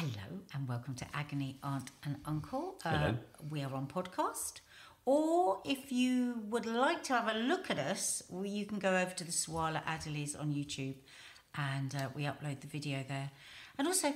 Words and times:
Hello 0.00 0.40
and 0.54 0.66
welcome 0.66 0.94
to 0.94 1.04
Agony 1.12 1.58
Aunt 1.62 1.90
and 2.04 2.16
Uncle. 2.24 2.76
Uh, 2.86 2.88
Hello. 2.88 3.16
we 3.50 3.62
are 3.62 3.74
on 3.74 3.86
podcast. 3.86 4.60
Or 5.04 5.60
if 5.62 5.92
you 5.92 6.36
would 6.48 6.64
like 6.64 7.02
to 7.04 7.12
have 7.12 7.28
a 7.28 7.38
look 7.38 7.70
at 7.70 7.78
us, 7.78 8.22
well, 8.30 8.46
you 8.46 8.64
can 8.64 8.78
go 8.78 8.96
over 8.96 9.10
to 9.10 9.24
the 9.24 9.30
Sawalha 9.30 9.84
Adderleys 9.84 10.40
on 10.40 10.54
YouTube 10.54 10.94
and 11.54 11.94
uh, 11.94 12.08
we 12.14 12.22
upload 12.22 12.60
the 12.60 12.66
video 12.66 13.04
there. 13.06 13.30
And 13.76 13.86
also, 13.86 14.14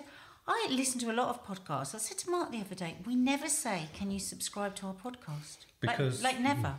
I 0.48 0.68
listen 0.70 1.00
to 1.00 1.10
a 1.10 1.16
lot 1.20 1.28
of 1.28 1.44
podcasts. 1.44 1.94
I 1.94 1.98
said 1.98 2.16
to 2.16 2.30
Mark 2.30 2.50
the 2.50 2.60
other 2.60 2.74
day, 2.74 2.96
we 3.04 3.14
never 3.14 3.50
say, 3.50 3.88
can 3.92 4.10
you 4.10 4.20
subscribe 4.20 4.74
to 4.76 4.86
our 4.86 4.94
podcast? 4.94 5.66
Because- 5.80 6.22
Like, 6.22 6.40
never. 6.40 6.76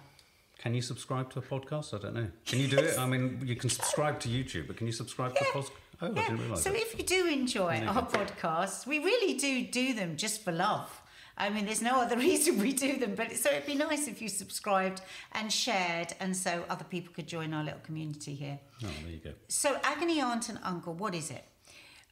Can 0.58 0.74
you 0.74 0.82
subscribe 0.82 1.30
to 1.34 1.40
a 1.40 1.42
podcast? 1.42 1.94
I 1.94 2.02
don't 2.02 2.16
know. 2.16 2.30
Can 2.46 2.60
you 2.60 2.68
do 2.68 2.78
it? 2.80 2.98
I 2.98 3.06
mean, 3.06 3.42
you 3.46 3.56
can 3.58 3.70
subscribe 3.70 4.20
to 4.22 4.30
YouTube, 4.30 4.68
but 4.68 4.78
can 4.78 4.88
you 4.88 4.94
subscribe 4.94 5.36
to 5.36 5.42
a 5.42 5.48
podcast? 5.48 5.70
Oh, 6.02 6.12
didn't 6.12 6.58
So 6.58 6.72
that. 6.72 6.82
if 6.82 6.98
you 6.98 7.04
do 7.06 7.28
enjoy 7.28 7.82
our 7.86 8.06
podcasts, 8.06 8.86
we 8.86 9.00
really 9.00 9.36
do 9.36 9.66
do 9.66 9.94
them 9.94 10.18
just 10.18 10.44
for 10.44 10.52
love. 10.52 11.02
I 11.38 11.50
mean, 11.50 11.66
there's 11.66 11.82
no 11.82 12.02
other 12.02 12.18
reason 12.30 12.60
we 12.60 12.74
do 12.74 12.98
them, 12.98 13.16
but 13.16 13.36
so 13.36 13.50
it'd 13.52 13.66
be 13.66 13.76
nice 13.76 14.08
if 14.08 14.22
you 14.22 14.30
subscribed 14.30 15.02
and 15.34 15.52
shared, 15.52 16.14
and 16.20 16.36
so 16.36 16.64
other 16.70 16.86
people 16.86 17.14
could 17.14 17.28
join 17.28 17.54
our 17.54 17.64
little 17.64 17.80
community 17.82 18.36
here. 18.36 18.60
Oh, 18.84 18.88
there 19.04 19.12
you 19.12 19.20
go. 19.20 19.34
So, 19.48 19.78
Agony 19.84 20.22
Aunt 20.22 20.50
and 20.50 20.60
Uncle, 20.64 20.94
what 20.94 21.14
is 21.14 21.32
it? 21.32 21.44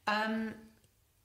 Um, 0.06 0.54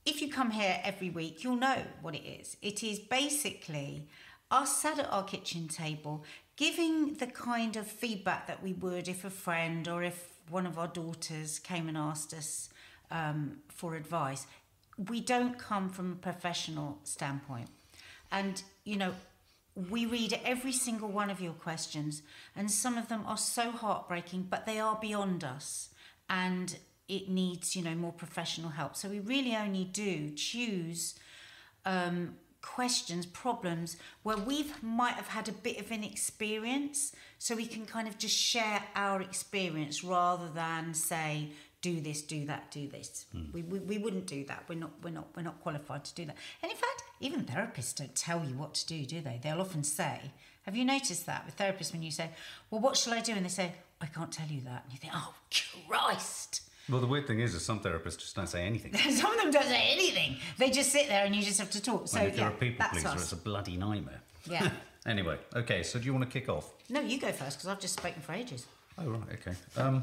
if 0.05 0.21
you 0.21 0.31
come 0.31 0.51
here 0.51 0.79
every 0.83 1.09
week, 1.09 1.43
you'll 1.43 1.57
know 1.57 1.83
what 2.01 2.15
it 2.15 2.25
is. 2.25 2.55
It 2.61 2.83
is 2.83 2.99
basically 2.99 4.07
us 4.49 4.81
sat 4.81 4.97
at 4.97 5.11
our 5.11 5.23
kitchen 5.23 5.67
table 5.67 6.23
giving 6.55 7.13
the 7.15 7.27
kind 7.27 7.75
of 7.77 7.87
feedback 7.87 8.47
that 8.47 8.61
we 8.61 8.73
would 8.73 9.07
if 9.07 9.23
a 9.23 9.29
friend 9.29 9.87
or 9.87 10.03
if 10.03 10.33
one 10.51 10.65
of 10.65 10.77
our 10.77 10.87
daughters 10.87 11.59
came 11.59 11.87
and 11.87 11.97
asked 11.97 12.33
us 12.33 12.69
um, 13.11 13.57
for 13.67 13.95
advice. 13.95 14.47
We 14.97 15.21
don't 15.21 15.57
come 15.57 15.89
from 15.89 16.11
a 16.11 16.15
professional 16.15 16.99
standpoint. 17.03 17.69
And, 18.31 18.61
you 18.83 18.97
know, 18.97 19.13
we 19.89 20.05
read 20.05 20.39
every 20.43 20.73
single 20.73 21.09
one 21.09 21.29
of 21.29 21.39
your 21.39 21.53
questions, 21.53 22.21
and 22.55 22.69
some 22.69 22.97
of 22.97 23.07
them 23.07 23.23
are 23.25 23.37
so 23.37 23.71
heartbreaking, 23.71 24.47
but 24.49 24.65
they 24.65 24.79
are 24.79 24.97
beyond 24.99 25.43
us. 25.43 25.89
And 26.29 26.77
it 27.07 27.29
needs, 27.29 27.75
you 27.75 27.83
know, 27.83 27.95
more 27.95 28.11
professional 28.11 28.69
help. 28.69 28.95
So 28.95 29.09
we 29.09 29.19
really 29.19 29.55
only 29.55 29.83
do 29.85 30.31
choose 30.35 31.15
um, 31.85 32.35
questions, 32.61 33.25
problems 33.25 33.97
where 34.23 34.37
we 34.37 34.71
might 34.81 35.13
have 35.13 35.27
had 35.27 35.47
a 35.47 35.51
bit 35.51 35.79
of 35.79 35.91
an 35.91 36.03
experience, 36.03 37.13
so 37.37 37.55
we 37.55 37.65
can 37.65 37.85
kind 37.85 38.07
of 38.07 38.17
just 38.17 38.37
share 38.37 38.83
our 38.95 39.21
experience 39.21 40.03
rather 40.03 40.49
than 40.49 40.93
say, 40.93 41.49
do 41.81 42.01
this, 42.01 42.21
do 42.21 42.45
that, 42.45 42.71
do 42.71 42.87
this. 42.87 43.25
Hmm. 43.31 43.43
We, 43.53 43.61
we, 43.63 43.79
we 43.79 43.97
wouldn't 43.97 44.27
do 44.27 44.43
that. 44.45 44.65
We're 44.67 44.75
not 44.75 44.91
we're 45.01 45.11
not 45.11 45.27
we're 45.35 45.43
not 45.43 45.61
qualified 45.61 46.03
to 46.05 46.13
do 46.13 46.25
that. 46.25 46.35
And 46.61 46.71
in 46.71 46.77
fact, 46.77 47.03
even 47.19 47.45
therapists 47.45 47.95
don't 47.95 48.15
tell 48.15 48.43
you 48.43 48.55
what 48.55 48.73
to 48.75 48.87
do, 48.87 49.05
do 49.05 49.21
they? 49.21 49.39
They'll 49.41 49.61
often 49.61 49.83
say, 49.83 50.31
"Have 50.63 50.75
you 50.75 50.83
noticed 50.83 51.25
that 51.25 51.45
with 51.45 51.57
therapists 51.57 51.93
when 51.93 52.03
you 52.03 52.11
say, 52.11 52.31
well, 52.69 52.81
what 52.81 52.97
shall 52.97 53.13
I 53.13 53.21
do?" 53.21 53.33
and 53.33 53.45
they 53.45 53.49
say, 53.49 53.73
"I 54.01 54.07
can't 54.07 54.31
tell 54.31 54.47
you 54.47 54.61
that," 54.61 54.83
and 54.83 54.93
you 54.93 54.99
think, 54.99 55.13
"Oh 55.15 55.33
Christ." 55.87 56.68
Well, 56.89 57.01
the 57.01 57.07
weird 57.07 57.27
thing 57.27 57.39
is, 57.39 57.53
is 57.53 57.63
some 57.63 57.79
therapists 57.79 58.17
just 58.17 58.35
don't 58.35 58.49
say 58.49 58.65
anything. 58.65 58.93
Some 59.11 59.31
of 59.31 59.37
them 59.37 59.51
don't 59.51 59.65
say 59.65 59.89
anything. 59.91 60.37
They 60.57 60.71
just 60.71 60.91
sit 60.91 61.07
there 61.07 61.25
and 61.25 61.35
you 61.35 61.43
just 61.43 61.59
have 61.59 61.69
to 61.71 61.81
talk. 61.81 62.07
So 62.07 62.19
and 62.19 62.27
if 62.29 62.35
yeah, 62.35 62.45
you're 62.45 62.53
a 62.53 62.57
people 62.57 62.85
pleaser, 62.91 63.07
us. 63.09 63.21
it's 63.21 63.31
a 63.31 63.35
bloody 63.35 63.77
nightmare. 63.77 64.21
Yeah. 64.49 64.69
Anyway, 65.05 65.37
okay, 65.55 65.81
so 65.81 65.97
do 65.97 66.05
you 66.05 66.13
want 66.13 66.29
to 66.29 66.29
kick 66.29 66.49
off? 66.49 66.73
No, 66.89 66.99
you 66.99 67.19
go 67.19 67.31
first 67.31 67.57
because 67.57 67.67
I've 67.69 67.79
just 67.79 67.93
spoken 67.97 68.21
for 68.21 68.33
ages. 68.33 68.65
Oh, 68.97 69.09
right, 69.09 69.21
okay. 69.33 69.53
Um, 69.77 70.01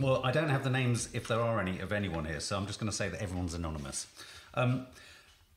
well, 0.00 0.22
I 0.24 0.32
don't 0.32 0.48
have 0.48 0.64
the 0.64 0.70
names, 0.70 1.10
if 1.12 1.28
there 1.28 1.40
are 1.40 1.60
any, 1.60 1.80
of 1.80 1.92
anyone 1.92 2.24
here, 2.24 2.40
so 2.40 2.56
I'm 2.56 2.66
just 2.66 2.80
going 2.80 2.90
to 2.90 2.96
say 2.96 3.10
that 3.10 3.20
everyone's 3.20 3.52
anonymous. 3.52 4.06
Um, 4.54 4.86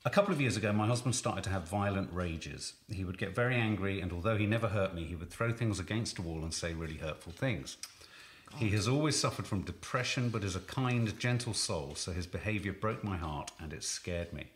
a 0.05 0.09
couple 0.09 0.33
of 0.33 0.41
years 0.41 0.57
ago, 0.57 0.71
my 0.73 0.87
husband 0.87 1.15
started 1.15 1.43
to 1.45 1.49
have 1.49 1.69
violent 1.69 2.09
rages. 2.13 2.73
He 2.91 3.03
would 3.03 3.17
get 3.17 3.33
very 3.33 3.55
angry, 3.55 4.01
and 4.01 4.11
although 4.11 4.37
he 4.37 4.45
never 4.45 4.67
hurt 4.67 4.93
me, 4.93 5.05
he 5.05 5.15
would 5.15 5.29
throw 5.29 5.51
things 5.51 5.79
against 5.79 6.19
a 6.19 6.21
wall 6.21 6.43
and 6.43 6.53
say 6.53 6.73
really 6.73 6.97
hurtful 6.97 7.31
things. 7.31 7.77
He 8.55 8.69
has 8.69 8.87
always 8.87 9.17
suffered 9.17 9.47
from 9.47 9.61
depression, 9.61 10.29
but 10.29 10.43
is 10.43 10.55
a 10.55 10.61
kind, 10.61 11.17
gentle 11.19 11.53
soul, 11.53 11.95
so 11.95 12.11
his 12.11 12.27
behaviour 12.27 12.73
broke 12.73 13.03
my 13.03 13.17
heart 13.17 13.51
and 13.59 13.71
it 13.71 13.83
scared 13.83 14.33
me. 14.33 14.47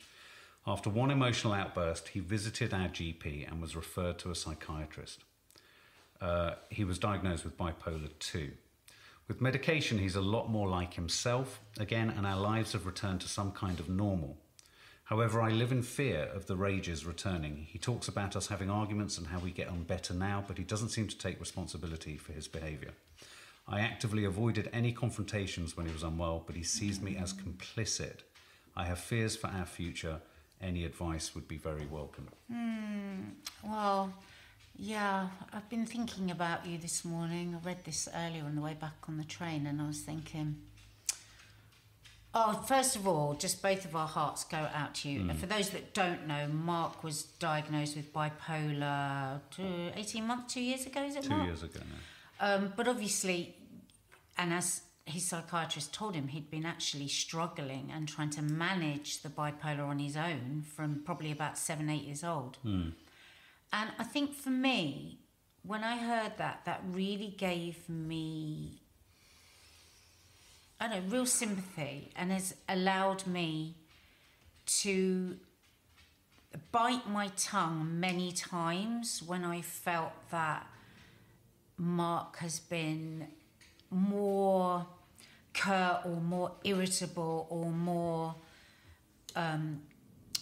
After 0.66 0.90
one 0.90 1.12
emotional 1.12 1.54
outburst, 1.54 2.10
he 2.10 2.20
visited 2.20 2.74
our 2.74 2.88
GP 2.88 3.50
and 3.50 3.62
was 3.62 3.76
referred 3.76 4.20
to 4.20 4.32
a 4.32 4.36
psychiatrist. 4.36 5.24
Uh, 6.22 6.56
he 6.70 6.86
was 6.86 7.00
diagnosed 7.00 7.44
with 7.44 7.58
bipolar 7.58 8.10
2. 8.20 8.52
With 9.28 9.42
medication, 9.42 10.00
he's 10.00 10.16
a 10.16 10.22
lot 10.22 10.50
more 10.50 10.68
like 10.68 10.94
himself 10.94 11.62
again, 11.80 12.10
and 12.10 12.26
our 12.26 12.40
lives 12.40 12.74
have 12.74 12.86
returned 12.86 13.22
to 13.22 13.30
some 13.30 13.52
kind 13.52 13.80
of 13.80 13.90
normal. 13.90 14.38
However, 15.06 15.42
I 15.42 15.50
live 15.50 15.72
in 15.72 15.82
fear 15.82 16.30
of 16.34 16.46
the 16.46 16.56
rages 16.56 17.06
returning. 17.06 17.68
He 17.70 17.78
talks 17.78 18.08
about 18.08 18.36
us 18.36 18.48
having 18.48 18.70
arguments 18.70 19.18
and 19.18 19.28
how 19.28 19.40
we 19.40 19.52
get 19.52 19.68
on 19.68 19.84
better 19.84 20.14
now, 20.14 20.44
but 20.48 20.58
he 20.58 20.64
doesn't 20.64 20.90
seem 20.90 21.08
to 21.08 21.18
take 21.18 21.40
responsibility 21.40 22.18
for 22.18 22.32
his 22.32 22.48
behaviour. 22.48 22.92
I 23.68 23.80
actively 23.80 24.26
avoided 24.26 24.70
any 24.74 24.92
confrontations 24.92 25.78
when 25.78 25.86
he 25.86 25.94
was 25.94 26.04
unwell, 26.04 26.44
but 26.46 26.56
he 26.56 26.64
sees 26.64 27.00
me 27.02 27.16
as 27.18 27.34
complicit. 27.34 28.20
I 28.76 28.86
have 28.86 29.00
fears 29.00 29.36
for 29.36 29.48
our 29.48 29.66
future. 29.66 30.20
Any 30.62 30.84
advice 30.86 31.34
would 31.36 31.48
be 31.48 31.58
very 31.58 31.86
welcome. 31.86 32.28
Well, 33.64 34.14
yeah, 34.76 35.28
I've 35.54 35.70
been 35.70 35.86
thinking 35.86 36.32
about 36.32 36.66
you 36.66 36.78
this 36.78 37.06
morning. 37.06 37.56
I 37.62 37.66
read 37.66 37.84
this 37.86 38.08
earlier 38.16 38.44
on 38.44 38.56
the 38.56 38.62
way 38.62 38.74
back 38.80 38.96
on 39.08 39.18
the 39.18 39.24
train 39.24 39.66
and 39.68 39.82
I 39.82 39.88
was 39.88 40.02
thinking, 40.02 40.58
oh, 42.34 42.64
first 42.68 42.96
of 42.96 43.08
all, 43.08 43.34
just 43.36 43.62
both 43.62 43.86
of 43.86 43.96
our 43.96 44.08
hearts 44.08 44.44
go 44.44 44.58
out 44.74 44.96
to 44.96 45.10
you. 45.10 45.22
Mm. 45.22 45.30
And 45.32 45.40
for 45.40 45.46
those 45.46 45.70
that 45.70 45.94
don't 45.94 46.28
know, 46.28 46.48
Mark 46.48 47.04
was 47.04 47.24
diagnosed 47.24 47.96
with 47.96 48.12
bipolar 48.14 49.40
two, 49.52 49.92
18 49.96 50.26
months, 50.28 50.54
two 50.54 50.62
years 50.62 50.86
ago, 50.86 51.04
is 51.04 51.16
it 51.16 51.24
Two 51.24 51.30
Mark? 51.30 51.46
years 51.46 51.64
ago 51.64 51.80
now. 51.80 51.98
Um, 52.44 52.74
but 52.76 52.90
obviously, 52.90 53.56
and 54.38 54.52
as 54.54 54.82
his 55.06 55.26
psychiatrist 55.26 55.94
told 55.94 56.14
him, 56.14 56.28
he'd 56.28 56.52
been 56.52 56.66
actually 56.66 57.08
struggling 57.08 57.90
and 57.96 58.06
trying 58.06 58.32
to 58.32 58.42
manage 58.42 59.22
the 59.22 59.30
bipolar 59.30 59.88
on 59.88 59.98
his 59.98 60.18
own 60.18 60.66
from 60.76 61.04
probably 61.06 61.32
about 61.32 61.58
seven, 61.58 61.90
eight 61.90 62.04
years 62.04 62.22
old. 62.22 62.58
And 63.72 63.92
I 63.98 64.04
think 64.04 64.34
for 64.36 64.50
me, 64.50 65.20
when 65.66 65.86
I 65.86 65.96
heard 65.96 66.34
that, 66.38 66.66
that 66.66 66.82
really 66.92 67.34
gave 67.38 67.88
me, 67.88 68.82
I 70.82 70.90
don't 70.90 71.08
know, 71.08 71.14
real 71.14 71.26
sympathy 71.26 72.12
and 72.18 72.30
has 72.30 72.56
allowed 72.68 73.26
me 73.26 73.78
to 74.82 75.38
bite 76.74 77.10
my 77.10 77.32
tongue 77.38 78.02
many 78.02 78.34
times 78.34 79.24
when 79.26 79.46
I 79.46 79.62
felt 79.62 80.12
that 80.30 80.68
Mark 81.78 82.38
has 82.38 82.60
been 82.60 83.28
more 83.90 84.86
curt 85.54 86.02
or 86.06 86.16
more 86.22 86.52
irritable 86.64 87.48
or 87.50 87.72
more 87.72 88.36
um, 89.36 89.82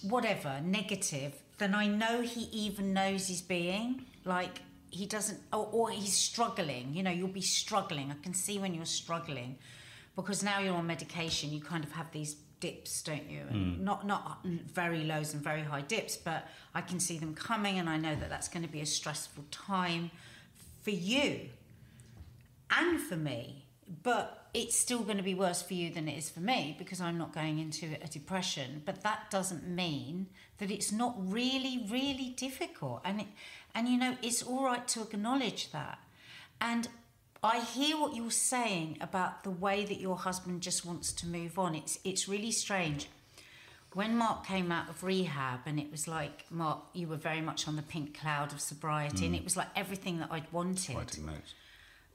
whatever 0.03 0.59
negative 0.63 1.33
than 1.57 1.75
I 1.75 1.87
know 1.87 2.21
he 2.21 2.43
even 2.51 2.93
knows 2.93 3.27
he's 3.27 3.41
being. 3.41 4.05
Like 4.25 4.61
he 4.89 5.05
doesn't, 5.05 5.39
or, 5.53 5.69
or 5.71 5.89
he's 5.89 6.13
struggling. 6.13 6.93
You 6.93 7.03
know, 7.03 7.11
you'll 7.11 7.27
be 7.27 7.41
struggling. 7.41 8.11
I 8.11 8.21
can 8.23 8.33
see 8.33 8.59
when 8.59 8.73
you're 8.73 8.85
struggling 8.85 9.57
because 10.15 10.43
now 10.43 10.59
you're 10.59 10.75
on 10.75 10.87
medication. 10.87 11.51
You 11.51 11.61
kind 11.61 11.83
of 11.83 11.91
have 11.93 12.11
these 12.11 12.35
dips, 12.59 13.01
don't 13.01 13.29
you? 13.29 13.41
And 13.49 13.81
Not 13.83 14.05
not 14.05 14.45
very 14.45 15.03
lows 15.03 15.33
and 15.33 15.43
very 15.43 15.61
high 15.63 15.81
dips, 15.81 16.17
but 16.17 16.47
I 16.75 16.81
can 16.81 16.99
see 16.99 17.17
them 17.17 17.33
coming, 17.33 17.79
and 17.79 17.89
I 17.89 17.97
know 17.97 18.15
that 18.15 18.29
that's 18.29 18.47
going 18.47 18.63
to 18.63 18.71
be 18.71 18.81
a 18.81 18.85
stressful 18.85 19.45
time 19.51 20.11
for 20.81 20.91
you 20.91 21.49
and 22.69 22.99
for 22.99 23.15
me. 23.15 23.65
But 24.03 24.49
it's 24.53 24.75
still 24.75 24.99
going 24.99 25.17
to 25.17 25.23
be 25.23 25.33
worse 25.33 25.61
for 25.61 25.73
you 25.73 25.91
than 25.93 26.07
it 26.07 26.17
is 26.17 26.29
for 26.29 26.39
me 26.39 26.75
because 26.77 26.99
I'm 27.01 27.17
not 27.17 27.33
going 27.33 27.59
into 27.59 27.95
a 28.01 28.07
depression. 28.07 28.81
But 28.85 29.03
that 29.03 29.29
doesn't 29.29 29.67
mean 29.67 30.27
that 30.57 30.71
it's 30.71 30.91
not 30.91 31.15
really, 31.17 31.85
really 31.89 32.33
difficult. 32.35 33.01
And 33.03 33.21
it, 33.21 33.27
and 33.73 33.87
you 33.87 33.97
know, 33.97 34.17
it's 34.21 34.43
all 34.43 34.63
right 34.63 34.87
to 34.89 35.01
acknowledge 35.01 35.71
that. 35.71 35.99
And 36.59 36.87
I 37.43 37.59
hear 37.59 37.99
what 37.99 38.15
you're 38.15 38.29
saying 38.29 38.97
about 39.01 39.43
the 39.43 39.49
way 39.49 39.83
that 39.85 39.99
your 39.99 40.17
husband 40.17 40.61
just 40.61 40.85
wants 40.85 41.11
to 41.13 41.27
move 41.27 41.57
on. 41.57 41.73
It's 41.73 41.97
it's 42.03 42.27
really 42.27 42.51
strange. 42.51 43.07
When 43.93 44.15
Mark 44.15 44.45
came 44.45 44.71
out 44.71 44.89
of 44.89 45.03
rehab, 45.03 45.61
and 45.65 45.77
it 45.77 45.91
was 45.91 46.07
like, 46.07 46.45
Mark, 46.49 46.79
you 46.93 47.07
were 47.07 47.17
very 47.17 47.41
much 47.41 47.67
on 47.67 47.75
the 47.75 47.81
pink 47.81 48.17
cloud 48.17 48.53
of 48.53 48.61
sobriety, 48.61 49.25
and 49.25 49.35
mm. 49.35 49.39
it 49.39 49.43
was 49.43 49.57
like 49.57 49.67
everything 49.75 50.19
that 50.19 50.29
I'd 50.31 50.51
wanted. 50.51 50.95
Writing 50.95 51.25
notes. 51.25 51.53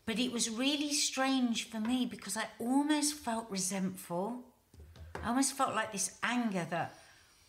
But 0.06 0.20
it 0.20 0.32
was 0.32 0.48
really 0.48 0.92
strange 0.92 1.68
for 1.68 1.80
me 1.80 2.06
because 2.06 2.36
I 2.36 2.44
almost 2.60 3.14
felt 3.14 3.50
resentful. 3.50 4.40
I 5.22 5.28
almost 5.28 5.54
felt 5.54 5.74
like 5.74 5.92
this 5.92 6.16
anger 6.22 6.64
that, 6.70 6.94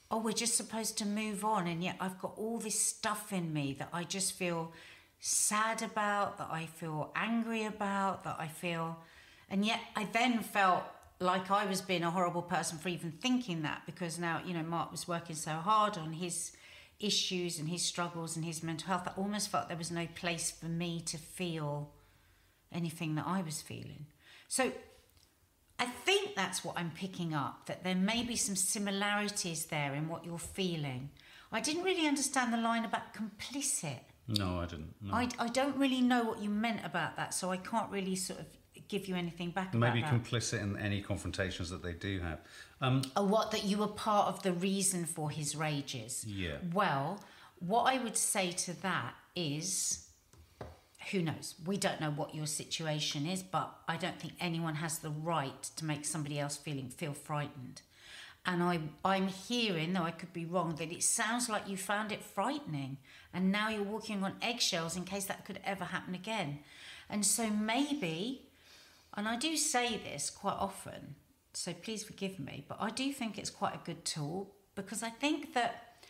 oh, 0.09 0.17
we're 0.17 0.31
just 0.33 0.57
supposed 0.57 0.97
to 0.97 1.05
move 1.05 1.45
on. 1.45 1.67
And 1.67 1.83
yet 1.83 1.97
I've 2.01 2.19
got 2.19 2.33
all 2.35 2.57
this 2.57 2.79
stuff 2.79 3.31
in 3.31 3.53
me 3.53 3.75
that 3.77 3.89
I 3.93 4.03
just 4.03 4.33
feel 4.33 4.71
sad 5.19 5.83
about, 5.83 6.39
that 6.39 6.49
I 6.51 6.65
feel 6.65 7.11
angry 7.15 7.65
about, 7.65 8.23
that 8.23 8.37
I 8.39 8.47
feel. 8.47 8.97
And 9.51 9.63
yet 9.63 9.79
I 9.95 10.05
then 10.05 10.39
felt 10.39 10.83
like 11.19 11.49
I 11.49 11.65
was 11.65 11.81
being 11.81 12.03
a 12.03 12.11
horrible 12.11 12.41
person 12.41 12.77
for 12.77 12.89
even 12.89 13.11
thinking 13.11 13.63
that 13.63 13.83
because 13.85 14.19
now, 14.19 14.41
you 14.45 14.53
know, 14.53 14.63
Mark 14.63 14.91
was 14.91 15.07
working 15.07 15.35
so 15.35 15.51
hard 15.51 15.97
on 15.97 16.13
his 16.13 16.51
issues 16.99 17.59
and 17.59 17.69
his 17.69 17.83
struggles 17.83 18.35
and 18.35 18.45
his 18.45 18.63
mental 18.63 18.87
health. 18.87 19.07
I 19.07 19.19
almost 19.19 19.49
felt 19.49 19.67
there 19.67 19.77
was 19.77 19.91
no 19.91 20.07
place 20.15 20.51
for 20.51 20.65
me 20.65 21.01
to 21.07 21.17
feel 21.17 21.91
anything 22.71 23.15
that 23.15 23.25
I 23.25 23.41
was 23.41 23.61
feeling. 23.61 24.07
So 24.47 24.71
I 25.79 25.85
think 25.85 26.35
that's 26.35 26.63
what 26.63 26.77
I'm 26.77 26.91
picking 26.91 27.33
up 27.33 27.65
that 27.67 27.83
there 27.83 27.95
may 27.95 28.23
be 28.23 28.35
some 28.35 28.55
similarities 28.55 29.65
there 29.65 29.93
in 29.93 30.07
what 30.07 30.25
you're 30.25 30.39
feeling. 30.39 31.09
I 31.51 31.61
didn't 31.61 31.83
really 31.83 32.07
understand 32.07 32.51
the 32.51 32.57
line 32.57 32.83
about 32.83 33.13
complicit. 33.13 33.99
No, 34.27 34.59
I 34.59 34.65
didn't. 34.65 34.95
No. 35.01 35.13
I, 35.13 35.29
I 35.39 35.47
don't 35.47 35.77
really 35.77 36.01
know 36.01 36.23
what 36.23 36.41
you 36.41 36.49
meant 36.49 36.81
about 36.83 37.15
that, 37.15 37.33
so 37.33 37.49
I 37.51 37.57
can't 37.57 37.89
really 37.89 38.15
sort 38.15 38.39
of 38.39 38.45
give 38.87 39.07
you 39.07 39.15
anything 39.15 39.51
back 39.51 39.73
Maybe 39.73 40.01
complicit 40.01 40.61
in 40.61 40.77
any 40.77 41.01
confrontations 41.01 41.69
that 41.69 41.83
they 41.83 41.93
do 41.93 42.19
have. 42.19 42.39
Um, 42.81 43.01
Or 43.15 43.25
what 43.25 43.51
that 43.51 43.63
you 43.63 43.77
were 43.77 43.87
part 43.87 44.27
of 44.27 44.43
the 44.43 44.53
reason 44.53 45.05
for 45.05 45.29
his 45.29 45.55
rages. 45.55 46.25
Yeah. 46.27 46.57
Well, 46.73 47.23
what 47.59 47.93
I 47.93 48.01
would 48.03 48.17
say 48.17 48.51
to 48.51 48.81
that 48.81 49.15
is 49.35 50.07
who 51.11 51.21
knows? 51.21 51.55
We 51.65 51.77
don't 51.77 52.01
know 52.01 52.11
what 52.11 52.35
your 52.35 52.47
situation 52.47 53.25
is, 53.25 53.41
but 53.41 53.73
I 53.87 53.97
don't 53.97 54.19
think 54.19 54.33
anyone 54.39 54.75
has 54.75 54.99
the 54.99 55.09
right 55.09 55.63
to 55.77 55.85
make 55.85 56.05
somebody 56.05 56.39
else 56.39 56.57
feeling 56.57 56.89
feel 56.89 57.13
frightened. 57.13 57.81
And 58.45 58.63
I, 58.63 58.79
I'm 59.03 59.27
hearing, 59.27 59.93
though 59.93 60.03
I 60.03 60.11
could 60.11 60.33
be 60.33 60.45
wrong, 60.45 60.75
that 60.77 60.91
it 60.91 61.03
sounds 61.03 61.49
like 61.49 61.67
you 61.67 61.75
found 61.75 62.11
it 62.11 62.23
frightening, 62.23 62.97
and 63.33 63.51
now 63.51 63.69
you're 63.69 63.83
walking 63.83 64.23
on 64.23 64.35
eggshells 64.41 64.95
in 64.95 65.03
case 65.03 65.25
that 65.25 65.45
could 65.45 65.59
ever 65.65 65.85
happen 65.85 66.15
again. 66.15 66.59
And 67.09 67.25
so 67.25 67.49
maybe, 67.49 68.46
and 69.17 69.27
I 69.27 69.35
do 69.35 69.57
say 69.57 69.97
this 69.97 70.29
quite 70.29 70.57
often, 70.57 71.15
so 71.53 71.73
please 71.73 72.03
forgive 72.03 72.39
me, 72.39 72.63
but 72.67 72.77
I 72.79 72.91
do 72.91 73.11
think 73.11 73.37
it's 73.37 73.49
quite 73.49 73.73
a 73.73 73.79
good 73.83 74.05
tool 74.05 74.53
because 74.75 75.01
I 75.01 75.09
think 75.09 75.55
that 75.55 76.05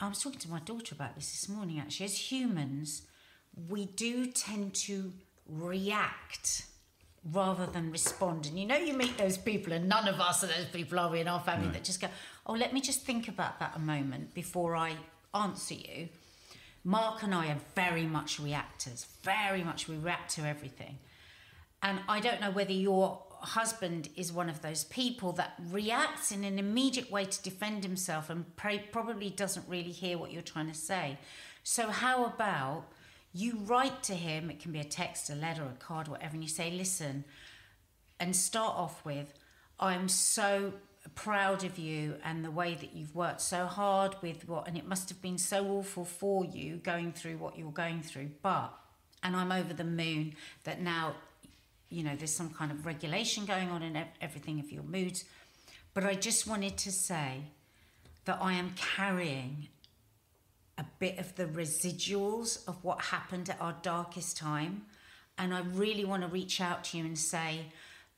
I 0.00 0.08
was 0.08 0.20
talking 0.20 0.40
to 0.40 0.50
my 0.50 0.60
daughter 0.60 0.94
about 0.94 1.14
this 1.14 1.30
this 1.30 1.48
morning 1.48 1.78
actually. 1.78 2.06
As 2.06 2.32
humans, 2.32 3.02
we 3.68 3.84
do 3.84 4.26
tend 4.26 4.74
to 4.74 5.12
react 5.46 6.66
rather 7.32 7.66
than 7.66 7.90
respond. 7.90 8.46
And 8.46 8.58
you 8.58 8.66
know, 8.66 8.76
you 8.76 8.94
meet 8.94 9.18
those 9.18 9.36
people, 9.36 9.72
and 9.72 9.88
none 9.88 10.08
of 10.08 10.20
us 10.20 10.42
are 10.44 10.48
those 10.48 10.66
people, 10.72 10.98
are 10.98 11.10
we, 11.10 11.20
in 11.20 11.28
our 11.28 11.40
family, 11.40 11.68
that 11.68 11.84
just 11.84 12.00
go, 12.00 12.08
Oh, 12.46 12.54
let 12.54 12.72
me 12.72 12.80
just 12.80 13.02
think 13.02 13.28
about 13.28 13.58
that 13.58 13.72
a 13.76 13.78
moment 13.78 14.32
before 14.32 14.76
I 14.76 14.96
answer 15.34 15.74
you. 15.74 16.08
Mark 16.84 17.22
and 17.24 17.34
I 17.34 17.48
are 17.48 17.58
very 17.74 18.06
much 18.06 18.38
reactors, 18.38 19.06
very 19.22 19.64
much 19.64 19.88
we 19.88 19.96
react 19.96 20.30
to 20.36 20.46
everything. 20.46 20.98
And 21.82 22.00
I 22.08 22.20
don't 22.20 22.40
know 22.40 22.50
whether 22.50 22.72
your 22.72 23.22
husband 23.40 24.08
is 24.16 24.32
one 24.32 24.48
of 24.48 24.62
those 24.62 24.84
people 24.84 25.32
that 25.32 25.54
reacts 25.70 26.32
in 26.32 26.44
an 26.44 26.58
immediate 26.58 27.10
way 27.10 27.24
to 27.24 27.42
defend 27.42 27.84
himself 27.84 28.28
and 28.30 28.56
pray, 28.56 28.78
probably 28.90 29.30
doesn't 29.30 29.68
really 29.68 29.92
hear 29.92 30.18
what 30.18 30.32
you're 30.32 30.42
trying 30.42 30.68
to 30.68 30.74
say. 30.74 31.18
So, 31.62 31.88
how 31.88 32.24
about 32.24 32.84
you 33.32 33.58
write 33.64 34.02
to 34.04 34.14
him? 34.14 34.50
It 34.50 34.60
can 34.60 34.72
be 34.72 34.80
a 34.80 34.84
text, 34.84 35.30
a 35.30 35.34
letter, 35.34 35.64
a 35.64 35.84
card, 35.84 36.08
whatever, 36.08 36.34
and 36.34 36.42
you 36.42 36.48
say, 36.48 36.70
Listen, 36.70 37.24
and 38.18 38.34
start 38.34 38.74
off 38.76 39.04
with, 39.04 39.32
I'm 39.78 40.08
so 40.08 40.72
proud 41.14 41.64
of 41.64 41.78
you 41.78 42.16
and 42.24 42.44
the 42.44 42.50
way 42.50 42.74
that 42.74 42.94
you've 42.94 43.14
worked 43.14 43.40
so 43.40 43.66
hard 43.66 44.16
with 44.22 44.48
what, 44.48 44.66
and 44.66 44.76
it 44.76 44.86
must 44.86 45.08
have 45.08 45.22
been 45.22 45.38
so 45.38 45.66
awful 45.68 46.04
for 46.04 46.44
you 46.44 46.76
going 46.76 47.12
through 47.12 47.36
what 47.36 47.58
you're 47.58 47.70
going 47.70 48.02
through, 48.02 48.30
but, 48.42 48.72
and 49.22 49.36
I'm 49.36 49.52
over 49.52 49.72
the 49.72 49.84
moon 49.84 50.34
that 50.64 50.80
now, 50.80 51.14
you 51.88 52.02
know, 52.02 52.16
there's 52.16 52.34
some 52.34 52.50
kind 52.50 52.70
of 52.70 52.84
regulation 52.84 53.44
going 53.44 53.70
on 53.70 53.82
in 53.82 54.04
everything 54.20 54.58
of 54.60 54.72
your 54.72 54.82
moods. 54.82 55.24
But 55.94 56.04
I 56.04 56.14
just 56.14 56.46
wanted 56.46 56.76
to 56.78 56.92
say 56.92 57.42
that 58.24 58.38
I 58.40 58.54
am 58.54 58.74
carrying 58.76 59.68
a 60.78 60.84
bit 60.98 61.18
of 61.18 61.34
the 61.36 61.46
residuals 61.46 62.66
of 62.68 62.82
what 62.84 63.00
happened 63.00 63.48
at 63.48 63.60
our 63.60 63.76
darkest 63.82 64.36
time. 64.36 64.82
And 65.38 65.54
I 65.54 65.60
really 65.60 66.04
want 66.04 66.22
to 66.22 66.28
reach 66.28 66.60
out 66.60 66.84
to 66.84 66.98
you 66.98 67.04
and 67.04 67.18
say 67.18 67.66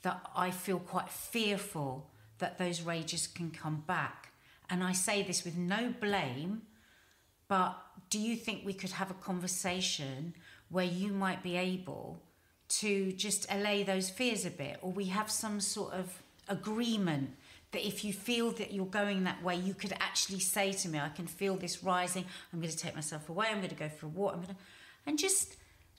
that 0.02 0.20
I 0.34 0.50
feel 0.50 0.78
quite 0.78 1.08
fearful 1.08 2.10
that 2.38 2.58
those 2.58 2.82
rages 2.82 3.26
can 3.26 3.50
come 3.50 3.84
back. 3.86 4.32
And 4.70 4.82
I 4.82 4.92
say 4.92 5.22
this 5.22 5.44
with 5.44 5.56
no 5.56 5.92
blame, 6.00 6.62
but 7.48 7.76
do 8.10 8.18
you 8.18 8.36
think 8.36 8.64
we 8.64 8.74
could 8.74 8.90
have 8.90 9.10
a 9.10 9.14
conversation 9.14 10.34
where 10.68 10.84
you 10.84 11.08
might 11.08 11.42
be 11.42 11.56
able 11.56 12.22
to 12.68 13.12
just 13.12 13.46
allay 13.50 13.82
those 13.82 14.10
fears 14.10 14.44
a 14.44 14.50
bit? 14.50 14.78
Or 14.82 14.90
we 14.90 15.06
have 15.06 15.30
some 15.30 15.60
sort 15.60 15.94
of 15.94 16.22
agreement 16.48 17.30
that 17.72 17.86
if 17.86 18.04
you 18.04 18.12
feel 18.12 18.50
that 18.52 18.72
you're 18.72 18.86
going 18.86 19.24
that 19.24 19.42
way, 19.42 19.56
you 19.56 19.74
could 19.74 19.92
actually 20.00 20.40
say 20.40 20.72
to 20.72 20.88
me, 20.88 20.98
I 20.98 21.10
can 21.10 21.26
feel 21.26 21.56
this 21.56 21.82
rising, 21.84 22.24
I'm 22.52 22.60
going 22.60 22.72
to 22.72 22.76
take 22.76 22.94
myself 22.94 23.28
away, 23.28 23.48
I'm 23.50 23.58
going 23.58 23.68
to 23.68 23.74
go 23.74 23.88
for 23.88 24.06
a 24.06 24.08
walk, 24.08 24.32
I'm 24.34 24.40
going 24.40 24.54
to, 24.54 24.60
and 25.06 25.18
just, 25.18 25.56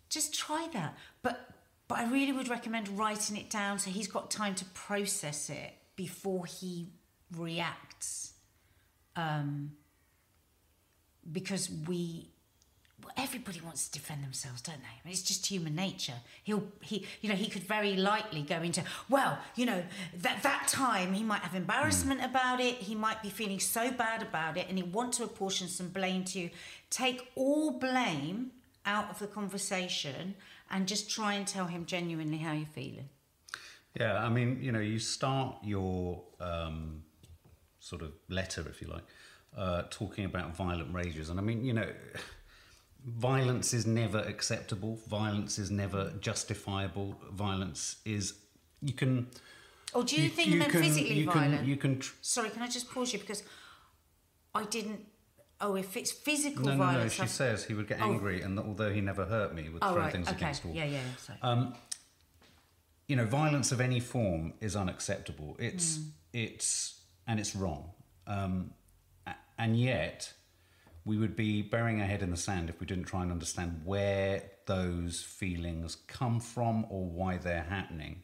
just 0.10 0.34
try 0.34 0.68
that. 0.74 0.98
But, 1.22 1.52
but 1.88 2.00
I 2.00 2.10
really 2.10 2.32
would 2.32 2.48
recommend 2.48 2.90
writing 2.98 3.38
it 3.38 3.50
down 3.50 3.78
so 3.78 3.92
he's 3.92 4.08
got 4.08 4.32
time 4.32 4.56
to 4.56 4.66
process 4.66 5.50
it 5.50 5.74
before 5.96 6.46
he 6.46 6.88
reacts. 7.36 8.34
Um, 9.16 9.74
because 11.32 11.70
we 11.88 12.30
well, 13.04 13.14
everybody 13.18 13.62
wants 13.62 13.88
to 13.88 14.00
defend 14.00 14.24
themselves, 14.24 14.62
don't 14.62 14.80
they? 14.80 14.88
I 14.88 15.02
mean, 15.06 15.12
it's 15.12 15.22
just 15.22 15.46
human 15.46 15.76
nature. 15.76 16.14
He'll, 16.44 16.64
he, 16.82 17.06
you 17.22 17.30
know, 17.30 17.36
he 17.36 17.48
could 17.48 17.64
very 17.64 17.96
lightly 17.96 18.42
go 18.42 18.62
into, 18.62 18.84
well, 19.10 19.38
you 19.56 19.66
know, 19.66 19.84
that 20.22 20.44
that 20.44 20.68
time 20.68 21.14
he 21.14 21.24
might 21.24 21.42
have 21.42 21.56
embarrassment 21.56 22.24
about 22.24 22.60
it. 22.60 22.76
He 22.76 22.96
might 22.96 23.22
be 23.22 23.30
feeling 23.30 23.60
so 23.60 23.92
bad 23.92 24.22
about 24.22 24.58
it, 24.58 24.68
and 24.70 24.78
he 24.78 24.84
want 24.84 25.14
to 25.14 25.24
apportion 25.24 25.68
some 25.68 25.90
blame 25.90 26.24
to 26.26 26.40
you. 26.40 26.50
Take 26.90 27.32
all 27.36 27.72
blame 27.72 28.52
out 28.86 29.10
of 29.10 29.20
the 29.20 29.28
conversation 29.28 30.36
and 30.72 30.88
just 30.88 31.10
try 31.10 31.34
and 31.34 31.48
tell 31.48 31.66
him 31.66 31.86
genuinely 31.86 32.38
how 32.38 32.54
you're 32.54 32.66
feeling. 32.66 33.10
Yeah, 34.00 34.18
I 34.18 34.30
mean, 34.30 34.60
you 34.62 34.72
know, 34.72 34.80
you 34.80 35.00
start 35.00 35.58
your 35.64 36.24
um, 36.40 37.04
sort 37.80 38.02
of 38.02 38.12
letter, 38.30 38.66
if 38.70 38.82
you 38.82 38.88
like, 38.88 39.04
uh, 39.58 39.84
talking 39.90 40.26
about 40.26 40.56
violent 40.56 40.94
rages. 40.94 41.30
And 41.30 41.40
I 41.40 41.44
mean, 41.44 41.66
you 41.66 41.74
know, 41.74 41.88
violence 43.06 43.74
is 43.74 43.86
never 43.86 44.20
acceptable, 44.20 45.00
violence 45.08 45.58
is 45.60 45.72
never 45.72 46.12
justifiable, 46.20 47.16
violence 47.32 47.98
is. 48.06 48.34
You 48.82 48.94
can. 48.94 49.28
Or 49.94 50.04
do 50.04 50.16
you, 50.22 50.30
think 50.30 50.50
you 50.50 50.60
meant 50.60 50.72
can, 50.72 50.82
physically 50.84 51.16
you 51.16 51.26
violent? 51.26 51.60
Can, 51.62 51.68
you 51.70 51.76
can. 51.78 52.00
Tr- 52.00 52.14
Sorry, 52.22 52.50
can 52.50 52.62
I 52.62 52.68
just 52.68 52.92
pause 52.92 53.12
you 53.14 53.20
because 53.20 53.44
I 54.54 54.64
didn't. 54.66 55.06
Oh, 55.62 55.76
if 55.76 55.98
it's 55.98 56.12
physical 56.12 56.66
no, 56.66 56.76
no, 56.76 56.92
no. 56.92 57.08
She 57.10 57.24
I've- 57.24 57.32
says 57.32 57.66
he 57.66 57.74
would 57.74 57.88
get 57.88 58.00
Oh. 58.02 58.06
angry, 58.12 58.42
and 58.42 58.58
that 58.58 58.66
although 58.66 58.94
he 58.94 59.02
never 59.02 59.26
hurt 59.26 59.54
me, 59.54 59.64
he 59.64 59.70
would 59.70 59.84
Oh 59.84 59.94
throw 59.94 60.04
right, 60.04 60.12
things 60.12 60.28
okay, 60.28 60.38
against 60.38 60.62
the 60.62 60.70
wall. 60.70 60.78
yeah, 60.78 60.86
yeah. 60.86 61.02
Sorry. 61.18 61.40
Um, 61.42 61.74
you 63.08 63.16
know, 63.16 63.26
violence 63.26 63.72
of 63.72 63.82
any 63.82 64.00
form 64.00 64.54
is 64.62 64.76
unacceptable. 64.76 65.56
It's 65.60 65.98
Hmm. 65.98 66.04
it's 66.34 67.02
and 67.28 67.40
it's 67.40 67.56
wrong. 67.56 67.92
Um, 68.28 68.74
and 69.58 69.78
yet, 69.80 70.32
we 71.10 71.18
would 71.18 71.36
be 71.36 71.64
burying 71.64 72.00
our 72.02 72.06
head 72.06 72.22
in 72.22 72.30
the 72.30 72.38
sand 72.38 72.70
if 72.70 72.80
we 72.80 72.86
didn't 72.86 73.06
try 73.06 73.24
and 73.24 73.32
understand 73.32 73.82
where 73.84 74.44
those 74.68 75.24
feelings 75.24 75.98
come 76.06 76.40
from 76.40 76.86
or 76.92 77.04
why 77.04 77.36
they're 77.36 77.64
happening. 77.64 78.22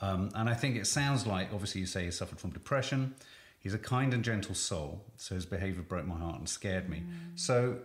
Um, 0.00 0.30
and 0.34 0.48
I 0.48 0.54
think 0.54 0.76
it 0.76 0.86
sounds 0.86 1.26
like, 1.26 1.52
obviously, 1.52 1.82
you 1.82 1.86
say 1.86 2.06
he 2.06 2.10
suffered 2.10 2.40
from 2.40 2.50
depression. 2.50 3.14
He's 3.58 3.74
a 3.74 3.78
kind 3.78 4.14
and 4.14 4.24
gentle 4.24 4.54
soul, 4.54 5.04
so 5.18 5.34
his 5.34 5.44
behaviour 5.44 5.82
broke 5.82 6.06
my 6.06 6.16
heart 6.16 6.38
and 6.38 6.48
scared 6.48 6.88
me. 6.88 7.02
So, 7.34 7.80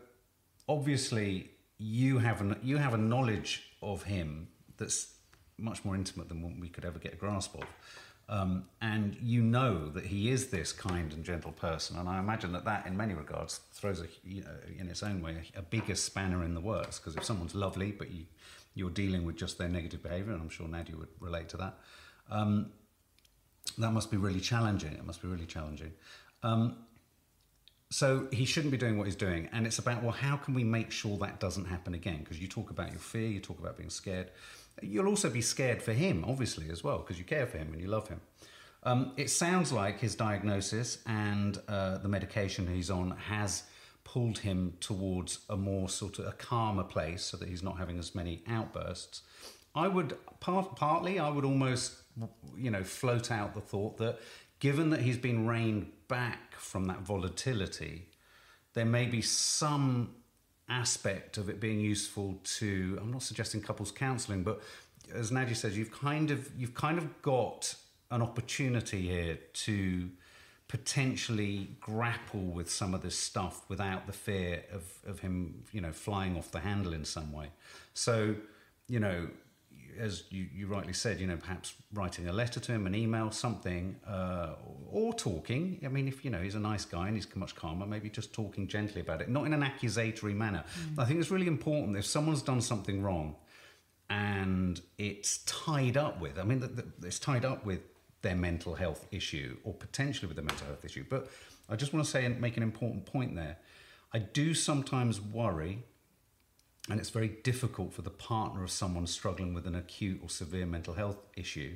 obviously, 0.69 1.51
you 1.77 2.19
have 2.19 2.39
an, 2.39 2.58
you 2.63 2.77
have 2.77 2.93
a 2.93 2.98
knowledge 2.98 3.63
of 3.81 4.03
him 4.03 4.48
that's 4.77 5.15
much 5.58 5.84
more 5.84 5.96
intimate 5.96 6.29
than 6.29 6.41
what 6.41 6.53
we 6.58 6.69
could 6.69 6.86
ever 6.86 6.98
get 6.98 7.12
a 7.12 7.17
grasp 7.17 7.55
of. 7.55 7.65
Um, 8.29 8.65
and 8.79 9.17
you 9.19 9.41
know 9.41 9.89
that 9.89 10.05
he 10.05 10.29
is 10.29 10.51
this 10.51 10.71
kind 10.71 11.12
and 11.13 11.25
gentle 11.25 11.51
person, 11.51 11.98
and 11.98 12.07
I 12.07 12.19
imagine 12.19 12.51
that 12.51 12.63
that, 12.65 12.86
in 12.86 12.95
many 12.95 13.15
regards, 13.15 13.59
throws 13.74 14.01
a, 14.01 14.05
you 14.24 14.43
know, 14.43 14.55
in 14.77 14.88
its 14.88 15.01
own 15.01 15.19
way 15.24 15.36
a, 15.55 15.59
a 15.59 15.62
bigger 15.63 15.95
spanner 15.95 16.43
in 16.43 16.53
the 16.53 16.62
works. 16.62 17.00
Because 17.00 17.15
if 17.15 17.24
someone's 17.24 17.55
lovely, 17.55 17.91
but 17.91 18.12
you 18.12 18.25
you're 18.75 18.91
dealing 18.91 19.25
with 19.25 19.36
just 19.36 19.57
their 19.57 19.67
negative 19.67 20.03
behaviour, 20.03 20.31
and 20.31 20.41
I'm 20.43 20.50
sure 20.50 20.67
Nadia 20.67 20.95
would 20.95 21.09
relate 21.19 21.50
to 21.50 21.57
that, 21.57 21.79
um, 22.29 22.71
that 23.79 23.91
must 23.91 24.12
be 24.12 24.17
really 24.17 24.39
challenging. 24.39 24.93
It 24.93 25.05
must 25.05 25.24
be 25.24 25.27
really 25.27 25.48
challenging. 25.48 25.91
Um, 26.43 26.75
so 27.89 28.27
he 28.31 28.45
shouldn't 28.45 28.71
be 28.71 28.77
doing 28.77 29.00
what 29.00 29.07
he's 29.07 29.15
doing, 29.15 29.50
and 29.51 29.65
it's 29.65 29.79
about 29.79 30.03
well, 30.03 30.12
how 30.12 30.38
can 30.38 30.53
we 30.53 30.63
make 30.63 30.91
sure 30.91 31.17
that 31.17 31.39
doesn't 31.39 31.65
happen 31.65 31.95
again? 31.95 32.19
Because 32.19 32.39
you 32.39 32.48
talk 32.48 32.69
about 32.69 32.91
your 32.91 33.00
fear, 33.00 33.27
you 33.27 33.39
talk 33.39 33.57
about 33.57 33.75
being 33.75 33.89
scared. 33.89 34.29
You'll 34.81 35.07
also 35.07 35.29
be 35.29 35.41
scared 35.41 35.81
for 35.81 35.93
him, 35.93 36.25
obviously, 36.27 36.69
as 36.69 36.83
well, 36.83 37.00
because 37.00 37.17
you 37.17 37.25
care 37.25 37.45
for 37.45 37.57
him 37.57 37.74
and 37.74 37.81
you 37.81 37.88
love 37.88 38.07
him. 38.07 38.21
Um, 38.83 39.13
it 39.17 39.29
sounds 39.29 39.71
like 39.71 40.00
his 40.00 40.15
diagnosis 40.15 41.00
and 41.05 41.59
uh, 41.67 41.98
the 41.98 42.07
medication 42.07 42.67
he's 42.67 42.89
on 42.89 43.12
has 43.12 43.63
pulled 44.03 44.39
him 44.39 44.74
towards 44.79 45.39
a 45.50 45.57
more 45.57 45.89
sort 45.89 46.19
of 46.19 46.25
a 46.27 46.31
calmer 46.31 46.83
place, 46.83 47.24
so 47.24 47.38
that 47.38 47.50
he's 47.50 47.62
not 47.62 47.77
having 47.77 48.00
as 48.00 48.15
many 48.15 48.41
outbursts. 48.48 49.21
I 49.75 49.88
would 49.88 50.17
part, 50.39 50.75
partly, 50.75 51.19
I 51.19 51.29
would 51.29 51.45
almost, 51.45 51.95
you 52.57 52.71
know, 52.71 52.83
float 52.83 53.31
out 53.31 53.53
the 53.53 53.62
thought 53.62 53.98
that 53.98 54.19
given 54.59 54.89
that 54.89 55.01
he's 55.01 55.17
been 55.17 55.45
reined 55.45 55.91
back 56.07 56.55
from 56.55 56.86
that 56.86 57.01
volatility, 57.01 58.07
there 58.74 58.86
may 58.86 59.05
be 59.05 59.21
some 59.21 60.15
aspect 60.69 61.38
of 61.38 61.49
it 61.49 61.59
being 61.59 61.79
useful 61.79 62.39
to. 62.43 62.97
I'm 63.01 63.11
not 63.11 63.23
suggesting 63.23 63.61
couples 63.61 63.91
counselling, 63.91 64.43
but 64.43 64.61
as 65.13 65.31
Nadia 65.31 65.55
says, 65.55 65.77
you've 65.77 65.91
kind 65.91 66.31
of 66.31 66.49
you've 66.57 66.73
kind 66.73 66.97
of 66.97 67.21
got 67.21 67.75
an 68.11 68.21
opportunity 68.21 69.01
here 69.01 69.38
to 69.53 70.09
potentially 70.67 71.67
grapple 71.81 72.41
with 72.41 72.71
some 72.71 72.93
of 72.93 73.01
this 73.01 73.17
stuff 73.17 73.67
without 73.69 74.05
the 74.05 74.13
fear 74.13 74.63
of, 74.71 74.83
of 75.07 75.19
him, 75.19 75.63
you 75.71 75.81
know, 75.81 75.91
flying 75.91 76.38
off 76.38 76.51
the 76.51 76.59
handle 76.59 76.93
in 76.93 77.03
some 77.03 77.33
way. 77.33 77.47
So, 77.95 78.35
you 78.88 78.99
know, 78.99 79.27
as 80.00 80.24
you, 80.29 80.48
you 80.53 80.68
rightly 80.68 80.94
said, 80.94 81.20
you 81.20 81.27
know, 81.27 81.38
perhaps 81.38 81.74
writing 81.94 82.27
a 82.27 82.34
letter 82.34 82.60
to 82.60 82.72
him, 82.72 82.88
an 82.88 82.96
email, 82.96 83.32
something, 83.32 83.96
uh, 84.08 84.53
or 84.89 85.13
talking. 85.13 85.79
I 85.84 85.89
mean, 85.89 86.08
if 86.08 86.24
you 86.24 86.32
know 86.32 86.41
he's 86.41 86.56
a 86.56 86.60
nice 86.60 86.86
guy 86.86 87.08
and 87.08 87.15
he's 87.15 87.27
much 87.36 87.56
calmer, 87.56 87.86
maybe 87.86 88.10
just 88.10 88.34
talking 88.34 88.68
gently 88.68 89.01
about 89.01 89.22
it, 89.22 89.29
not 89.29 89.46
in 89.46 89.53
an 89.53 89.63
accusatory 89.63 90.34
manner. 90.34 90.63
Mm. 90.94 91.00
I 91.00 91.06
think 91.06 91.20
it's 91.20 91.32
really 91.32 91.48
important 91.48 91.98
if 91.98 92.06
someone's 92.06 92.41
done 92.41 92.62
something 92.62 93.01
wrong 93.01 93.36
and 94.10 94.82
it's 94.98 95.39
tied 95.39 95.98
up 95.98 96.20
with. 96.20 96.39
I 96.39 96.44
mean, 96.44 96.60
the, 96.60 96.68
the, 96.68 96.86
it's 97.06 97.20
tied 97.20 97.46
up 97.46 97.65
with 97.65 97.82
their 98.22 98.36
mental 98.36 98.75
health 98.75 99.06
issue 99.12 99.58
or 99.63 99.74
potentially 99.74 100.27
with 100.27 100.39
a 100.39 100.41
mental 100.41 100.68
health 100.68 100.84
issue. 100.84 101.06
But 101.08 101.29
I 101.70 101.75
just 101.75 101.94
want 101.94 102.06
to 102.06 102.12
say 102.12 102.25
and 102.25 102.39
make 102.41 102.58
an 102.58 102.63
important 102.63 103.06
point 103.06 103.36
there. 103.36 103.58
I 104.13 104.20
do 104.20 104.53
sometimes 104.53 105.22
worry, 105.22 105.84
and 106.89 107.00
it's 107.00 107.10
very 107.10 107.27
difficult 107.43 107.93
for 107.93 108.01
the 108.01 108.10
partner 108.10 108.63
of 108.63 108.72
someone 108.72 109.08
struggling 109.08 109.53
with 109.53 109.67
an 109.67 109.75
acute 109.75 110.19
or 110.24 110.29
severe 110.29 110.65
mental 110.65 110.96
health 110.96 111.17
issue. 111.36 111.75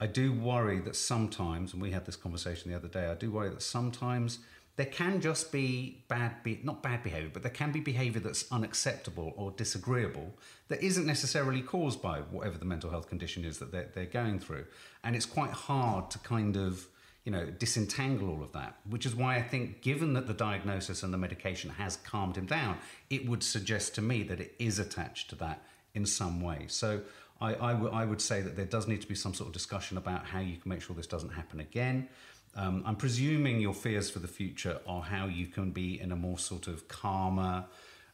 I 0.00 0.06
do 0.06 0.32
worry 0.32 0.80
that 0.80 0.96
sometimes, 0.96 1.72
and 1.72 1.80
we 1.80 1.92
had 1.92 2.04
this 2.04 2.16
conversation 2.16 2.70
the 2.70 2.76
other 2.76 2.88
day, 2.88 3.06
I 3.06 3.14
do 3.14 3.30
worry 3.30 3.48
that 3.48 3.62
sometimes 3.62 4.40
there 4.76 4.86
can 4.86 5.20
just 5.20 5.52
be 5.52 6.04
bad, 6.08 6.42
be- 6.42 6.60
not 6.64 6.82
bad 6.82 7.02
behavior, 7.04 7.30
but 7.32 7.42
there 7.42 7.52
can 7.52 7.70
be 7.70 7.80
behavior 7.80 8.20
that's 8.20 8.50
unacceptable 8.50 9.32
or 9.36 9.52
disagreeable 9.52 10.34
that 10.68 10.82
isn't 10.82 11.06
necessarily 11.06 11.62
caused 11.62 12.02
by 12.02 12.18
whatever 12.18 12.58
the 12.58 12.64
mental 12.64 12.90
health 12.90 13.08
condition 13.08 13.44
is 13.44 13.58
that 13.58 13.70
they're, 13.70 13.88
they're 13.94 14.06
going 14.06 14.40
through. 14.40 14.66
And 15.04 15.14
it's 15.14 15.26
quite 15.26 15.52
hard 15.52 16.10
to 16.10 16.18
kind 16.18 16.56
of, 16.56 16.88
you 17.24 17.32
know, 17.32 17.46
disentangle 17.46 18.28
all 18.28 18.42
of 18.42 18.52
that, 18.52 18.76
which 18.88 19.06
is 19.06 19.14
why 19.14 19.36
I 19.36 19.42
think, 19.42 19.80
given 19.80 20.12
that 20.12 20.26
the 20.26 20.34
diagnosis 20.34 21.02
and 21.02 21.12
the 21.12 21.18
medication 21.18 21.70
has 21.70 21.96
calmed 21.96 22.36
him 22.36 22.44
down, 22.44 22.76
it 23.08 23.26
would 23.26 23.42
suggest 23.42 23.94
to 23.94 24.02
me 24.02 24.22
that 24.24 24.40
it 24.40 24.54
is 24.58 24.78
attached 24.78 25.30
to 25.30 25.34
that 25.36 25.62
in 25.94 26.04
some 26.04 26.42
way. 26.42 26.66
So 26.68 27.00
I, 27.40 27.54
I, 27.54 27.72
w- 27.72 27.90
I 27.92 28.04
would 28.04 28.20
say 28.20 28.42
that 28.42 28.56
there 28.56 28.66
does 28.66 28.86
need 28.86 29.00
to 29.00 29.08
be 29.08 29.14
some 29.14 29.32
sort 29.32 29.48
of 29.48 29.54
discussion 29.54 29.96
about 29.96 30.26
how 30.26 30.40
you 30.40 30.58
can 30.58 30.68
make 30.68 30.82
sure 30.82 30.94
this 30.94 31.06
doesn't 31.06 31.30
happen 31.30 31.60
again. 31.60 32.08
Um, 32.56 32.82
I'm 32.86 32.96
presuming 32.96 33.60
your 33.60 33.74
fears 33.74 34.10
for 34.10 34.18
the 34.18 34.28
future 34.28 34.80
are 34.86 35.02
how 35.02 35.26
you 35.26 35.46
can 35.46 35.70
be 35.70 36.00
in 36.00 36.12
a 36.12 36.16
more 36.16 36.38
sort 36.38 36.68
of 36.68 36.88
calmer, 36.88 37.64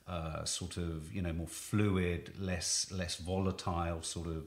uh, 0.08 0.44
sort 0.44 0.76
of 0.76 1.12
you 1.12 1.20
know 1.20 1.32
more 1.32 1.46
fluid, 1.46 2.32
less 2.38 2.90
less 2.90 3.16
volatile 3.16 4.02
sort 4.02 4.28
of 4.28 4.44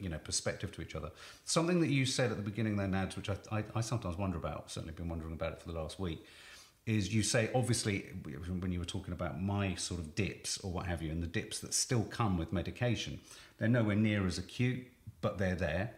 you 0.00 0.08
know 0.08 0.18
perspective 0.18 0.72
to 0.72 0.82
each 0.82 0.94
other. 0.94 1.10
Something 1.44 1.80
that 1.80 1.88
you 1.88 2.06
said 2.06 2.30
at 2.30 2.36
the 2.36 2.42
beginning 2.42 2.76
there, 2.76 2.86
Nads, 2.86 3.16
which 3.16 3.28
I, 3.28 3.36
I, 3.50 3.64
I 3.74 3.80
sometimes 3.80 4.16
wonder 4.16 4.38
about. 4.38 4.70
Certainly 4.70 4.94
been 4.94 5.08
wondering 5.08 5.32
about 5.32 5.52
it 5.52 5.60
for 5.60 5.72
the 5.72 5.78
last 5.78 5.98
week. 5.98 6.24
Is 6.86 7.12
you 7.12 7.22
say 7.22 7.50
obviously 7.54 8.06
when 8.24 8.72
you 8.72 8.78
were 8.78 8.84
talking 8.84 9.12
about 9.12 9.40
my 9.40 9.74
sort 9.74 10.00
of 10.00 10.14
dips 10.14 10.58
or 10.58 10.70
what 10.70 10.86
have 10.86 11.02
you, 11.02 11.10
and 11.10 11.22
the 11.22 11.26
dips 11.26 11.60
that 11.60 11.74
still 11.74 12.02
come 12.04 12.38
with 12.38 12.52
medication, 12.52 13.20
they're 13.58 13.68
nowhere 13.68 13.96
near 13.96 14.26
as 14.26 14.38
acute, 14.38 14.86
but 15.20 15.38
they're 15.38 15.54
there 15.54 15.92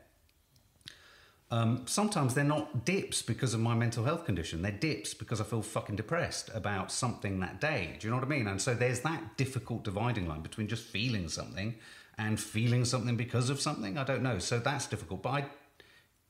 um, 1.52 1.82
sometimes 1.86 2.32
they're 2.32 2.44
not 2.44 2.86
dips 2.86 3.20
because 3.20 3.52
of 3.52 3.60
my 3.60 3.74
mental 3.74 4.04
health 4.04 4.24
condition. 4.24 4.62
They're 4.62 4.72
dips 4.72 5.12
because 5.12 5.38
I 5.38 5.44
feel 5.44 5.60
fucking 5.60 5.96
depressed 5.96 6.50
about 6.54 6.90
something 6.90 7.40
that 7.40 7.60
day. 7.60 7.94
Do 7.98 8.06
you 8.06 8.10
know 8.10 8.16
what 8.16 8.24
I 8.24 8.28
mean? 8.28 8.46
And 8.46 8.60
so 8.60 8.72
there's 8.72 9.00
that 9.00 9.36
difficult 9.36 9.84
dividing 9.84 10.26
line 10.26 10.40
between 10.40 10.66
just 10.66 10.82
feeling 10.82 11.28
something 11.28 11.74
and 12.18 12.38
feeling 12.38 12.84
something 12.84 13.16
because 13.16 13.50
of 13.50 13.60
something. 13.60 13.98
I 13.98 14.04
don't 14.04 14.22
know. 14.22 14.38
So 14.38 14.58
that's 14.58 14.86
difficult. 14.86 15.22
But 15.22 15.30
I 15.30 15.44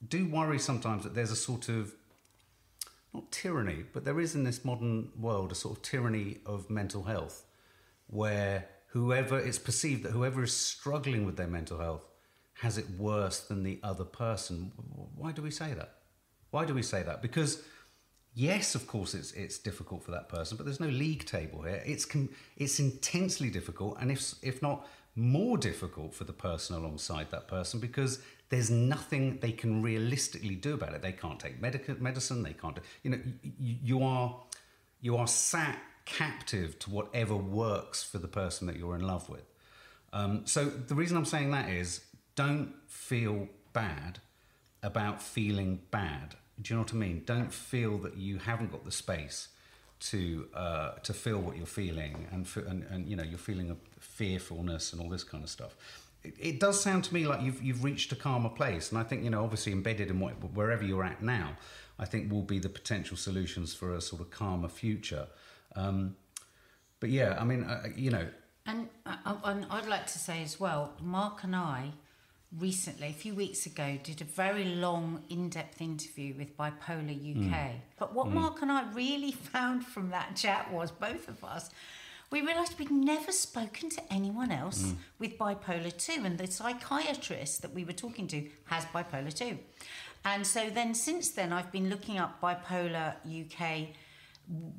do 0.07 0.29
worry 0.29 0.59
sometimes 0.59 1.05
that 1.05 1.15
there's 1.15 1.31
a 1.31 1.37
sort 1.37 1.69
of 1.69 1.93
not 3.12 3.31
tyranny, 3.31 3.85
but 3.93 4.05
there 4.05 4.21
is 4.21 4.35
in 4.35 4.45
this 4.45 4.65
modern 4.65 5.11
world 5.19 5.53
a 5.53 5.55
sort 5.55 5.77
of 5.77 5.83
tyranny 5.83 6.39
of 6.47 6.71
mental 6.71 7.05
health 7.05 7.45
where 8.07 8.69
whoever 8.89 9.39
it's 9.39 9.59
perceived 9.59 10.03
that 10.03 10.12
whoever 10.12 10.43
is 10.43 10.57
struggling 10.57 11.25
with 11.25 11.37
their 11.37 11.47
mental 11.47 11.79
health 11.79 12.07
has 12.55 12.79
it 12.79 12.89
worse 12.99 13.41
than 13.41 13.62
the 13.62 13.81
other 13.83 14.05
person. 14.05 14.73
Why 15.17 15.33
do 15.33 15.43
we 15.43 15.51
say 15.51 15.75
that? 15.75 15.95
Why 16.51 16.65
do 16.65 16.75
we 16.75 16.83
say 16.83 17.03
that? 17.03 17.23
Because 17.23 17.62
yes, 18.35 18.75
of 18.75 18.87
course, 18.87 19.15
it's 19.15 19.33
it's 19.33 19.59
difficult 19.59 20.05
for 20.05 20.11
that 20.12 20.29
person, 20.29 20.57
but 20.57 20.65
there's 20.65 20.81
no 20.81 20.89
league 20.89 21.25
table 21.25 21.62
here. 21.62 21.83
It's 21.85 22.07
it's 22.57 22.79
intensely 22.79 23.51
difficult, 23.51 23.97
and 24.01 24.11
if 24.11 24.35
if 24.43 24.62
not 24.62 24.87
more 25.14 25.59
difficult 25.59 26.14
for 26.14 26.25
the 26.25 26.33
person 26.33 26.75
alongside 26.75 27.31
that 27.31 27.47
person 27.47 27.81
because 27.81 28.21
there's 28.49 28.71
nothing 28.71 29.38
they 29.40 29.52
can 29.52 29.83
realistically 29.83 30.54
do 30.54 30.75
about 30.75 30.95
it. 30.95 31.02
They 31.02 31.12
can't 31.12 31.38
take 31.38 31.61
medic- 31.61 32.00
medicine. 32.00 32.42
They 32.42 32.52
can't. 32.54 32.78
You 33.02 33.11
know, 33.11 33.21
you, 33.59 33.76
you 33.83 34.02
are 34.04 34.40
you 35.00 35.16
are 35.16 35.26
sat 35.26 35.78
captive 36.04 36.78
to 36.81 36.90
whatever 36.90 37.37
works 37.37 38.02
for 38.02 38.19
the 38.19 38.28
person 38.28 38.66
that 38.66 38.76
you're 38.76 38.95
in 38.95 39.07
love 39.07 39.28
with. 39.28 39.45
Um, 40.12 40.47
so 40.47 40.64
the 40.64 40.95
reason 40.95 41.16
I'm 41.16 41.25
saying 41.25 41.50
that 41.52 41.69
is 41.69 42.04
don't 42.35 42.75
feel 42.87 43.49
bad 43.73 44.21
about 44.83 45.23
feeling 45.23 45.81
bad. 45.90 46.37
Do 46.61 46.73
you 46.73 46.76
know 46.76 46.83
what 46.83 46.92
I 46.92 46.97
mean? 46.97 47.23
Don't 47.25 47.52
feel 47.52 47.99
that 47.99 48.16
you 48.16 48.38
haven't 48.38 48.73
got 48.73 48.85
the 48.85 48.92
space 48.92 49.49
to 50.02 50.49
uh, 50.54 50.92
to 51.02 51.12
feel 51.12 51.38
what 51.38 51.56
you're 51.56 51.66
feeling 51.66 52.26
and, 52.32 52.47
and 52.68 52.85
and 52.90 53.09
you 53.09 53.16
know 53.16 53.23
you're 53.23 53.38
feeling 53.38 53.71
of 53.71 53.78
fearfulness 54.00 54.92
and 54.92 55.00
all 55.00 55.09
this 55.09 55.25
kind 55.25 55.44
of 55.44 55.50
stuff. 55.50 55.76
It, 56.25 56.35
it, 56.38 56.61
does 56.61 56.80
sound 56.80 57.04
to 57.04 57.14
me 57.14 57.26
like 57.26 57.42
you've 57.42 57.62
you've 57.62 57.85
reached 57.85 58.11
a 58.12 58.16
calmer 58.16 58.49
place, 58.49 58.90
and 58.90 58.99
I 58.99 59.04
think 59.04 59.23
you 59.23 59.30
know 59.30 59.44
obviously 59.44 59.73
embedded 59.73 60.11
in 60.11 60.18
what, 60.18 60.32
wherever 60.54 60.85
you're 60.85 61.04
at 61.04 61.23
now, 61.23 61.56
I 61.99 62.04
think 62.04 62.32
will 62.32 62.42
be 62.42 62.59
the 62.59 62.68
potential 62.68 63.16
solutions 63.16 63.75
for 63.75 63.94
a 63.94 64.00
sort 64.00 64.23
of 64.23 64.30
calmer 64.30 64.68
future. 64.68 65.26
Um, 65.76 66.16
but 66.99 67.11
yeah, 67.11 67.37
I 67.40 67.44
mean, 67.44 67.64
uh, 67.64 67.88
you 67.97 68.11
know, 68.11 68.26
and, 68.66 68.88
uh, 69.06 69.35
and 69.44 69.66
I'd 69.71 69.87
like 69.87 70.06
to 70.06 70.18
say 70.18 70.42
as 70.42 70.59
well, 70.59 70.92
Mark 71.00 71.44
and 71.44 71.54
I 71.54 71.92
recently, 72.59 73.09
a 73.09 73.12
few 73.12 73.35
weeks 73.35 73.66
ago, 73.66 73.99
did 74.02 74.21
a 74.21 74.25
very 74.25 74.64
long, 74.64 75.23
in 75.30 75.49
depth 75.49 75.80
interview 75.80 76.35
with 76.37 76.56
Bipolar 76.56 77.14
UK. 77.14 77.52
Mm. 77.52 77.73
But 77.99 78.14
what 78.14 78.28
mm. 78.28 78.32
Mark 78.32 78.62
and 78.62 78.71
I 78.71 78.90
really 78.92 79.32
found 79.52 79.85
from 79.87 80.11
that 80.11 80.37
chat 80.37 80.73
was 80.73 80.90
both 80.90 81.28
of 81.28 81.42
us. 81.44 81.71
We 82.30 82.40
realised 82.40 82.78
we'd 82.78 82.90
never 82.90 83.30
spoken 83.30 83.90
to 83.90 84.02
anyone 84.11 84.50
else 84.50 84.82
mm. 84.82 84.97
with 85.18 85.37
bipolar 85.37 85.94
2, 85.94 86.25
and 86.25 86.38
the 86.38 86.47
psychiatrist 86.47 87.61
that 87.61 87.75
we 87.75 87.85
were 87.85 87.92
talking 87.92 88.26
to 88.28 88.49
has 88.64 88.87
bipolar 88.87 89.32
2. 89.32 89.59
And 90.25 90.47
so 90.47 90.71
then, 90.71 90.94
since 90.94 91.30
then, 91.30 91.52
I've 91.52 91.73
been 91.73 91.90
looking 91.90 92.18
up 92.18 92.40
Bipolar 92.40 93.16
UK, 93.26 93.88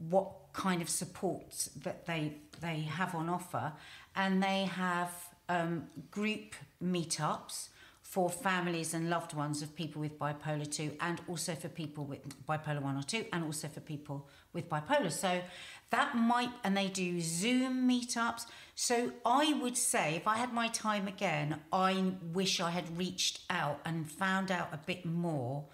what 0.10 0.32
kind 0.54 0.82
of 0.82 0.90
support 0.90 1.68
that 1.84 2.06
they 2.06 2.38
they 2.62 2.82
have 2.82 3.14
on 3.14 3.30
offer, 3.30 3.74
and 4.16 4.42
they 4.42 4.66
have 4.66 5.12
um, 5.50 5.88
group 6.12 6.56
meetups 6.84 7.70
for 8.02 8.30
families 8.30 8.94
and 8.94 9.10
loved 9.10 9.34
ones 9.34 9.62
of 9.62 9.76
people 9.76 10.00
with 10.00 10.20
bipolar 10.20 10.70
2 10.72 10.98
and 11.02 11.20
also 11.28 11.56
for 11.56 11.68
people 11.68 12.06
with 12.06 12.20
bipolar 12.46 12.82
1 12.82 12.98
or 12.98 13.02
2 13.02 13.26
and 13.34 13.44
also 13.44 13.68
for 13.68 13.80
people 13.80 14.28
with 14.54 14.70
bipolar. 14.70 15.12
So 15.12 15.42
that 15.90 16.16
might 16.16 16.52
and 16.64 16.78
they 16.78 16.90
do 16.90 17.20
zoom 17.22 17.90
meetups. 17.90 18.46
So 18.76 19.12
i 19.26 19.54
would 19.54 19.78
say 19.78 20.16
if 20.16 20.28
i 20.28 20.38
had 20.38 20.54
my 20.54 20.68
time 20.68 21.08
again 21.08 21.60
i 21.72 22.14
wish 22.34 22.60
i 22.60 22.72
had 22.72 22.98
reached 22.98 23.42
out 23.50 23.80
and 23.86 24.10
found 24.10 24.52
out 24.52 24.70
a 24.74 24.78
bit 24.78 25.06
more 25.06 25.66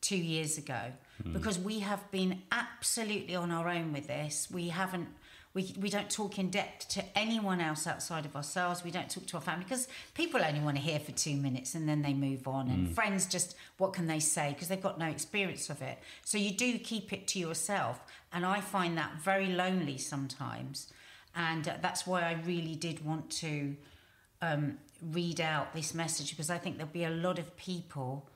two 0.00 0.16
years 0.16 0.58
ago. 0.58 0.92
Mm. 1.22 1.32
because 1.32 1.58
we 1.58 1.80
have 1.80 2.10
been 2.10 2.42
absolutely 2.50 3.34
on 3.34 3.50
our 3.50 3.68
own 3.68 3.92
with 3.92 4.06
this. 4.06 4.48
We 4.50 4.68
haven't 4.68 5.08
we, 5.54 5.74
we 5.78 5.90
don't 5.90 6.10
talk 6.10 6.38
in 6.38 6.48
depth 6.48 6.88
to 6.90 7.04
anyone 7.16 7.60
else 7.60 7.86
outside 7.86 8.24
of 8.24 8.34
ourselves. 8.34 8.82
We 8.82 8.90
don't 8.90 9.10
talk 9.10 9.26
to 9.26 9.36
our 9.36 9.42
family 9.42 9.64
because 9.64 9.86
people 10.14 10.40
only 10.42 10.60
want 10.60 10.76
to 10.76 10.82
hear 10.82 10.98
for 10.98 11.12
two 11.12 11.36
minutes 11.36 11.74
and 11.74 11.86
then 11.88 12.00
they 12.00 12.14
move 12.14 12.48
on. 12.48 12.68
And 12.68 12.88
mm. 12.88 12.94
friends 12.94 13.26
just, 13.26 13.54
what 13.76 13.92
can 13.92 14.06
they 14.06 14.18
say? 14.18 14.50
Because 14.54 14.68
they've 14.68 14.82
got 14.82 14.98
no 14.98 15.06
experience 15.06 15.68
of 15.68 15.82
it. 15.82 15.98
So 16.24 16.38
you 16.38 16.52
do 16.52 16.78
keep 16.78 17.12
it 17.12 17.26
to 17.28 17.38
yourself. 17.38 18.00
And 18.32 18.46
I 18.46 18.60
find 18.62 18.96
that 18.96 19.20
very 19.22 19.48
lonely 19.48 19.98
sometimes. 19.98 20.90
And 21.34 21.68
uh, 21.68 21.74
that's 21.82 22.06
why 22.06 22.22
I 22.22 22.40
really 22.46 22.74
did 22.74 23.04
want 23.04 23.30
to 23.30 23.76
um, 24.40 24.78
read 25.10 25.40
out 25.40 25.74
this 25.74 25.92
message 25.92 26.30
because 26.30 26.48
I 26.48 26.56
think 26.56 26.78
there'll 26.78 26.92
be 26.92 27.04
a 27.04 27.10
lot 27.10 27.38
of 27.38 27.56
people 27.56 28.26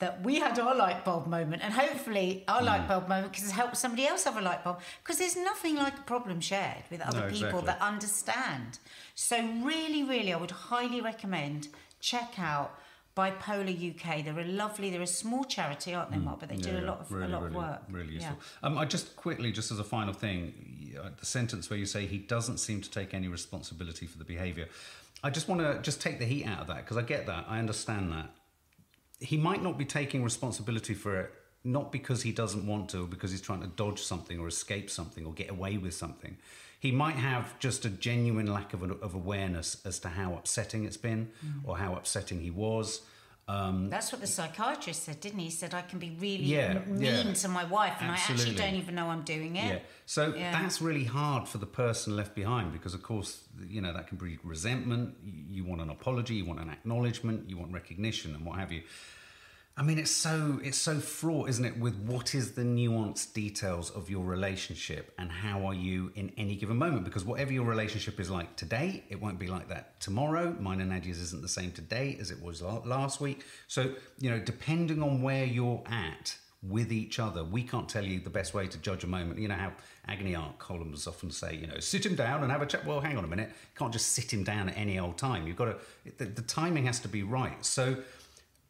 that 0.00 0.22
we 0.22 0.36
had 0.40 0.58
our 0.58 0.74
light 0.74 1.04
bulb 1.04 1.26
moment, 1.26 1.62
and 1.62 1.72
hopefully 1.72 2.44
our 2.48 2.60
Mm. 2.60 2.66
light 2.66 2.88
bulb 2.88 3.08
moment 3.08 3.32
can 3.32 3.48
help 3.50 3.76
somebody 3.76 4.06
else 4.06 4.24
have 4.24 4.36
a 4.36 4.40
light 4.40 4.64
bulb. 4.64 4.80
Because 5.02 5.18
there's 5.18 5.36
nothing 5.36 5.76
like 5.76 5.98
a 5.98 6.02
problem 6.02 6.40
shared 6.40 6.84
with 6.90 7.00
other 7.00 7.20
No, 7.20 7.28
people 7.28 7.60
exactly. 7.60 7.66
that 7.66 7.80
understand. 7.80 8.78
So 9.14 9.40
really, 9.40 10.02
really, 10.02 10.32
I 10.32 10.36
would 10.36 10.50
highly 10.50 11.00
recommend 11.00 11.68
check 12.00 12.38
out 12.38 12.78
Bipolar 13.16 13.70
UK. 13.72 14.22
They're 14.22 14.40
a 14.40 14.44
lovely, 14.44 14.90
they're 14.90 15.00
a 15.00 15.06
small 15.06 15.44
charity, 15.44 15.94
aren't 15.94 16.10
they, 16.10 16.18
Mark? 16.18 16.40
But 16.40 16.48
they 16.48 16.56
do 16.56 16.70
Mm. 16.70 16.74
Yeah, 16.74 16.80
a 16.80 16.90
lot 16.90 17.00
of 17.00 17.12
really, 17.12 17.26
a 17.26 17.28
lot 17.28 17.42
really, 17.44 17.56
of 17.56 17.62
work. 17.62 17.82
Really 17.88 18.14
Yeah. 18.14 18.30
useful. 18.30 18.38
Um, 18.64 18.76
I 18.76 18.84
just 18.86 19.14
quickly, 19.14 19.52
just 19.52 19.70
as 19.70 19.78
a 19.78 19.84
final 19.84 20.12
thing, 20.12 20.96
uh, 21.00 21.10
the 21.16 21.24
sentence 21.24 21.70
where 21.70 21.78
you 21.78 21.86
say 21.86 22.06
he 22.06 22.18
doesn't 22.18 22.58
seem 22.58 22.80
to 22.82 22.90
take 22.90 23.14
any 23.14 23.28
responsibility 23.28 24.06
for 24.06 24.18
the 24.18 24.24
behaviour. 24.24 24.68
I 25.22 25.30
just 25.30 25.46
want 25.48 25.60
to 25.60 25.80
just 25.80 26.00
take 26.02 26.18
the 26.18 26.24
heat 26.26 26.44
out 26.46 26.58
of 26.62 26.66
that 26.66 26.78
because 26.78 26.96
I 26.96 27.02
get 27.02 27.26
that, 27.26 27.46
I 27.48 27.58
understand 27.60 28.12
that. 28.12 28.30
He 29.24 29.36
might 29.36 29.62
not 29.62 29.76
be 29.78 29.84
taking 29.84 30.22
responsibility 30.22 30.94
for 30.94 31.12
it, 31.22 31.32
not 31.64 31.90
because 31.90 32.22
he 32.22 32.32
doesn't 32.32 32.66
want 32.66 32.90
to, 32.90 33.04
or 33.04 33.06
because 33.06 33.30
he's 33.30 33.40
trying 33.40 33.62
to 33.62 33.66
dodge 33.68 34.00
something 34.02 34.38
or 34.38 34.46
escape 34.48 34.90
something 34.90 35.24
or 35.26 35.32
get 35.32 35.50
away 35.50 35.78
with 35.78 35.94
something. 35.94 36.36
He 36.78 36.92
might 36.92 37.16
have 37.16 37.58
just 37.58 37.86
a 37.86 37.88
genuine 37.88 38.46
lack 38.46 38.74
of, 38.74 38.82
of 39.06 39.14
awareness 39.14 39.68
as 39.86 39.98
to 40.00 40.08
how 40.08 40.34
upsetting 40.34 40.84
it's 40.84 40.98
been 40.98 41.30
Mm. 41.44 41.60
or 41.64 41.78
how 41.78 41.94
upsetting 41.94 42.40
he 42.40 42.50
was. 42.50 43.00
Um, 43.46 43.90
That's 43.90 44.10
what 44.10 44.22
the 44.22 44.26
psychiatrist 44.26 45.02
said, 45.02 45.20
didn't 45.20 45.38
he? 45.40 45.46
He 45.46 45.50
said 45.50 45.74
I 45.74 45.82
can 45.82 45.98
be 45.98 46.16
really 46.18 46.44
Yeah, 46.44 46.80
m- 46.86 46.96
yeah. 47.02 47.22
mean 47.24 47.34
to 47.34 47.48
my 47.48 47.64
wife, 47.64 47.96
and 48.00 48.10
I 48.10 48.14
actually 48.14 48.54
don't 48.54 48.74
even 48.74 48.94
know 48.94 49.08
I'm 49.08 49.22
doing 49.22 49.56
it. 49.56 49.64
Yeah. 49.66 49.78
So 50.06 50.34
Yeah. 50.34 50.50
that's 50.52 50.80
really 50.80 51.04
hard 51.04 51.46
for 51.46 51.58
the 51.58 51.66
person 51.66 52.16
left 52.16 52.34
behind 52.34 52.72
because, 52.72 52.94
of 52.94 53.02
course, 53.02 53.42
you 53.68 53.82
know, 53.82 53.92
that 53.92 54.06
can 54.08 54.16
breed 54.16 54.38
resentment. 54.44 55.14
You 55.50 55.64
want 55.64 55.82
an 55.82 55.90
apology, 55.90 56.36
you 56.36 56.46
want 56.46 56.60
an 56.60 56.70
acknowledgement, 56.70 57.50
you 57.50 57.58
want 57.58 57.70
recognition, 57.72 58.34
and 58.34 58.46
what 58.46 58.58
have 58.58 58.72
you. 58.72 58.82
I 59.76 59.82
mean, 59.82 59.98
it's 59.98 60.12
so 60.12 60.60
it's 60.62 60.78
so 60.78 61.00
fraught, 61.00 61.48
isn't 61.48 61.64
it? 61.64 61.80
With 61.80 61.96
what 61.96 62.32
is 62.36 62.52
the 62.52 62.62
nuanced 62.62 63.32
details 63.32 63.90
of 63.90 64.08
your 64.08 64.24
relationship 64.24 65.12
and 65.18 65.32
how 65.32 65.66
are 65.66 65.74
you 65.74 66.12
in 66.14 66.32
any 66.36 66.54
given 66.54 66.76
moment? 66.76 67.04
Because 67.04 67.24
whatever 67.24 67.52
your 67.52 67.64
relationship 67.64 68.20
is 68.20 68.30
like 68.30 68.54
today, 68.54 69.02
it 69.08 69.20
won't 69.20 69.40
be 69.40 69.48
like 69.48 69.68
that 69.70 70.00
tomorrow. 70.00 70.56
Mine 70.60 70.80
and 70.80 70.90
Nadia's 70.90 71.18
isn't 71.18 71.42
the 71.42 71.48
same 71.48 71.72
today 71.72 72.16
as 72.20 72.30
it 72.30 72.40
was 72.40 72.62
last 72.62 73.20
week. 73.20 73.44
So 73.66 73.94
you 74.20 74.30
know, 74.30 74.38
depending 74.38 75.02
on 75.02 75.22
where 75.22 75.44
you're 75.44 75.82
at 75.90 76.36
with 76.62 76.92
each 76.92 77.18
other, 77.18 77.42
we 77.42 77.64
can't 77.64 77.88
tell 77.88 78.04
you 78.04 78.20
the 78.20 78.30
best 78.30 78.54
way 78.54 78.68
to 78.68 78.78
judge 78.78 79.02
a 79.02 79.08
moment. 79.08 79.40
You 79.40 79.48
know 79.48 79.56
how 79.56 79.72
agony 80.06 80.36
aunt 80.36 80.56
columns 80.60 81.08
often 81.08 81.32
say, 81.32 81.56
you 81.56 81.66
know, 81.66 81.80
sit 81.80 82.06
him 82.06 82.14
down 82.14 82.44
and 82.44 82.52
have 82.52 82.62
a 82.62 82.66
chat. 82.66 82.86
Well, 82.86 83.00
hang 83.00 83.18
on 83.18 83.24
a 83.24 83.28
minute, 83.28 83.48
you 83.48 83.76
can't 83.76 83.92
just 83.92 84.12
sit 84.12 84.32
him 84.32 84.44
down 84.44 84.68
at 84.68 84.78
any 84.78 85.00
old 85.00 85.18
time. 85.18 85.48
You've 85.48 85.56
got 85.56 85.64
to 85.64 85.76
the, 86.18 86.26
the 86.26 86.42
timing 86.42 86.86
has 86.86 87.00
to 87.00 87.08
be 87.08 87.24
right. 87.24 87.64
So 87.66 87.96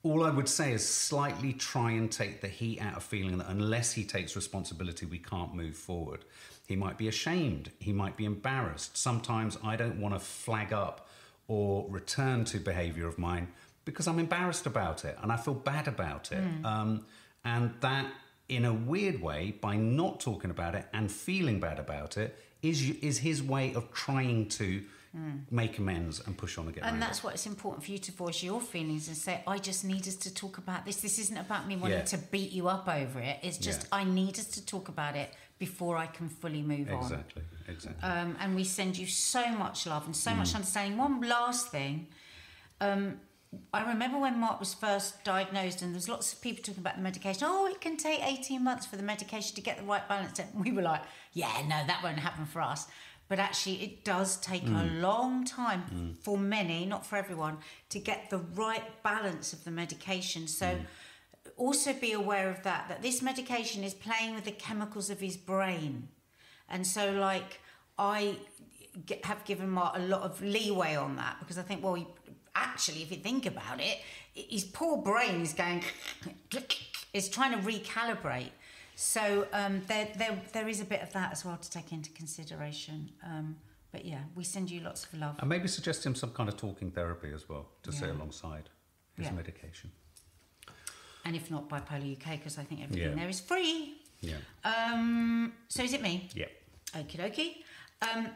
all 0.04 0.23
I 0.23 0.30
would 0.30 0.49
say 0.49 0.73
is 0.73 0.87
slightly 0.87 1.54
try 1.54 1.92
and 1.92 2.12
take 2.12 2.42
the 2.42 2.49
heat 2.49 2.78
out 2.80 2.96
of 2.96 3.02
feeling 3.02 3.38
that 3.38 3.49
unless 3.49 3.92
he 3.92 4.04
takes 4.04 4.37
responsibility, 4.37 5.06
we 5.06 5.18
can't 5.18 5.54
move 5.54 5.75
forward. 5.75 6.26
He 6.68 6.76
might 6.76 6.99
be 6.99 7.08
ashamed, 7.08 7.70
he 7.78 7.92
might 7.92 8.16
be 8.16 8.26
embarrassed. 8.26 8.96
Sometimes 8.99 9.58
I 9.64 9.76
don't 9.76 9.99
want 10.00 10.14
to 10.14 10.20
flag 10.20 10.73
up 10.73 11.08
or 11.49 11.87
return 11.88 12.44
to 12.46 12.58
behavior 12.58 13.08
of 13.08 13.18
mine 13.18 13.49
because 13.87 14.06
I'm 14.06 14.18
embarrassed 14.18 14.66
about 14.66 15.04
it 15.06 15.16
and 15.23 15.32
I 15.32 15.37
feel 15.37 15.54
bad 15.54 15.88
about 15.88 16.32
it. 16.32 16.44
Um, 16.64 17.06
and 17.44 17.75
that, 17.80 18.06
in 18.49 18.66
a 18.66 18.73
weird 18.75 19.23
way, 19.23 19.54
by 19.58 19.76
not 19.76 20.20
talking 20.20 20.50
about 20.50 20.75
it 20.75 20.87
and 20.92 21.11
feeling 21.11 21.61
bad 21.61 21.78
about 21.78 22.18
it, 22.18 22.38
is, 22.62 22.90
is 23.02 23.18
his 23.18 23.42
way 23.42 23.75
of 23.75 23.90
trying 23.92 24.49
to 24.50 24.82
make 25.50 25.78
amends 25.78 26.21
and 26.26 26.37
push 26.37 26.59
on 26.59 26.66
and 26.66 26.75
get 26.75 26.85
And 26.85 27.00
that's 27.00 27.23
why 27.23 27.30
it's 27.33 27.47
important 27.47 27.85
for 27.85 27.90
you 27.92 27.99
to 27.99 28.12
voice 28.12 28.42
your 28.42 28.61
feelings 28.61 29.06
and 29.09 29.16
say, 29.16 29.42
I 29.47 29.59
just 29.59 29.85
need 29.85 30.09
us 30.09 30.16
to 30.16 30.35
talk 30.35 30.59
about 30.59 30.85
this. 30.85 30.97
This 30.97 31.18
isn't 31.18 31.37
about 31.37 31.68
me 31.68 31.76
wanting 31.76 31.99
Yeah. 31.99 32.04
to 32.04 32.18
beat 32.18 32.50
you 32.50 32.68
up 32.68 32.88
over 32.88 33.21
it. 33.21 33.38
It's 33.42 33.59
just, 33.59 33.83
Yeah. 33.83 33.99
I 34.00 34.04
need 34.04 34.38
us 34.38 34.47
to 34.47 34.64
talk 34.64 34.88
about 34.88 35.14
it 35.14 35.33
before 35.59 35.97
I 35.97 36.06
can 36.06 36.28
fully 36.28 36.62
move 36.62 36.90
on. 36.90 37.00
Exactly, 37.02 37.42
exactly. 37.68 38.02
Um, 38.09 38.37
and 38.40 38.56
we 38.56 38.64
send 38.64 38.97
you 38.99 39.06
so 39.06 39.47
much 39.52 39.87
love 39.87 40.04
and 40.06 40.16
so 40.16 40.33
Mm. 40.33 40.38
much 40.38 40.54
understanding. 40.54 40.99
One 40.99 41.21
last 41.21 41.68
thing. 41.71 42.09
Um, 42.80 43.21
I 43.73 43.88
remember 43.88 44.18
when 44.18 44.40
Mark 44.40 44.59
was 44.59 44.75
first 44.75 45.23
diagnosed, 45.23 45.80
and 45.80 45.94
there's 45.94 46.09
lots 46.09 46.33
of 46.33 46.40
people 46.40 46.64
talking 46.64 46.80
about 46.80 46.97
the 46.97 47.02
medication. 47.02 47.44
Oh, 47.49 47.66
it 47.66 47.80
can 47.80 47.97
take 47.97 48.21
18 48.21 48.64
months 48.64 48.85
for 48.85 48.97
the 48.97 49.04
medication 49.04 49.54
to 49.54 49.61
get 49.61 49.76
the 49.76 49.85
right 49.85 50.09
balance. 50.09 50.40
And 50.40 50.52
we 50.64 50.73
were 50.73 50.83
like, 50.83 51.02
yeah, 51.35 51.62
no, 51.68 51.87
that 51.87 52.02
won't 52.02 52.18
happen 52.18 52.47
for 52.47 52.61
us. 52.61 52.88
But 53.28 53.38
actually, 53.38 53.82
it 53.82 54.04
does 54.04 54.37
take 54.37 54.64
a 54.64 54.66
Mm. 54.66 55.00
long 55.00 55.44
time 55.44 56.16
for 56.22 56.37
many, 56.37 56.84
not 56.84 57.06
for 57.06 57.16
everyone, 57.16 57.58
to 57.88 57.98
get 57.98 58.28
the 58.30 58.38
right 58.38 59.02
balance 59.02 59.52
of 59.52 59.64
the 59.64 59.70
medication. 59.70 60.46
So, 60.46 60.66
Mm. 60.76 60.87
also 61.56 61.92
be 61.92 62.12
aware 62.12 62.50
of 62.50 62.62
that, 62.64 62.88
that 62.88 63.00
this 63.00 63.22
medication 63.22 63.82
is 63.84 63.94
playing 63.94 64.34
with 64.34 64.44
the 64.44 64.52
chemicals 64.52 65.08
of 65.08 65.20
his 65.20 65.37
brain. 65.37 66.08
And 66.68 66.87
so, 66.87 67.12
like, 67.12 67.60
I 67.98 68.37
have 69.24 69.44
given 69.44 69.70
Mark 69.70 69.96
a 69.96 70.00
lot 70.00 70.22
of 70.22 70.40
leeway 70.42 70.94
on 70.94 71.16
that 71.16 71.38
because 71.40 71.56
I 71.58 71.62
think, 71.62 71.82
well, 71.82 71.94
he, 71.94 72.06
actually, 72.54 73.02
if 73.02 73.10
you 73.10 73.18
think 73.18 73.46
about 73.46 73.80
it, 73.80 73.98
his 74.34 74.64
poor 74.64 74.96
brain 74.98 75.40
is 75.40 75.52
going, 75.52 75.82
is 77.12 77.28
trying 77.28 77.52
to 77.52 77.58
recalibrate. 77.58 78.50
So 78.96 79.46
um, 79.52 79.83
there, 79.88 80.09
there, 80.16 80.40
there 80.52 80.68
is 80.68 80.80
a 80.80 80.85
bit 80.85 81.02
of 81.02 81.12
that 81.12 81.33
as 81.33 81.44
well 81.44 81.57
to 81.57 81.70
take 81.70 81.92
into 81.92 82.11
consideration. 82.11 83.11
Um, 83.24 83.57
but 83.92 84.04
yeah, 84.04 84.20
we 84.35 84.44
send 84.44 84.70
you 84.70 84.80
lots 84.80 85.04
of 85.04 85.18
love. 85.18 85.37
And 85.38 85.48
maybe 85.48 85.68
suggest 85.68 86.04
him 86.04 86.14
some 86.14 86.30
kind 86.30 86.48
of 86.48 86.57
talking 86.57 86.90
therapy 86.90 87.30
as 87.35 87.48
well 87.48 87.68
to 87.83 87.92
say 87.92 88.09
alongside 88.09 88.68
his 89.16 89.26
Yeah. 89.26 89.33
medication. 89.33 89.90
And 91.24 91.35
if 91.37 91.50
not, 91.50 91.68
Bipolar 91.68 92.12
UK, 92.16 92.38
because 92.38 92.59
I 92.59 92.64
think 92.64 92.83
everything 92.83 93.11
Yeah. 93.11 93.14
there 93.14 93.28
is 93.28 93.40
free. 93.40 94.02
Yeah. 94.20 94.37
Um, 94.64 95.52
so 95.68 95.83
is 95.83 95.92
it 95.92 96.02
me? 96.02 96.28
Yeah. 96.35 96.46
Okie 96.94 97.16
dokie. 97.18 97.57
Um, 98.02 98.28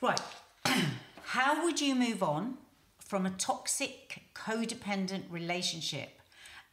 right. 0.00 0.20
How 1.24 1.64
would 1.64 1.80
you 1.80 1.94
move 1.94 2.22
on 2.22 2.58
from 3.00 3.26
a 3.26 3.30
toxic, 3.30 4.22
codependent 4.34 5.24
relationship? 5.30 6.20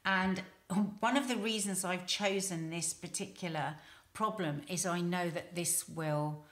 And 0.06 0.44
one 0.74 1.18
of 1.18 1.28
the 1.28 1.36
reasons 1.36 1.86
I've 1.86 2.06
chosen 2.08 2.70
this 2.70 2.94
particular 2.94 3.76
problem 4.14 4.62
is 4.68 4.86
I 4.86 5.02
know 5.02 5.30
that 5.30 5.56
this 5.56 5.88
will 5.88 6.46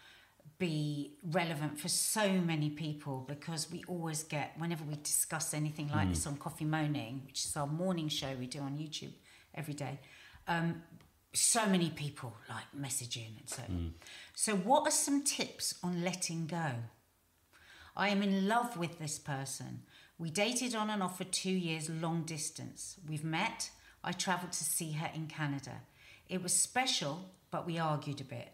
be 0.57 1.13
relevant 1.31 1.79
for 1.79 1.87
so 1.87 2.29
many 2.29 2.69
people 2.69 3.25
because 3.27 3.71
we 3.71 3.83
always 3.87 4.23
get, 4.23 4.53
whenever 4.57 4.83
we 4.83 4.95
discuss 4.95 5.53
anything 5.53 5.89
like 5.89 6.09
this 6.09 6.27
on 6.27 6.35
Coffee 6.37 6.65
Moaning, 6.65 7.23
which 7.25 7.45
is 7.45 7.57
our 7.57 7.65
morning 7.65 8.07
show 8.09 8.27
we 8.39 8.45
do 8.47 8.59
on 8.59 8.77
YouTube 8.77 9.13
every 9.55 9.73
day, 9.73 9.99
um, 10.47 10.83
so 11.33 11.65
many 11.65 11.89
people 11.89 12.35
like 12.49 12.65
messaging 12.79 13.39
and 13.39 13.49
so. 13.49 13.63
So, 14.35 14.55
what 14.55 14.87
are 14.87 14.91
some 14.91 15.23
tips 15.23 15.75
on 15.81 16.03
letting 16.03 16.45
go? 16.45 16.73
I 17.95 18.09
am 18.09 18.21
in 18.21 18.47
love 18.47 18.77
with 18.77 18.99
this 18.99 19.17
person. 19.17 19.83
We 20.19 20.29
dated 20.29 20.75
on 20.75 20.89
and 20.89 21.01
off 21.01 21.17
for 21.17 21.23
two 21.23 21.51
years, 21.51 21.89
long 21.89 22.23
distance. 22.23 22.97
We've 23.07 23.23
met. 23.23 23.71
I 24.03 24.11
travelled 24.11 24.53
to 24.53 24.63
see 24.63 24.93
her 24.93 25.09
in 25.13 25.27
Canada. 25.27 25.81
It 26.27 26.41
was 26.41 26.53
special, 26.53 27.29
but 27.51 27.65
we 27.65 27.77
argued 27.77 28.21
a 28.21 28.25
bit. 28.25 28.53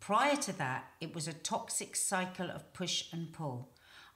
Prior 0.00 0.36
to 0.36 0.52
that, 0.58 0.84
it 1.00 1.14
was 1.14 1.26
a 1.26 1.32
toxic 1.32 1.96
cycle 1.96 2.50
of 2.50 2.72
push 2.72 3.12
and 3.12 3.32
pull. 3.32 3.70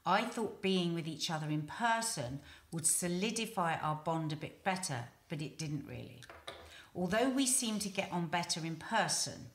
I 0.05 0.23
thought 0.23 0.62
being 0.62 0.94
with 0.94 1.07
each 1.07 1.31
other 1.31 1.49
in 1.49 1.62
person 1.62 2.40
would 2.73 2.87
solidify 2.87 3.77
our 3.77 3.96
bond 3.96 4.33
a 4.33 4.37
bit 4.37 4.64
better, 4.64 5.05
but 5.29 5.42
it 5.42 5.59
didn't 5.59 5.87
really. 5.87 6.23
Although 6.94 7.31
we 7.31 7.46
seemed 7.46 7.83
to 7.83 7.88
get 7.88 8.11
on 8.11 8.27
better 8.27 8.64
in 8.64 8.77
person, 8.77 9.51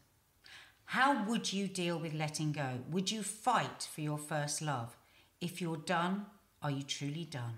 how 0.86 1.26
would 1.26 1.52
you 1.52 1.68
deal 1.68 1.98
with 1.98 2.14
letting 2.14 2.52
go? 2.52 2.80
Would 2.92 3.12
you 3.12 3.24
fight 3.24 3.88
for 3.94 4.02
your 4.02 4.18
first 4.18 4.62
love? 4.62 4.96
If 5.42 5.60
you're 5.62 5.78
done, 5.78 6.28
are 6.62 6.72
you 6.72 6.84
truly 6.84 7.26
done? 7.26 7.58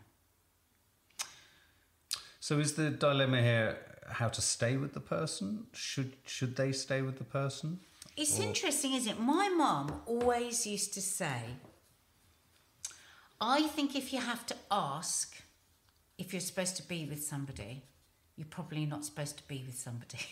So 2.48 2.60
is 2.60 2.76
the 2.76 2.90
dilemma 2.90 3.42
here 3.42 3.78
how 4.08 4.30
to 4.30 4.42
stay 4.42 4.78
with 4.78 4.94
the 4.94 5.02
person? 5.02 5.68
Should 5.74 6.14
should 6.26 6.56
they 6.56 6.72
stay 6.72 7.02
with 7.02 7.18
the 7.18 7.26
person? 7.26 7.82
It's 8.16 8.40
Or- 8.40 8.44
interesting, 8.44 8.94
isn't 8.94 9.12
it? 9.16 9.20
My 9.20 9.50
mum 9.50 10.02
always 10.06 10.66
used 10.66 10.94
to 10.94 11.02
say, 11.02 11.42
I 13.42 13.68
think 13.76 13.98
if 13.98 14.14
you 14.14 14.22
have 14.22 14.46
to 14.46 14.56
ask 14.72 15.36
if 16.18 16.32
you're 16.32 16.48
supposed 16.52 16.78
to 16.78 16.84
be 16.84 17.06
with 17.06 17.22
somebody, 17.22 17.84
you're 18.38 18.54
probably 18.58 18.86
not 18.86 19.04
supposed 19.04 19.36
to 19.40 19.46
be 19.54 19.60
with 19.68 19.78
somebody. 19.78 20.24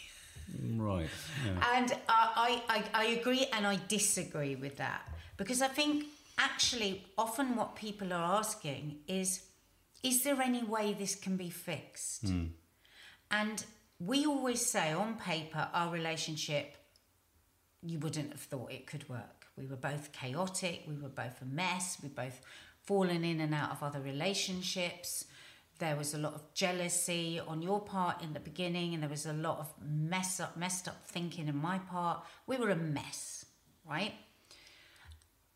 Mm, 0.56 0.80
right. 0.80 1.10
Yeah. 1.46 1.76
And 1.76 1.88
I, 2.08 2.22
I, 2.48 2.52
I, 2.76 2.80
I 3.04 3.06
agree 3.20 3.48
and 3.52 3.66
I 3.66 3.80
disagree 3.88 4.56
with 4.56 4.78
that 4.78 5.02
because 5.38 5.62
I 5.62 5.68
think 5.80 6.06
actually 6.38 6.92
often 7.18 7.56
what 7.56 7.76
people 7.76 8.14
are 8.14 8.38
asking 8.40 9.00
is 9.08 9.30
is 10.06 10.22
there 10.22 10.40
any 10.40 10.64
way 10.64 10.94
this 10.94 11.16
can 11.16 11.36
be 11.36 11.50
fixed? 11.50 12.28
Hmm. 12.28 12.46
And 13.32 13.66
we 14.00 14.26
always 14.28 14.64
say 14.64 14.94
on 14.94 15.16
paper, 15.16 15.68
our 15.74 15.92
relationship, 15.92 16.78
you 17.82 17.98
wouldn't 17.98 18.32
have 18.32 18.42
thought 18.42 18.72
it 18.72 18.86
could 18.86 19.10
work. 19.10 19.48
We 19.58 19.66
were 19.66 19.76
both 19.76 20.12
chaotic, 20.12 20.84
we 20.88 20.96
were 20.96 21.10
both 21.10 21.42
a 21.42 21.46
mess, 21.46 21.98
we 22.04 22.10
both 22.10 22.40
fallen 22.84 23.24
in 23.24 23.42
and 23.42 23.54
out 23.54 23.72
of 23.72 23.82
other 23.82 24.00
relationships. 24.00 25.26
there 25.80 25.96
was 25.98 26.14
a 26.14 26.18
lot 26.18 26.34
of 26.34 26.54
jealousy 26.54 27.38
on 27.40 27.62
your 27.62 27.82
part 27.82 28.22
in 28.22 28.32
the 28.32 28.40
beginning, 28.40 28.94
and 28.94 29.02
there 29.04 29.10
was 29.10 29.26
a 29.26 29.34
lot 29.34 29.60
of 29.60 29.74
mess 29.82 30.40
up, 30.40 30.56
messed 30.56 30.88
up 30.88 31.06
thinking 31.08 31.48
in 31.48 31.58
my 31.58 31.80
part. 31.80 32.24
We 32.48 32.58
were 32.58 32.70
a 32.70 32.76
mess, 32.76 33.46
right? 33.90 34.14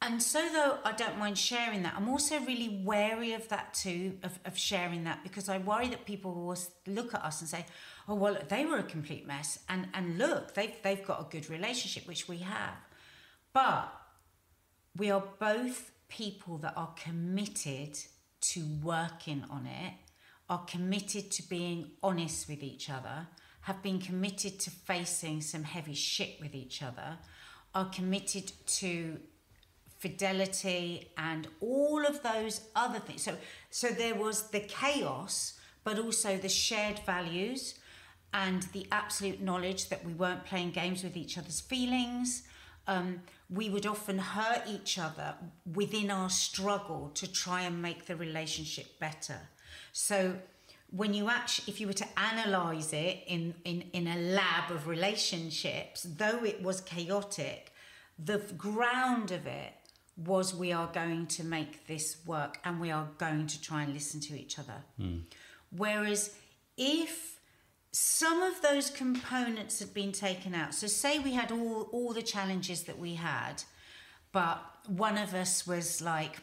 And 0.02 0.24
so, 0.24 0.48
though 0.54 0.78
I 0.86 0.94
don't 0.94 1.18
mind 1.18 1.38
sharing 1.38 1.84
that, 1.84 1.94
I'm 1.98 2.08
also 2.08 2.40
really 2.40 2.82
wary 2.86 3.34
of 3.34 3.50
that 3.50 3.74
too, 3.74 4.18
of, 4.24 4.40
of 4.46 4.58
sharing 4.58 5.04
that, 5.04 5.24
because 5.24 5.50
I 5.50 5.58
worry 5.58 5.90
that 5.90 6.06
people 6.06 6.34
will 6.34 6.58
look 6.88 7.14
at 7.14 7.22
us 7.22 7.42
and 7.42 7.50
say, 7.50 7.66
oh, 8.08 8.16
well, 8.16 8.38
they 8.48 8.66
were 8.66 8.78
a 8.78 8.84
complete 8.84 9.28
mess. 9.28 9.60
And, 9.68 9.90
and 9.94 10.18
look, 10.18 10.54
they've, 10.54 10.74
they've 10.84 11.06
got 11.06 11.20
a 11.20 11.26
good 11.30 11.50
relationship, 11.50 12.08
which 12.08 12.30
we 12.30 12.38
have. 12.38 12.76
But 13.52 13.94
we 14.96 15.12
are 15.12 15.24
both 15.38 15.92
people 16.08 16.58
that 16.60 16.74
are 16.78 16.94
committed 16.96 18.00
to 18.42 18.66
working 18.82 19.44
on 19.50 19.66
it, 19.66 19.94
are 20.50 20.64
committed 20.66 21.30
to 21.32 21.44
being 21.44 21.92
honest 22.02 22.48
with 22.48 22.64
each 22.64 22.90
other, 22.90 23.28
have 23.62 23.84
been 23.84 24.00
committed 24.00 24.62
to 24.62 24.72
facing 24.72 25.42
some 25.42 25.64
heavy 25.64 25.94
shit 25.94 26.40
with 26.40 26.56
each 26.56 26.82
other, 26.82 27.18
are 27.76 27.90
committed 27.90 28.52
to 28.66 29.20
fidelity 30.00 31.12
and 31.18 31.48
all 31.60 32.06
of 32.06 32.24
those 32.24 32.62
other 32.76 33.00
things. 33.00 33.24
So 33.24 33.36
so 33.70 33.90
there 33.90 34.16
was 34.16 34.50
the 34.50 34.62
chaos, 34.62 35.60
but 35.84 36.00
also 36.00 36.38
the 36.38 36.50
shared 36.50 37.00
values 37.06 37.76
and 38.34 38.64
the 38.74 38.88
absolute 38.92 39.42
knowledge 39.42 39.90
that 39.90 40.06
we 40.06 40.14
weren't 40.14 40.46
playing 40.46 40.72
games 40.72 41.04
with 41.04 41.18
each 41.18 41.38
other's 41.38 41.62
feelings. 41.62 42.44
Um, 42.88 43.22
we 43.50 43.70
would 43.70 43.86
often 43.86 44.20
hurt 44.20 44.64
each 44.68 44.98
other 44.98 45.36
within 45.74 46.12
our 46.12 46.30
struggle 46.30 47.12
to 47.16 47.32
try 47.32 47.62
and 47.62 47.82
make 47.82 48.06
the 48.06 48.16
relationship 48.16 49.00
better. 49.00 49.40
So 49.92 50.36
when 50.92 51.14
you 51.14 51.30
actually 51.30 51.72
if 51.72 51.82
you 51.82 51.88
were 51.88 51.94
to 51.94 52.20
analyze 52.20 52.94
it 52.94 53.24
in, 53.28 53.54
in, 53.66 53.84
in 53.94 54.08
a 54.08 54.18
lab 54.18 54.72
of 54.72 54.88
relationships, 54.88 56.04
though 56.04 56.44
it 56.44 56.62
was 56.64 56.82
chaotic, 56.82 57.72
the 58.18 58.40
ground 58.58 59.32
of 59.32 59.46
it 59.48 59.74
was 60.26 60.54
we 60.54 60.72
are 60.72 60.88
going 60.88 61.28
to 61.28 61.44
make 61.44 61.88
this 61.88 62.18
work 62.26 62.60
and 62.66 62.80
we 62.80 62.92
are 62.92 63.08
going 63.18 63.48
to 63.48 63.62
try 63.62 63.84
and 63.84 63.94
listen 63.94 64.20
to 64.20 64.40
each 64.40 64.60
other. 64.60 64.84
Mm. 65.00 65.24
Whereas 65.76 66.36
if 66.78 67.40
some 67.92 68.42
of 68.42 68.62
those 68.62 68.90
components 68.90 69.80
had 69.80 69.94
been 69.94 70.12
taken 70.12 70.54
out, 70.54 70.74
so 70.74 70.88
say 70.88 71.20
we 71.20 71.34
had 71.34 71.52
all, 71.52 71.90
all 71.92 72.14
the 72.14 72.22
challenges 72.22 72.84
that 72.84 73.00
we 73.00 73.16
had, 73.16 73.64
but 74.32 74.62
one 74.88 75.18
of 75.18 75.34
us 75.34 75.66
was 75.66 76.02
like, 76.02 76.38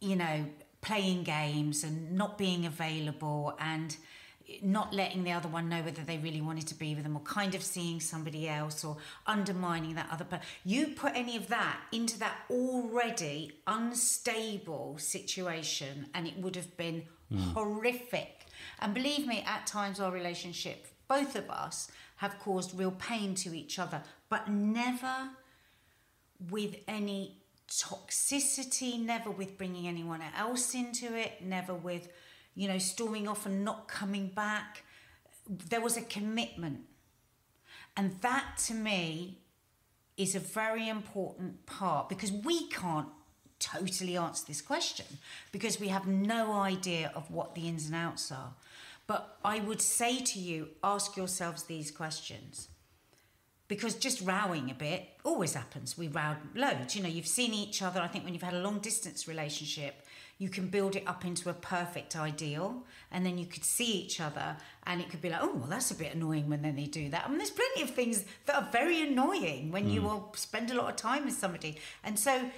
you 0.00 0.16
know, 0.16 0.46
playing 0.80 1.24
games 1.24 1.82
and 1.82 2.12
not 2.12 2.38
being 2.38 2.64
available 2.64 3.56
and 3.58 3.96
not 4.62 4.94
letting 4.94 5.24
the 5.24 5.32
other 5.32 5.48
one 5.48 5.68
know 5.68 5.82
whether 5.82 6.02
they 6.02 6.18
really 6.18 6.40
wanted 6.40 6.66
to 6.68 6.74
be 6.74 6.94
with 6.94 7.04
them 7.04 7.16
or 7.16 7.20
kind 7.20 7.54
of 7.54 7.62
seeing 7.62 8.00
somebody 8.00 8.48
else 8.48 8.84
or 8.84 8.96
undermining 9.26 9.94
that 9.94 10.08
other 10.10 10.24
person. 10.24 10.44
You 10.64 10.88
put 10.88 11.12
any 11.14 11.36
of 11.36 11.48
that 11.48 11.80
into 11.92 12.18
that 12.20 12.36
already 12.50 13.52
unstable 13.66 14.96
situation 14.98 16.06
and 16.14 16.26
it 16.26 16.38
would 16.38 16.56
have 16.56 16.76
been 16.76 17.02
mm. 17.32 17.52
horrific. 17.52 18.46
And 18.80 18.94
believe 18.94 19.26
me, 19.26 19.44
at 19.46 19.66
times 19.66 20.00
our 20.00 20.12
relationship, 20.12 20.86
both 21.08 21.36
of 21.36 21.50
us, 21.50 21.90
have 22.16 22.38
caused 22.38 22.78
real 22.78 22.92
pain 22.92 23.34
to 23.34 23.54
each 23.54 23.78
other, 23.78 24.02
but 24.28 24.48
never 24.48 25.30
with 26.50 26.76
any 26.88 27.42
toxicity, 27.68 28.98
never 28.98 29.30
with 29.30 29.58
bringing 29.58 29.86
anyone 29.86 30.22
else 30.36 30.74
into 30.74 31.14
it, 31.14 31.42
never 31.42 31.74
with 31.74 32.08
you 32.56 32.66
know, 32.66 32.78
storming 32.78 33.28
off 33.28 33.46
and 33.46 33.64
not 33.64 33.86
coming 33.86 34.28
back. 34.28 34.82
There 35.48 35.80
was 35.80 35.96
a 35.96 36.02
commitment. 36.02 36.80
And 37.96 38.20
that 38.22 38.58
to 38.66 38.74
me 38.74 39.38
is 40.16 40.34
a 40.34 40.40
very 40.40 40.88
important 40.88 41.66
part 41.66 42.08
because 42.08 42.32
we 42.32 42.68
can't 42.68 43.08
totally 43.58 44.16
answer 44.16 44.44
this 44.46 44.60
question 44.60 45.06
because 45.52 45.78
we 45.78 45.88
have 45.88 46.06
no 46.06 46.52
idea 46.52 47.12
of 47.14 47.30
what 47.30 47.54
the 47.54 47.68
ins 47.68 47.86
and 47.86 47.94
outs 47.94 48.32
are. 48.32 48.54
But 49.06 49.38
I 49.44 49.60
would 49.60 49.80
say 49.80 50.20
to 50.20 50.38
you, 50.38 50.68
ask 50.82 51.16
yourselves 51.16 51.64
these 51.64 51.90
questions. 51.90 52.68
Because 53.68 53.94
just 53.96 54.20
rowing 54.20 54.70
a 54.70 54.74
bit 54.74 55.08
always 55.24 55.54
happens. 55.54 55.98
We 55.98 56.08
row 56.08 56.36
loads. 56.54 56.94
You 56.94 57.02
know, 57.02 57.08
you've 57.08 57.26
seen 57.26 57.52
each 57.52 57.82
other. 57.82 58.00
I 58.00 58.06
think 58.06 58.24
when 58.24 58.32
you've 58.32 58.42
had 58.42 58.54
a 58.54 58.60
long 58.60 58.78
distance 58.78 59.26
relationship, 59.26 60.05
you 60.38 60.48
can 60.50 60.68
build 60.68 60.96
it 60.96 61.02
up 61.06 61.24
into 61.24 61.48
a 61.48 61.54
perfect 61.54 62.14
ideal 62.14 62.84
and 63.10 63.24
then 63.24 63.38
you 63.38 63.46
could 63.46 63.64
see 63.64 63.92
each 63.92 64.20
other 64.20 64.56
and 64.86 65.00
it 65.00 65.08
could 65.08 65.22
be 65.22 65.30
like 65.30 65.40
oh 65.42 65.54
well 65.54 65.68
that's 65.68 65.90
a 65.90 65.94
bit 65.94 66.14
annoying 66.14 66.48
when 66.48 66.62
then 66.62 66.76
they 66.76 66.84
do 66.84 67.08
that 67.08 67.24
I 67.24 67.28
mean 67.28 67.38
there's 67.38 67.50
plenty 67.50 67.82
of 67.82 67.90
things 67.90 68.24
that 68.46 68.56
are 68.56 68.68
very 68.70 69.02
annoying 69.02 69.70
when 69.70 69.86
mm. 69.86 69.92
you 69.94 70.02
will 70.02 70.32
spend 70.36 70.70
a 70.70 70.74
lot 70.74 70.90
of 70.90 70.96
time 70.96 71.24
with 71.24 71.34
somebody 71.34 71.78
and 72.04 72.18
so 72.18 72.50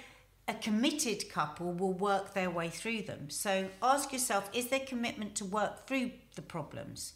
a 0.47 0.53
committed 0.55 1.29
couple 1.29 1.73
will 1.73 1.93
work 1.93 2.33
their 2.33 2.49
way 2.49 2.69
through 2.69 3.03
them 3.03 3.29
so 3.29 3.69
ask 3.81 4.11
yourself 4.11 4.49
is 4.53 4.67
there 4.67 4.79
commitment 4.79 5.35
to 5.35 5.45
work 5.45 5.87
through 5.87 6.11
the 6.35 6.41
problems 6.41 7.13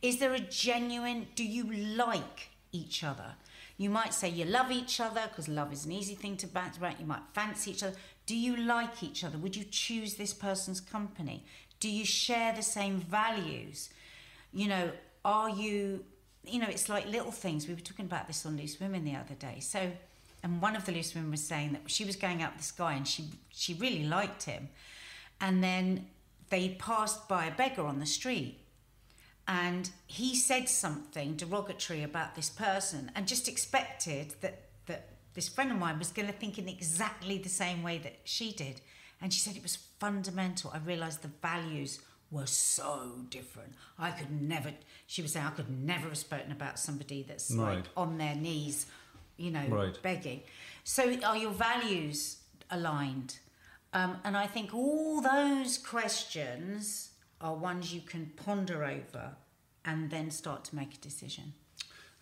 is 0.00 0.18
there 0.18 0.34
a 0.34 0.40
genuine 0.40 1.26
do 1.34 1.44
you 1.44 1.64
like 1.70 2.50
each 2.72 3.02
other 3.02 3.34
you 3.78 3.90
might 3.90 4.12
say 4.12 4.28
you 4.28 4.44
love 4.44 4.72
each 4.72 5.00
other 5.00 5.22
because 5.28 5.48
love 5.48 5.72
is 5.72 5.86
an 5.86 5.92
easy 5.92 6.16
thing 6.16 6.36
to 6.38 6.48
bounce 6.48 6.76
about. 6.76 6.98
You 6.98 7.06
might 7.06 7.22
fancy 7.32 7.70
each 7.70 7.84
other. 7.84 7.94
Do 8.28 8.36
you 8.36 8.58
like 8.58 9.02
each 9.02 9.24
other? 9.24 9.38
Would 9.38 9.56
you 9.56 9.64
choose 9.64 10.16
this 10.16 10.34
person's 10.34 10.80
company? 10.80 11.46
Do 11.80 11.88
you 11.88 12.04
share 12.04 12.52
the 12.52 12.62
same 12.62 13.00
values? 13.00 13.88
You 14.52 14.68
know, 14.68 14.90
are 15.24 15.48
you, 15.48 16.04
you 16.44 16.58
know, 16.58 16.66
it's 16.68 16.90
like 16.90 17.06
little 17.08 17.30
things. 17.30 17.66
We 17.66 17.72
were 17.72 17.80
talking 17.80 18.04
about 18.04 18.26
this 18.26 18.44
on 18.44 18.58
Loose 18.58 18.78
Women 18.78 19.06
the 19.06 19.16
other 19.16 19.34
day. 19.34 19.60
So, 19.60 19.90
and 20.42 20.60
one 20.60 20.76
of 20.76 20.84
the 20.84 20.92
loose 20.92 21.14
women 21.14 21.30
was 21.30 21.42
saying 21.42 21.72
that 21.72 21.90
she 21.90 22.04
was 22.04 22.16
going 22.16 22.42
out 22.42 22.52
with 22.52 22.58
this 22.58 22.70
guy 22.70 22.92
and 22.92 23.08
she 23.08 23.30
she 23.48 23.72
really 23.72 24.04
liked 24.04 24.42
him, 24.42 24.68
and 25.40 25.64
then 25.64 26.06
they 26.50 26.76
passed 26.78 27.28
by 27.28 27.46
a 27.46 27.50
beggar 27.50 27.86
on 27.86 27.98
the 27.98 28.06
street 28.06 28.58
and 29.48 29.88
he 30.06 30.36
said 30.36 30.68
something 30.68 31.34
derogatory 31.34 32.02
about 32.02 32.34
this 32.34 32.50
person 32.50 33.10
and 33.14 33.26
just 33.26 33.48
expected 33.48 34.34
that 34.42 34.67
this 35.38 35.48
friend 35.48 35.70
of 35.70 35.78
mine 35.78 36.00
was 36.00 36.10
going 36.10 36.26
to 36.26 36.34
think 36.34 36.58
in 36.58 36.66
exactly 36.66 37.38
the 37.38 37.48
same 37.48 37.80
way 37.84 37.96
that 37.96 38.16
she 38.24 38.50
did 38.50 38.80
and 39.22 39.32
she 39.32 39.38
said 39.38 39.54
it 39.54 39.62
was 39.62 39.76
fundamental 40.00 40.68
i 40.74 40.78
realized 40.78 41.22
the 41.22 41.30
values 41.40 42.00
were 42.32 42.44
so 42.44 43.12
different 43.30 43.72
i 44.00 44.10
could 44.10 44.32
never 44.42 44.72
she 45.06 45.22
was 45.22 45.30
saying 45.30 45.46
i 45.46 45.50
could 45.50 45.70
never 45.70 46.08
have 46.08 46.18
spoken 46.18 46.50
about 46.50 46.76
somebody 46.76 47.22
that's 47.22 47.52
right. 47.52 47.76
like 47.76 47.84
on 47.96 48.18
their 48.18 48.34
knees 48.34 48.86
you 49.36 49.52
know 49.52 49.64
right. 49.68 50.02
begging 50.02 50.40
so 50.82 51.16
are 51.22 51.36
your 51.36 51.52
values 51.52 52.38
aligned 52.72 53.38
um, 53.92 54.16
and 54.24 54.36
i 54.36 54.44
think 54.44 54.74
all 54.74 55.20
those 55.20 55.78
questions 55.78 57.10
are 57.40 57.54
ones 57.54 57.94
you 57.94 58.00
can 58.00 58.32
ponder 58.44 58.82
over 58.82 59.36
and 59.84 60.10
then 60.10 60.30
start 60.30 60.64
to 60.64 60.76
make 60.76 60.94
a 60.94 60.98
decision. 60.98 61.54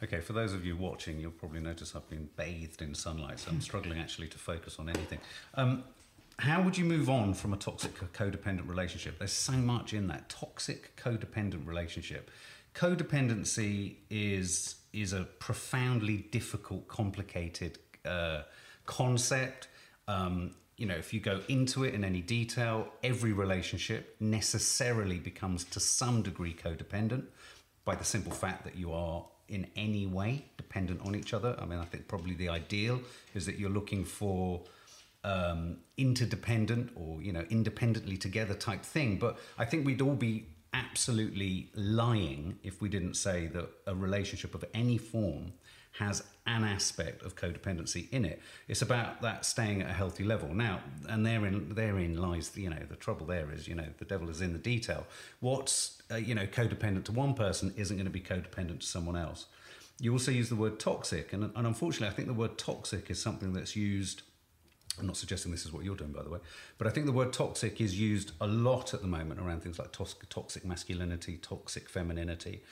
Okay, 0.02 0.20
for 0.20 0.34
those 0.34 0.52
of 0.52 0.64
you 0.64 0.76
watching, 0.76 1.18
you'll 1.18 1.30
probably 1.30 1.60
notice 1.60 1.96
I've 1.96 2.08
been 2.10 2.28
bathed 2.36 2.82
in 2.82 2.94
sunlight, 2.94 3.40
so 3.40 3.50
I'm 3.50 3.60
struggling 3.62 3.98
actually 3.98 4.28
to 4.28 4.38
focus 4.38 4.78
on 4.78 4.88
anything. 4.88 5.18
Um, 5.54 5.84
how 6.38 6.60
would 6.60 6.76
you 6.76 6.84
move 6.84 7.08
on 7.08 7.32
from 7.32 7.54
a 7.54 7.56
toxic 7.56 7.94
codependent 8.12 8.68
relationship? 8.68 9.18
There's 9.18 9.32
so 9.32 9.52
much 9.52 9.94
in 9.94 10.06
that 10.08 10.28
toxic 10.28 10.94
codependent 10.96 11.66
relationship. 11.66 12.30
Codependency 12.74 13.94
is 14.10 14.76
is 14.92 15.12
a 15.12 15.24
profoundly 15.24 16.18
difficult, 16.30 16.88
complicated 16.88 17.78
uh, 18.04 18.42
concept. 18.86 19.68
Um, 20.08 20.54
you 20.76 20.86
know, 20.86 20.94
if 20.94 21.12
you 21.12 21.20
go 21.20 21.40
into 21.48 21.84
it 21.84 21.94
in 21.94 22.04
any 22.04 22.20
detail, 22.20 22.88
every 23.02 23.32
relationship 23.32 24.16
necessarily 24.20 25.18
becomes 25.18 25.64
to 25.64 25.80
some 25.80 26.22
degree 26.22 26.54
codependent 26.54 27.24
by 27.84 27.94
the 27.94 28.04
simple 28.04 28.32
fact 28.32 28.64
that 28.64 28.76
you 28.76 28.92
are 28.92 29.24
in 29.48 29.66
any 29.76 30.06
way 30.06 30.44
dependent 30.56 31.00
on 31.06 31.14
each 31.14 31.32
other. 31.32 31.56
I 31.58 31.64
mean, 31.64 31.78
I 31.78 31.84
think 31.84 32.08
probably 32.08 32.34
the 32.34 32.48
ideal 32.48 33.00
is 33.34 33.46
that 33.46 33.58
you're 33.58 33.70
looking 33.70 34.04
for 34.04 34.62
um, 35.24 35.78
interdependent 35.96 36.92
or 36.94 37.20
you 37.22 37.32
know 37.32 37.44
independently 37.50 38.16
together 38.16 38.54
type 38.54 38.84
thing. 38.84 39.18
But 39.18 39.38
I 39.58 39.64
think 39.64 39.86
we'd 39.86 40.00
all 40.00 40.14
be 40.14 40.46
absolutely 40.72 41.70
lying 41.74 42.58
if 42.62 42.80
we 42.82 42.88
didn't 42.88 43.14
say 43.14 43.46
that 43.46 43.68
a 43.86 43.94
relationship 43.94 44.54
of 44.54 44.64
any 44.74 44.98
form 44.98 45.52
has 45.98 46.22
an 46.46 46.62
aspect 46.64 47.22
of 47.22 47.34
codependency 47.34 48.10
in 48.10 48.24
it. 48.24 48.40
It's 48.68 48.82
about 48.82 49.22
that 49.22 49.44
staying 49.44 49.82
at 49.82 49.90
a 49.90 49.92
healthy 49.92 50.24
level. 50.24 50.52
Now, 50.54 50.80
and 51.08 51.24
therein 51.24 51.74
therein 51.74 52.16
lies 52.16 52.52
you 52.56 52.70
know 52.70 52.82
the 52.88 52.96
trouble. 52.96 53.26
There 53.26 53.50
is 53.52 53.66
you 53.66 53.74
know 53.74 53.86
the 53.98 54.04
devil 54.04 54.28
is 54.28 54.40
in 54.40 54.52
the 54.52 54.58
detail. 54.58 55.06
What's 55.40 56.02
uh, 56.10 56.16
you 56.16 56.34
know 56.34 56.46
codependent 56.46 57.04
to 57.04 57.12
one 57.12 57.34
person 57.34 57.72
isn't 57.76 57.96
going 57.96 58.06
to 58.06 58.10
be 58.10 58.20
codependent 58.20 58.80
to 58.80 58.86
someone 58.86 59.16
else. 59.16 59.46
You 59.98 60.12
also 60.12 60.30
use 60.30 60.50
the 60.50 60.56
word 60.56 60.78
toxic, 60.78 61.32
and, 61.32 61.50
and 61.56 61.66
unfortunately, 61.66 62.08
I 62.08 62.10
think 62.10 62.28
the 62.28 62.34
word 62.34 62.58
toxic 62.58 63.10
is 63.10 63.20
something 63.20 63.54
that's 63.54 63.74
used 63.74 64.22
I'm 64.98 65.06
not 65.06 65.16
suggesting 65.16 65.52
this 65.52 65.66
is 65.66 65.72
what 65.72 65.84
you're 65.84 65.96
doing, 65.96 66.12
by 66.12 66.22
the 66.22 66.30
way, 66.30 66.38
but 66.78 66.86
I 66.86 66.90
think 66.90 67.06
the 67.06 67.12
word 67.12 67.32
toxic 67.32 67.80
is 67.80 67.98
used 68.00 68.32
a 68.40 68.46
lot 68.46 68.94
at 68.94 69.02
the 69.02 69.06
moment 69.06 69.40
around 69.40 69.62
things 69.62 69.78
like 69.78 69.92
tos- 69.92 70.16
toxic 70.30 70.64
masculinity, 70.64 71.36
toxic 71.36 71.88
femininity. 71.88 72.62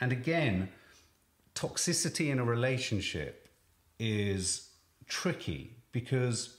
And 0.00 0.12
again, 0.12 0.68
toxicity 1.60 2.30
in 2.30 2.38
a 2.38 2.44
relationship 2.44 3.48
is 3.98 4.70
tricky 5.06 5.76
because 5.92 6.56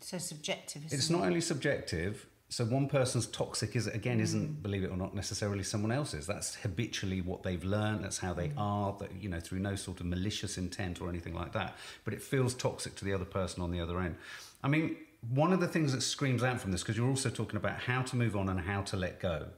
So 0.00 0.18
subjective. 0.18 0.84
Isn't 0.86 0.98
it's 0.98 1.10
it? 1.10 1.12
not 1.12 1.22
only 1.24 1.40
subjective. 1.40 2.26
So 2.48 2.64
one 2.64 2.88
person's 2.88 3.26
toxic 3.26 3.76
is 3.76 3.86
again 3.86 4.18
Mm. 4.18 4.22
isn't 4.22 4.62
believe 4.62 4.82
it 4.84 4.90
or 4.90 4.96
not 4.96 5.14
necessarily 5.14 5.62
someone 5.62 5.92
else's. 5.92 6.26
That's 6.26 6.54
habitually 6.56 7.20
what 7.20 7.42
they've 7.42 7.62
learned. 7.64 8.04
That's 8.04 8.18
how 8.18 8.32
they 8.34 8.48
Mm. 8.48 8.58
are. 8.58 8.96
That 9.00 9.10
you 9.22 9.28
know 9.28 9.40
through 9.40 9.60
no 9.60 9.74
sort 9.76 10.00
of 10.00 10.06
malicious 10.06 10.56
intent 10.58 11.00
or 11.00 11.08
anything 11.08 11.34
like 11.34 11.52
that. 11.52 11.76
But 12.04 12.14
it 12.14 12.22
feels 12.22 12.54
toxic 12.54 12.94
to 12.96 13.04
the 13.04 13.12
other 13.12 13.24
person 13.24 13.62
on 13.62 13.70
the 13.70 13.80
other 13.80 14.00
end. 14.00 14.16
I 14.62 14.68
mean, 14.68 14.96
one 15.28 15.52
of 15.52 15.60
the 15.60 15.68
things 15.68 15.92
that 15.92 16.00
screams 16.02 16.42
out 16.42 16.60
from 16.60 16.70
this 16.72 16.82
because 16.82 16.96
you're 16.96 17.08
also 17.08 17.30
talking 17.30 17.56
about 17.56 17.80
how 17.80 18.02
to 18.02 18.16
move 18.16 18.34
on 18.36 18.48
and 18.48 18.60
how 18.60 18.82
to 18.82 18.96
let 18.96 19.20
go 19.20 19.48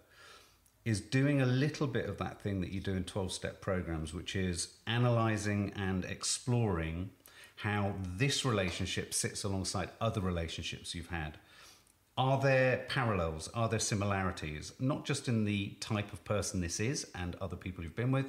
is 0.85 1.01
doing 1.01 1.41
a 1.41 1.47
little 1.47 1.87
bit 1.87 2.07
of 2.09 2.19
that 2.19 2.41
thing 2.41 2.61
that 2.61 2.73
you 2.73 2.81
do 2.81 2.93
in 2.93 3.05
12 3.05 3.33
step 3.33 3.61
programs, 3.61 4.13
which 4.13 4.35
is 4.35 4.75
analyzing 4.87 5.73
and 5.77 6.05
exploring 6.05 7.11
how 7.57 7.95
this 8.05 8.45
relationship 8.45 9.15
sits 9.15 9.45
alongside 9.45 9.89
other 10.01 10.21
relationships 10.21 10.95
you've 10.95 11.09
had. 11.09 11.39
Are 12.19 12.41
there 12.41 12.85
parallels? 12.89 13.49
Are 13.55 13.69
there 13.69 13.79
similarities? 13.79 14.73
Not 14.81 15.05
just 15.05 15.29
in 15.29 15.45
the 15.45 15.69
type 15.81 16.13
of 16.13 16.25
person 16.25 16.61
this 16.61 16.81
is 16.81 17.07
and 17.15 17.37
other 17.37 17.57
people 17.57 17.85
you've 17.85 17.97
been 17.97 18.11
with, 18.11 18.27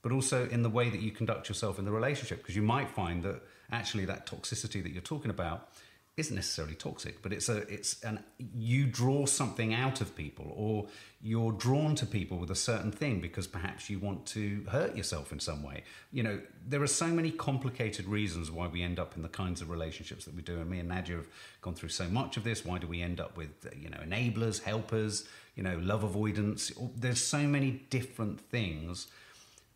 but 0.00 0.12
also 0.12 0.48
in 0.48 0.62
the 0.62 0.70
way 0.70 0.88
that 0.88 1.00
you 1.00 1.10
conduct 1.10 1.48
yourself 1.48 1.78
in 1.78 1.84
the 1.84 1.90
relationship. 1.90 2.38
Because 2.38 2.56
you 2.56 2.62
might 2.62 2.88
find 2.88 3.22
that 3.24 3.42
actually 3.70 4.04
that 4.06 4.26
toxicity 4.26 4.82
that 4.82 4.92
you're 4.92 5.02
talking 5.02 5.30
about 5.30 5.68
isn't 6.18 6.34
necessarily 6.34 6.74
toxic, 6.74 7.22
but 7.22 7.32
it's 7.32 7.48
a 7.48 7.58
it's 7.72 8.02
an 8.02 8.22
you 8.38 8.86
draw 8.86 9.24
something 9.24 9.72
out 9.72 10.00
of 10.00 10.16
people, 10.16 10.52
or 10.56 10.88
you're 11.20 11.52
drawn 11.52 11.94
to 11.94 12.06
people 12.06 12.38
with 12.38 12.50
a 12.50 12.56
certain 12.56 12.90
thing 12.90 13.20
because 13.20 13.46
perhaps 13.46 13.88
you 13.88 13.98
want 13.98 14.26
to 14.26 14.64
hurt 14.70 14.96
yourself 14.96 15.32
in 15.32 15.38
some 15.38 15.62
way. 15.62 15.84
You 16.12 16.24
know, 16.24 16.40
there 16.66 16.82
are 16.82 16.88
so 16.88 17.06
many 17.06 17.30
complicated 17.30 18.06
reasons 18.06 18.50
why 18.50 18.66
we 18.66 18.82
end 18.82 18.98
up 18.98 19.16
in 19.16 19.22
the 19.22 19.28
kinds 19.28 19.60
of 19.60 19.70
relationships 19.70 20.24
that 20.24 20.34
we 20.34 20.42
do. 20.42 20.60
And 20.60 20.68
me 20.68 20.80
and 20.80 20.88
Nadia 20.88 21.16
have 21.16 21.28
gone 21.60 21.74
through 21.74 21.90
so 21.90 22.08
much 22.08 22.36
of 22.36 22.44
this. 22.44 22.64
Why 22.64 22.78
do 22.78 22.88
we 22.88 23.00
end 23.00 23.20
up 23.20 23.36
with 23.36 23.72
you 23.76 23.88
know 23.88 23.98
enablers, 23.98 24.62
helpers, 24.62 25.28
you 25.54 25.62
know, 25.62 25.78
love 25.78 26.02
avoidance? 26.02 26.72
There's 26.96 27.22
so 27.22 27.42
many 27.44 27.82
different 27.90 28.40
things 28.40 29.06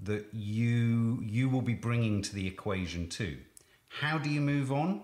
that 0.00 0.26
you 0.32 1.20
you 1.22 1.48
will 1.48 1.62
be 1.62 1.74
bringing 1.74 2.20
to 2.22 2.34
the 2.34 2.46
equation 2.48 3.08
too. 3.08 3.38
How 3.88 4.18
do 4.18 4.28
you 4.28 4.40
move 4.40 4.72
on? 4.72 5.02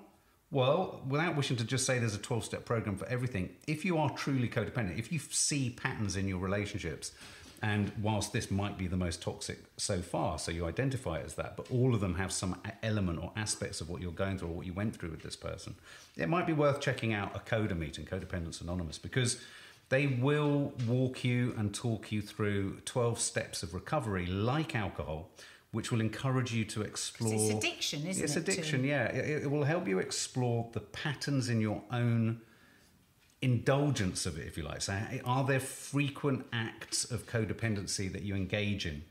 Well, 0.51 1.03
without 1.07 1.37
wishing 1.37 1.57
to 1.59 1.65
just 1.65 1.85
say 1.85 1.99
there's 1.99 2.15
a 2.15 2.19
12 2.19 2.45
step 2.45 2.65
program 2.65 2.97
for 2.97 3.07
everything, 3.07 3.51
if 3.67 3.85
you 3.85 3.99
are 3.99 4.11
truly 4.11 4.49
codependent, 4.49 4.99
if 4.99 5.13
you 5.13 5.19
see 5.19 5.71
patterns 5.71 6.17
in 6.17 6.27
your 6.27 6.39
relationships, 6.39 7.13
and 7.61 7.93
whilst 8.01 8.33
this 8.33 8.51
might 8.51 8.79
be 8.79 8.87
the 8.87 8.97
most 8.97 9.21
toxic 9.21 9.59
so 9.77 10.01
far, 10.01 10.39
so 10.39 10.51
you 10.51 10.65
identify 10.65 11.21
as 11.21 11.35
that, 11.35 11.57
but 11.57 11.71
all 11.71 11.95
of 11.95 12.01
them 12.01 12.15
have 12.15 12.33
some 12.33 12.57
element 12.83 13.23
or 13.23 13.33
aspects 13.37 13.81
of 13.81 13.91
what 13.91 14.01
you're 14.01 14.13
going 14.13 14.39
through 14.39 14.49
or 14.49 14.55
what 14.55 14.67
you 14.67 14.73
went 14.73 14.97
through 14.97 15.11
with 15.11 15.23
this 15.23 15.37
person, 15.37 15.75
it 16.17 16.29
might 16.29 16.47
be 16.47 16.53
worth 16.53 16.81
checking 16.81 17.13
out 17.13 17.35
a 17.35 17.41
CODA 17.41 17.75
meeting, 17.75 18.07
Codependence 18.07 18.63
Anonymous, 18.63 18.97
because 18.97 19.41
they 19.89 20.07
will 20.07 20.73
walk 20.87 21.25
you 21.25 21.55
and 21.59 21.75
talk 21.75 22.13
you 22.13 22.23
through 22.23 22.79
12 22.85 23.19
steps 23.19 23.63
of 23.63 23.75
recovery, 23.75 24.27
like 24.27 24.77
alcohol, 24.77 25.29
which 25.73 25.93
will 25.93 26.01
encourage 26.01 26.53
you 26.53 26.65
to 26.65 26.83
explore. 26.83 27.35
it's 27.35 27.51
addiction, 27.51 28.07
isn't 28.07 28.25
it's 28.25 28.37
it, 28.37 28.47
to- 28.47 28.53
addiction, 28.53 28.85
yeah. 28.85 29.05
It, 29.05 29.45
it 29.45 29.51
will 29.51 29.65
help 29.65 29.87
you 29.87 29.99
explore 29.99 30.69
the 30.73 30.81
patterns 30.81 31.49
in 31.49 31.61
your 31.61 31.83
own 31.93 32.41
indulgence 33.43 34.27
of 34.27 34.39
it, 34.39 34.47
if 34.47 34.57
you 34.57 34.65
like. 34.65 34.83
So, 34.83 34.99
are 35.25 35.45
there 35.45 35.61
frequent 35.61 36.47
acts 36.53 37.11
of 37.11 37.27
codependency 37.27 38.11
that 38.13 38.23
you 38.23 38.35
engage 38.35 38.87
in? 38.87 39.03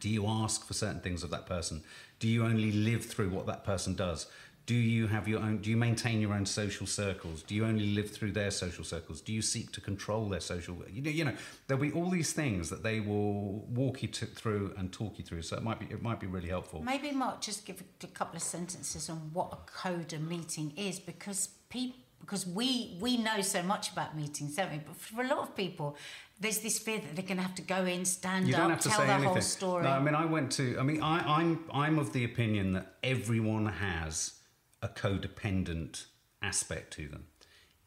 Do 0.00 0.08
you 0.08 0.26
ask 0.26 0.66
for 0.66 0.74
certain 0.74 1.00
things 1.00 1.22
of 1.22 1.30
that 1.30 1.46
person? 1.46 1.82
Do 2.20 2.28
you 2.28 2.44
only 2.44 2.72
live 2.72 3.04
through 3.04 3.30
what 3.30 3.46
that 3.46 3.64
person 3.64 3.94
does? 3.94 4.26
Do 4.68 4.74
you 4.74 5.06
have 5.06 5.26
your 5.26 5.40
own? 5.40 5.62
Do 5.62 5.70
you 5.70 5.78
maintain 5.78 6.20
your 6.20 6.34
own 6.34 6.44
social 6.44 6.86
circles? 6.86 7.42
Do 7.42 7.54
you 7.54 7.64
only 7.64 7.94
live 7.94 8.10
through 8.10 8.32
their 8.32 8.50
social 8.50 8.84
circles? 8.84 9.22
Do 9.22 9.32
you 9.32 9.40
seek 9.40 9.72
to 9.72 9.80
control 9.80 10.28
their 10.28 10.40
social? 10.40 10.76
You 10.92 11.00
know, 11.00 11.10
you 11.10 11.24
know 11.24 11.32
there'll 11.66 11.82
be 11.82 11.90
all 11.90 12.10
these 12.10 12.34
things 12.34 12.68
that 12.68 12.82
they 12.82 13.00
will 13.00 13.60
walk 13.70 14.02
you 14.02 14.08
to, 14.08 14.26
through 14.26 14.74
and 14.76 14.92
talk 14.92 15.18
you 15.18 15.24
through. 15.24 15.40
So 15.40 15.56
it 15.56 15.62
might 15.62 15.78
be 15.80 15.86
it 15.86 16.02
might 16.02 16.20
be 16.20 16.26
really 16.26 16.50
helpful. 16.50 16.82
Maybe 16.82 17.12
Mark 17.12 17.40
just 17.40 17.64
give 17.64 17.82
a, 18.02 18.06
couple 18.08 18.36
of 18.36 18.42
sentences 18.42 19.08
on 19.08 19.30
what 19.32 19.54
a 19.54 19.56
CODA 19.72 20.18
meeting 20.18 20.74
is 20.76 21.00
because 21.00 21.48
people 21.70 22.00
because 22.20 22.46
we 22.46 22.98
we 23.00 23.16
know 23.16 23.40
so 23.40 23.62
much 23.62 23.92
about 23.92 24.18
meetings, 24.18 24.56
don't 24.56 24.70
we? 24.70 24.82
But 24.86 24.96
for 24.96 25.22
a 25.22 25.28
lot 25.28 25.38
of 25.38 25.56
people, 25.56 25.96
there's 26.38 26.58
this 26.58 26.78
fear 26.78 26.98
that 26.98 27.16
they're 27.16 27.24
going 27.24 27.38
to 27.38 27.42
have 27.42 27.54
to 27.54 27.62
go 27.62 27.86
in, 27.86 28.04
stand 28.04 28.54
up, 28.54 28.68
have 28.68 28.80
to 28.80 28.88
tell 28.90 28.98
say 28.98 29.06
their 29.06 29.14
anything. 29.14 29.32
whole 29.32 29.40
story. 29.40 29.84
No, 29.84 29.92
I 29.92 30.00
mean, 30.00 30.14
I 30.14 30.26
went 30.26 30.52
to. 30.52 30.76
I 30.78 30.82
mean, 30.82 31.02
I, 31.02 31.38
I'm 31.38 31.64
I'm 31.72 31.98
of 31.98 32.12
the 32.12 32.24
opinion 32.24 32.74
that 32.74 32.96
everyone 33.02 33.64
has 33.64 34.34
a 34.82 34.88
codependent 34.88 36.06
aspect 36.42 36.92
to 36.94 37.08
them, 37.08 37.26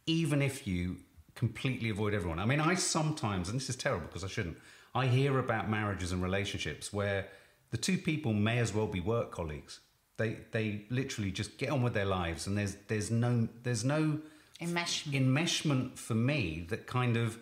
even 0.05 0.41
if 0.41 0.67
you 0.67 0.97
completely 1.35 1.89
avoid 1.89 2.13
everyone. 2.13 2.39
I 2.39 2.45
mean, 2.45 2.59
I 2.59 2.75
sometimes, 2.75 3.49
and 3.49 3.59
this 3.59 3.69
is 3.69 3.75
terrible 3.75 4.07
because 4.07 4.23
I 4.23 4.27
shouldn't. 4.27 4.57
I 4.93 5.07
hear 5.07 5.39
about 5.39 5.69
marriages 5.69 6.11
and 6.11 6.21
relationships 6.21 6.91
where 6.91 7.27
the 7.71 7.77
two 7.77 7.97
people 7.97 8.33
may 8.33 8.59
as 8.59 8.73
well 8.73 8.87
be 8.87 8.99
work 8.99 9.31
colleagues. 9.31 9.79
They 10.17 10.37
they 10.51 10.85
literally 10.89 11.31
just 11.31 11.57
get 11.57 11.69
on 11.69 11.81
with 11.81 11.93
their 11.93 12.05
lives, 12.05 12.45
and 12.47 12.57
there's 12.57 12.75
there's 12.87 13.09
no 13.09 13.47
there's 13.63 13.83
no 13.85 14.19
Enmeshment. 14.61 15.13
enmeshment 15.13 15.97
for 15.97 16.13
me 16.13 16.65
that 16.69 16.85
kind 16.85 17.17
of 17.17 17.39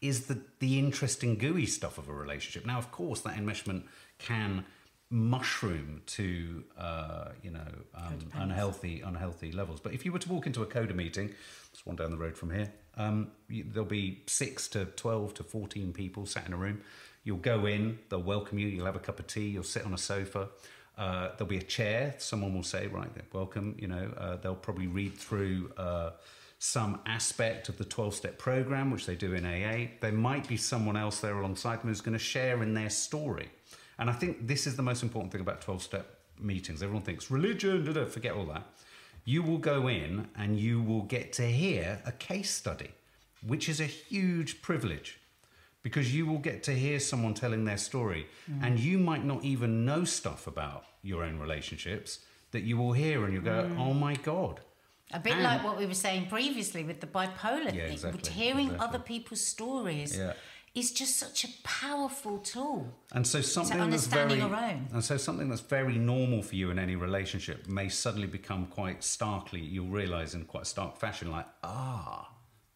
is 0.00 0.26
the 0.26 0.40
the 0.58 0.78
interesting 0.78 1.38
gooey 1.38 1.66
stuff 1.66 1.96
of 1.98 2.08
a 2.08 2.12
relationship. 2.12 2.66
Now, 2.66 2.78
of 2.78 2.90
course, 2.90 3.20
that 3.20 3.36
enmeshment 3.36 3.84
can 4.18 4.64
mushroom 5.10 6.00
to 6.06 6.62
uh, 6.78 7.30
you 7.42 7.50
know 7.50 7.66
um, 7.94 8.18
unhealthy 8.34 9.00
unhealthy 9.00 9.50
levels. 9.52 9.80
But 9.80 9.92
if 9.92 10.04
you 10.04 10.12
were 10.12 10.20
to 10.20 10.28
walk 10.28 10.46
into 10.46 10.62
a 10.62 10.66
coda 10.66 10.94
meeting, 10.94 11.34
it's 11.72 11.84
one 11.84 11.96
down 11.96 12.10
the 12.10 12.16
road 12.16 12.36
from 12.36 12.50
here, 12.50 12.72
um, 12.96 13.32
you, 13.48 13.64
there'll 13.68 13.88
be 13.88 14.22
six 14.26 14.68
to 14.68 14.84
twelve 14.86 15.34
to 15.34 15.42
fourteen 15.42 15.92
people 15.92 16.26
sat 16.26 16.46
in 16.46 16.52
a 16.52 16.56
room. 16.56 16.80
You'll 17.24 17.38
go 17.38 17.66
in, 17.66 17.98
they'll 18.08 18.22
welcome 18.22 18.58
you. 18.58 18.68
You'll 18.68 18.86
have 18.86 18.96
a 18.96 19.00
cup 19.00 19.18
of 19.18 19.26
tea. 19.26 19.48
You'll 19.48 19.62
sit 19.62 19.84
on 19.84 19.92
a 19.92 19.98
sofa. 19.98 20.48
Uh, 20.96 21.30
there'll 21.36 21.46
be 21.46 21.58
a 21.58 21.62
chair. 21.62 22.14
Someone 22.18 22.54
will 22.54 22.62
say, 22.62 22.86
"Right, 22.86 23.10
welcome." 23.32 23.74
You 23.78 23.88
know, 23.88 24.12
uh, 24.16 24.36
they'll 24.36 24.54
probably 24.54 24.86
read 24.86 25.16
through. 25.16 25.72
Uh, 25.76 26.10
some 26.62 27.00
aspect 27.06 27.70
of 27.70 27.78
the 27.78 27.84
12 27.86 28.14
step 28.14 28.36
program, 28.36 28.90
which 28.90 29.06
they 29.06 29.14
do 29.14 29.32
in 29.32 29.46
AA. 29.46 29.92
There 30.00 30.12
might 30.12 30.46
be 30.46 30.58
someone 30.58 30.94
else 30.94 31.18
there 31.20 31.38
alongside 31.38 31.80
them 31.80 31.88
who's 31.88 32.02
going 32.02 32.12
to 32.12 32.22
share 32.22 32.62
in 32.62 32.74
their 32.74 32.90
story. 32.90 33.48
And 34.00 34.08
I 34.08 34.14
think 34.14 34.48
this 34.48 34.66
is 34.66 34.74
the 34.76 34.82
most 34.82 35.02
important 35.02 35.30
thing 35.30 35.42
about 35.42 35.60
12 35.60 35.82
step 35.82 36.06
meetings. 36.40 36.82
Everyone 36.82 37.04
thinks 37.04 37.30
religion, 37.30 37.84
da, 37.84 37.92
da, 37.92 38.06
forget 38.06 38.32
all 38.32 38.46
that. 38.46 38.64
You 39.26 39.42
will 39.42 39.58
go 39.58 39.88
in 39.88 40.26
and 40.36 40.58
you 40.58 40.82
will 40.82 41.02
get 41.02 41.34
to 41.34 41.42
hear 41.42 42.00
a 42.06 42.12
case 42.12 42.50
study, 42.50 42.90
which 43.46 43.68
is 43.68 43.78
a 43.78 43.84
huge 43.84 44.62
privilege 44.62 45.20
because 45.82 46.14
you 46.14 46.24
will 46.26 46.38
get 46.38 46.62
to 46.64 46.72
hear 46.72 46.98
someone 46.98 47.34
telling 47.34 47.64
their 47.66 47.76
story 47.76 48.26
mm. 48.50 48.64
and 48.66 48.78
you 48.80 48.98
might 48.98 49.24
not 49.24 49.44
even 49.44 49.84
know 49.84 50.04
stuff 50.04 50.46
about 50.46 50.84
your 51.02 51.22
own 51.22 51.38
relationships 51.38 52.20
that 52.52 52.62
you 52.62 52.76
will 52.76 52.92
hear 52.92 53.24
and 53.24 53.34
you'll 53.34 53.42
go, 53.42 53.64
mm. 53.64 53.78
oh 53.78 53.92
my 53.92 54.14
God. 54.14 54.60
A 55.12 55.20
bit 55.20 55.34
And- 55.34 55.42
like 55.42 55.62
what 55.62 55.76
we 55.76 55.86
were 55.86 55.94
saying 55.94 56.26
previously 56.28 56.84
with 56.84 57.00
the 57.00 57.06
bipolar 57.06 57.66
Yeah, 57.66 57.84
thing. 57.84 57.92
exactly, 57.92 58.32
Hearing 58.32 58.66
exactly. 58.66 58.88
other 58.88 58.98
people's 58.98 59.44
stories 59.44 60.16
Yeah. 60.16 60.34
Is 60.74 60.92
just 60.92 61.16
such 61.16 61.44
a 61.44 61.48
powerful 61.64 62.38
tool. 62.38 62.86
And 63.12 63.26
so 63.26 63.40
something 63.40 63.76
that's 63.76 63.84
understanding 63.84 64.48
very 64.48 64.80
and 64.92 65.04
so 65.04 65.16
something 65.16 65.48
that's 65.48 65.62
very 65.62 65.98
normal 65.98 66.42
for 66.42 66.54
you 66.54 66.70
in 66.70 66.78
any 66.78 66.94
relationship 66.94 67.66
may 67.68 67.88
suddenly 67.88 68.28
become 68.28 68.66
quite 68.66 69.02
starkly. 69.02 69.60
You'll 69.60 69.88
realise 69.88 70.34
in 70.34 70.44
quite 70.44 70.62
a 70.62 70.66
stark 70.66 70.96
fashion, 70.96 71.30
like 71.30 71.46
ah, 71.64 72.30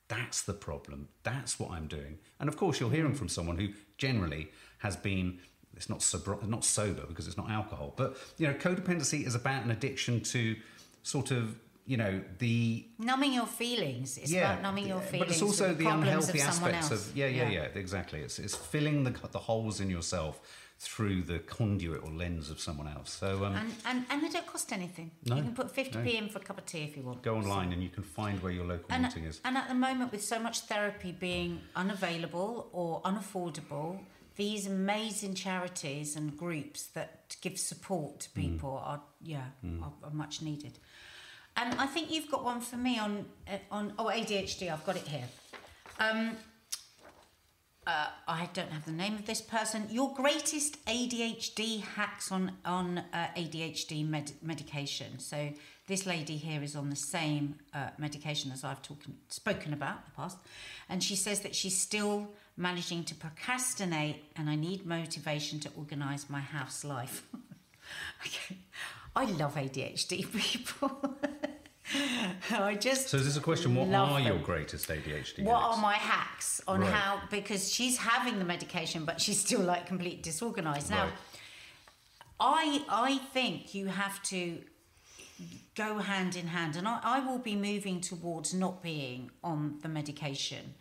that's 0.08 0.42
the 0.42 0.54
problem. 0.54 1.08
That's 1.22 1.60
what 1.60 1.70
I'm 1.70 1.86
doing. 1.86 2.18
And 2.40 2.48
of 2.48 2.56
course, 2.56 2.80
you're 2.80 2.90
hearing 2.90 3.14
from 3.14 3.28
someone 3.28 3.58
who 3.58 3.68
generally 3.96 4.50
has 4.78 4.96
been. 4.96 5.38
It's 5.76 5.88
not 5.88 6.02
sober, 6.02 6.38
not 6.46 6.64
sober 6.64 7.04
because 7.06 7.26
it's 7.26 7.36
not 7.36 7.50
alcohol, 7.50 7.94
but 7.96 8.16
you 8.38 8.46
know, 8.46 8.54
codependency 8.54 9.26
is 9.26 9.34
about 9.34 9.64
an 9.64 9.72
addiction 9.72 10.20
to 10.20 10.54
sort 11.02 11.32
of 11.32 11.58
you 11.86 11.96
know 11.96 12.20
the 12.38 12.86
Numbing 12.98 13.32
your 13.34 13.46
feelings. 13.46 14.16
It's 14.18 14.32
about 14.32 14.62
numbing 14.62 14.86
your 14.88 15.00
feelings. 15.00 15.26
but 15.26 15.30
it's 15.30 15.42
also 15.42 15.68
with 15.68 15.78
the 15.78 15.86
unhealthy 15.86 16.40
of 16.40 16.48
aspects 16.48 16.90
else. 16.90 17.08
of 17.10 17.16
yeah, 17.16 17.26
yeah, 17.26 17.48
yeah, 17.48 17.68
exactly. 17.74 18.20
It's 18.20 18.38
it's 18.38 18.54
filling 18.56 19.04
the 19.04 19.10
the 19.32 19.38
holes 19.38 19.80
in 19.80 19.90
yourself 19.90 20.40
through 20.78 21.22
the 21.22 21.38
conduit 21.38 22.02
or 22.02 22.10
lens 22.10 22.50
of 22.50 22.58
someone 22.60 22.88
else. 22.88 23.10
So 23.12 23.44
um, 23.44 23.54
And, 23.54 23.72
and, 23.86 24.04
and 24.10 24.22
they 24.22 24.28
don't 24.28 24.46
cost 24.46 24.72
anything. 24.72 25.12
No, 25.24 25.36
you 25.36 25.42
can 25.42 25.54
put 25.54 25.68
50p 25.74 25.94
no. 25.94 26.10
in 26.10 26.28
for 26.28 26.38
a 26.40 26.42
cup 26.42 26.58
of 26.58 26.66
tea 26.66 26.82
if 26.82 26.96
you 26.96 27.02
want. 27.04 27.22
go 27.22 27.36
online 27.36 27.72
and 27.72 27.80
you 27.82 27.88
can 27.88 28.02
find 28.02 28.42
where 28.42 28.52
your 28.52 28.66
local 28.66 28.86
And, 28.90 29.04
meeting 29.04 29.24
is. 29.24 29.40
and 29.44 29.56
at 29.56 29.68
the 29.68 29.74
moment, 29.74 30.10
with 30.12 30.22
so 30.22 30.38
much 30.40 30.60
therapy 30.62 31.12
being 31.12 31.60
unavailable 31.76 32.68
or 32.72 33.00
unaffordable, 33.02 34.00
these 34.36 34.66
amazing 34.66 35.34
charities 35.34 36.16
and 36.16 36.36
groups 36.36 36.86
that 36.88 37.36
give 37.40 37.56
support 37.58 38.20
to 38.20 38.28
Hmm. 38.30 38.40
people 38.40 38.82
are, 38.84 39.00
yeah, 39.22 39.44
are, 39.82 39.92
are 40.02 40.10
much 40.10 40.42
needed. 40.42 40.78
And 41.56 41.74
I 41.80 41.86
think 41.86 42.10
you've 42.10 42.30
got 42.30 42.44
one 42.44 42.60
for 42.60 42.76
me 42.76 42.98
on 42.98 43.26
uh, 43.48 43.58
on 43.70 43.94
oh 43.98 44.06
ADHD. 44.06 44.72
I've 44.72 44.84
got 44.84 44.96
it 44.96 45.06
here. 45.06 45.28
Um, 45.98 46.36
uh, 47.86 48.06
I 48.26 48.48
don't 48.54 48.70
have 48.70 48.86
the 48.86 48.92
name 48.92 49.14
of 49.14 49.26
this 49.26 49.42
person. 49.42 49.86
Your 49.90 50.14
greatest 50.14 50.84
ADHD 50.86 51.82
hacks 51.82 52.32
on 52.32 52.52
on 52.64 52.98
uh, 53.12 53.28
ADHD 53.36 54.08
med- 54.08 54.32
medication. 54.42 55.18
So 55.18 55.50
this 55.86 56.06
lady 56.06 56.36
here 56.36 56.62
is 56.62 56.76
on 56.76 56.88
the 56.88 56.96
same 56.96 57.56
uh, 57.74 57.88
medication 57.98 58.50
as 58.52 58.64
I've 58.64 58.78
spoken 59.28 59.74
about 59.74 59.96
in 59.96 60.02
the 60.06 60.16
past, 60.16 60.38
and 60.88 61.02
she 61.02 61.14
says 61.14 61.40
that 61.40 61.54
she's 61.54 61.78
still 61.78 62.30
managing 62.56 63.04
to 63.04 63.14
procrastinate, 63.14 64.24
and 64.36 64.48
I 64.48 64.56
need 64.56 64.86
motivation 64.86 65.60
to 65.60 65.70
organise 65.76 66.30
my 66.30 66.40
house 66.40 66.84
life. 66.84 67.26
okay, 68.26 68.56
I 69.14 69.26
love 69.26 69.56
ADHD 69.56 70.32
people. 70.36 71.18
I 72.50 72.74
just 72.74 73.08
So 73.08 73.18
is 73.18 73.26
this 73.26 73.36
a 73.36 73.40
question? 73.40 73.74
What 73.74 73.88
are 73.94 74.20
your 74.20 74.38
greatest 74.38 74.88
ADHD? 74.88 75.44
What 75.44 75.60
hacks? 75.62 75.76
are 75.76 75.82
my 75.82 75.94
hacks 75.94 76.60
on 76.66 76.80
Right. 76.80 76.90
how 76.92 77.20
because 77.30 77.70
she's 77.72 77.98
having 77.98 78.38
the 78.38 78.44
medication 78.44 79.04
but 79.04 79.20
she's 79.20 79.38
still 79.40 79.60
like 79.60 79.86
completely 79.86 80.22
disorganized. 80.22 80.90
Now 80.90 81.04
Right. 81.04 81.12
I 82.40 82.84
I 82.88 83.18
think 83.32 83.74
you 83.74 83.86
have 83.88 84.22
to 84.24 84.62
go 85.74 85.98
hand 85.98 86.36
in 86.36 86.46
hand 86.48 86.76
and 86.76 86.86
I, 86.88 87.00
I 87.02 87.18
will 87.20 87.38
be 87.38 87.56
moving 87.56 88.00
towards 88.00 88.54
not 88.54 88.82
being 88.82 89.30
on 89.42 89.78
the 89.82 89.88
medication 89.88 90.74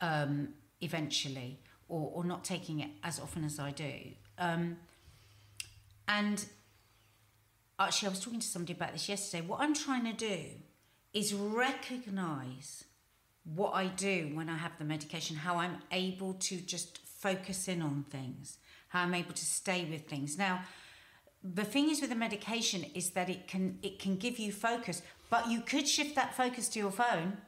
um, 0.00 0.54
eventually 0.80 1.60
or, 1.88 2.10
or 2.14 2.24
not 2.24 2.42
taking 2.44 2.80
it 2.80 2.90
as 3.04 3.20
often 3.20 3.44
as 3.44 3.58
I 3.58 3.70
do. 3.70 3.92
Um, 4.38 4.78
and 6.08 6.44
actually, 7.80 8.08
I 8.08 8.10
was 8.10 8.20
talking 8.20 8.40
to 8.40 8.46
somebody 8.46 8.74
about 8.74 8.92
this 8.92 9.08
yesterday. 9.08 9.46
What 9.46 9.60
I'm 9.60 9.74
trying 9.74 10.04
to 10.04 10.12
do 10.12 10.38
is 11.12 11.34
recognize 11.34 12.84
what 13.44 13.72
I 13.72 13.86
do 13.86 14.30
when 14.34 14.48
I 14.48 14.56
have 14.56 14.72
the 14.78 14.84
medication, 14.84 15.36
how 15.36 15.56
I'm 15.56 15.78
able 15.90 16.34
to 16.34 16.56
just 16.56 16.98
focus 16.98 17.68
in 17.68 17.82
on 17.82 18.04
things, 18.10 18.58
how 18.88 19.02
I'm 19.02 19.14
able 19.14 19.32
to 19.32 19.44
stay 19.44 19.86
with 19.90 20.08
things. 20.08 20.38
Now, 20.38 20.62
the 21.42 21.64
thing 21.64 21.88
is 21.88 22.00
with 22.00 22.10
the 22.10 22.16
medication 22.16 22.84
is 22.94 23.10
that 23.10 23.30
it 23.30 23.48
can 23.48 23.78
it 23.82 23.98
can 23.98 24.16
give 24.16 24.38
you 24.38 24.52
focus, 24.52 25.02
but 25.30 25.48
you 25.48 25.62
could 25.62 25.88
shift 25.88 26.14
that 26.16 26.34
focus 26.34 26.68
to 26.70 26.78
your 26.78 26.90
phone. 26.90 27.38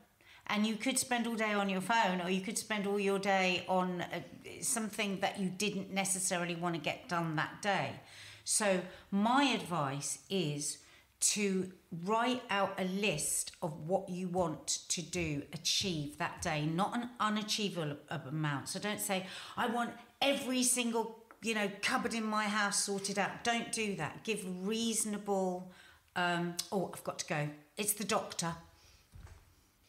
And 0.49 0.67
you 0.67 0.75
could 0.75 0.99
spend 0.99 1.29
all 1.29 1.37
day 1.37 1.53
on 1.53 1.69
your 1.71 1.81
phone, 1.81 2.21
or 2.21 2.29
you 2.29 2.41
could 2.41 2.59
spend 2.59 2.89
all 2.89 2.99
your 2.99 3.21
day 3.21 3.65
on 3.69 4.01
uh, 4.01 4.21
something 4.61 5.21
that 5.21 5.39
you 5.39 5.49
didn't 5.49 5.93
necessarily 5.93 6.57
want 6.57 6.75
to 6.75 6.81
get 6.81 7.09
done 7.09 7.37
that 7.37 7.63
day. 7.63 7.93
So, 8.45 8.81
my 9.11 9.45
advice 9.45 10.19
is 10.29 10.79
to 11.21 11.71
write 12.05 12.43
out 12.51 12.75
a 12.79 12.85
list 12.85 13.53
of 13.63 13.89
what 13.89 14.09
you 14.09 14.29
want 14.29 14.67
to 14.89 15.03
do, 15.03 15.43
achieve 15.53 16.19
that 16.19 16.43
day, 16.43 16.67
not 16.67 16.97
an 16.97 17.11
unachievable 17.21 17.97
amount. 18.11 18.69
So, 18.69 18.81
don't 18.81 19.01
say, 19.01 19.27
I 19.57 19.67
want 19.67 19.91
every 20.21 20.63
single 20.63 21.23
you 21.43 21.55
know 21.55 21.69
cupboard 21.83 22.15
in 22.15 22.25
my 22.25 22.45
house 22.45 22.85
sorted 22.85 23.19
out. 23.19 23.45
Don't 23.45 23.71
do 23.73 23.97
that. 23.97 24.25
Give 24.25 24.45
reasonable. 24.67 25.71
Um, 26.15 26.55
oh, 26.71 26.91
I've 26.93 27.05
got 27.05 27.19
to 27.21 27.27
go. 27.27 27.49
It's 27.77 27.95
the 27.95 28.05
doctor. 28.05 28.55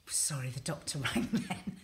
Sorry, 0.08 0.50
the 0.50 0.60
doctor 0.60 1.00
rang 1.16 1.30
then. 1.32 1.78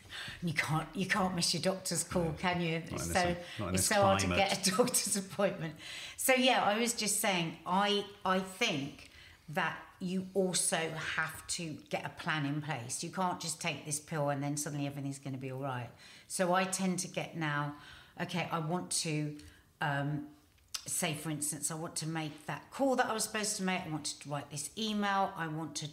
You 0.44 0.54
can't 0.54 0.88
you 0.94 1.06
can't 1.06 1.36
miss 1.36 1.54
your 1.54 1.62
doctor's 1.62 2.04
call, 2.04 2.34
can 2.38 2.62
you? 2.62 2.82
It's 2.92 3.12
so 3.12 3.36
it's 3.60 3.86
so 3.86 4.02
hard 4.02 4.20
to 4.20 4.28
get 4.28 4.68
a 4.68 4.72
doctor's 4.76 5.16
appointment. 5.18 5.76
So 6.18 6.34
yeah, 6.34 6.64
I 6.64 6.80
was 6.80 6.94
just 6.94 7.20
saying 7.20 7.58
I 7.66 8.06
I 8.26 8.40
think 8.40 9.10
that 9.50 9.78
you 10.00 10.28
also 10.34 10.78
have 11.18 11.46
to 11.48 11.76
get 11.90 12.06
a 12.06 12.10
plan 12.22 12.46
in 12.46 12.62
place. 12.62 13.04
You 13.04 13.10
can't 13.10 13.40
just 13.40 13.60
take 13.60 13.86
this 13.86 14.00
pill 14.00 14.30
and 14.30 14.42
then 14.42 14.56
suddenly 14.56 14.88
everything's 14.88 15.20
going 15.20 15.34
to 15.34 15.40
be 15.40 15.52
all 15.52 15.62
right. 15.62 15.90
So 16.28 16.54
I 16.54 16.64
tend 16.64 17.00
to 17.00 17.08
get 17.08 17.36
now, 17.36 17.76
okay, 18.22 18.48
I 18.52 18.60
want 18.60 18.90
to 18.92 19.36
um, 19.82 20.28
say, 20.86 21.14
for 21.14 21.30
instance, 21.30 21.70
I 21.72 21.76
want 21.76 21.96
to 21.98 22.08
make 22.08 22.46
that 22.46 22.72
call 22.72 22.96
that 22.96 23.08
I 23.08 23.14
was 23.14 23.24
supposed 23.24 23.58
to 23.58 23.64
make. 23.64 23.82
I 23.86 23.90
want 23.90 24.06
to 24.06 24.30
write 24.30 24.50
this 24.52 24.70
email. 24.78 25.32
I 25.36 25.48
want 25.48 25.76
to 25.76 25.88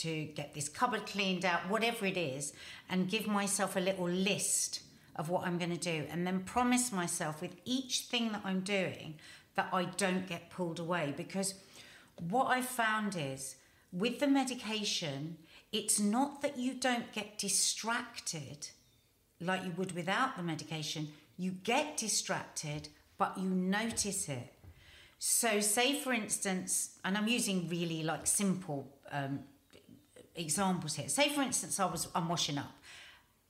to 0.00 0.24
get 0.34 0.54
this 0.54 0.68
cupboard 0.68 1.06
cleaned 1.06 1.44
out, 1.44 1.68
whatever 1.68 2.06
it 2.06 2.16
is, 2.16 2.52
and 2.88 3.08
give 3.08 3.26
myself 3.26 3.76
a 3.76 3.80
little 3.80 4.08
list 4.08 4.80
of 5.16 5.28
what 5.28 5.46
I'm 5.46 5.58
going 5.58 5.76
to 5.76 5.92
do, 5.92 6.06
and 6.10 6.26
then 6.26 6.40
promise 6.40 6.92
myself 6.92 7.42
with 7.42 7.56
each 7.64 8.06
thing 8.10 8.32
that 8.32 8.42
I'm 8.44 8.60
doing 8.60 9.14
that 9.54 9.68
I 9.72 9.84
don't 9.84 10.26
get 10.26 10.50
pulled 10.50 10.78
away. 10.78 11.12
Because 11.16 11.54
what 12.28 12.46
I've 12.46 12.66
found 12.66 13.16
is 13.18 13.56
with 13.92 14.20
the 14.20 14.26
medication, 14.26 15.36
it's 15.72 16.00
not 16.00 16.42
that 16.42 16.58
you 16.58 16.74
don't 16.74 17.12
get 17.12 17.38
distracted 17.38 18.68
like 19.40 19.64
you 19.64 19.72
would 19.76 19.92
without 19.92 20.36
the 20.36 20.42
medication. 20.42 21.08
You 21.36 21.52
get 21.52 21.96
distracted, 21.96 22.88
but 23.18 23.36
you 23.38 23.48
notice 23.48 24.28
it. 24.28 24.54
So, 25.18 25.60
say 25.60 26.00
for 26.00 26.12
instance, 26.12 26.98
and 27.04 27.16
I'm 27.18 27.28
using 27.28 27.68
really 27.68 28.02
like 28.02 28.26
simple 28.26 28.86
um, 29.12 29.40
examples 30.40 30.94
here. 30.94 31.08
Say 31.08 31.28
for 31.28 31.42
instance, 31.42 31.78
I 31.78 31.86
was 31.86 32.08
I'm 32.14 32.28
washing 32.28 32.58
up 32.58 32.72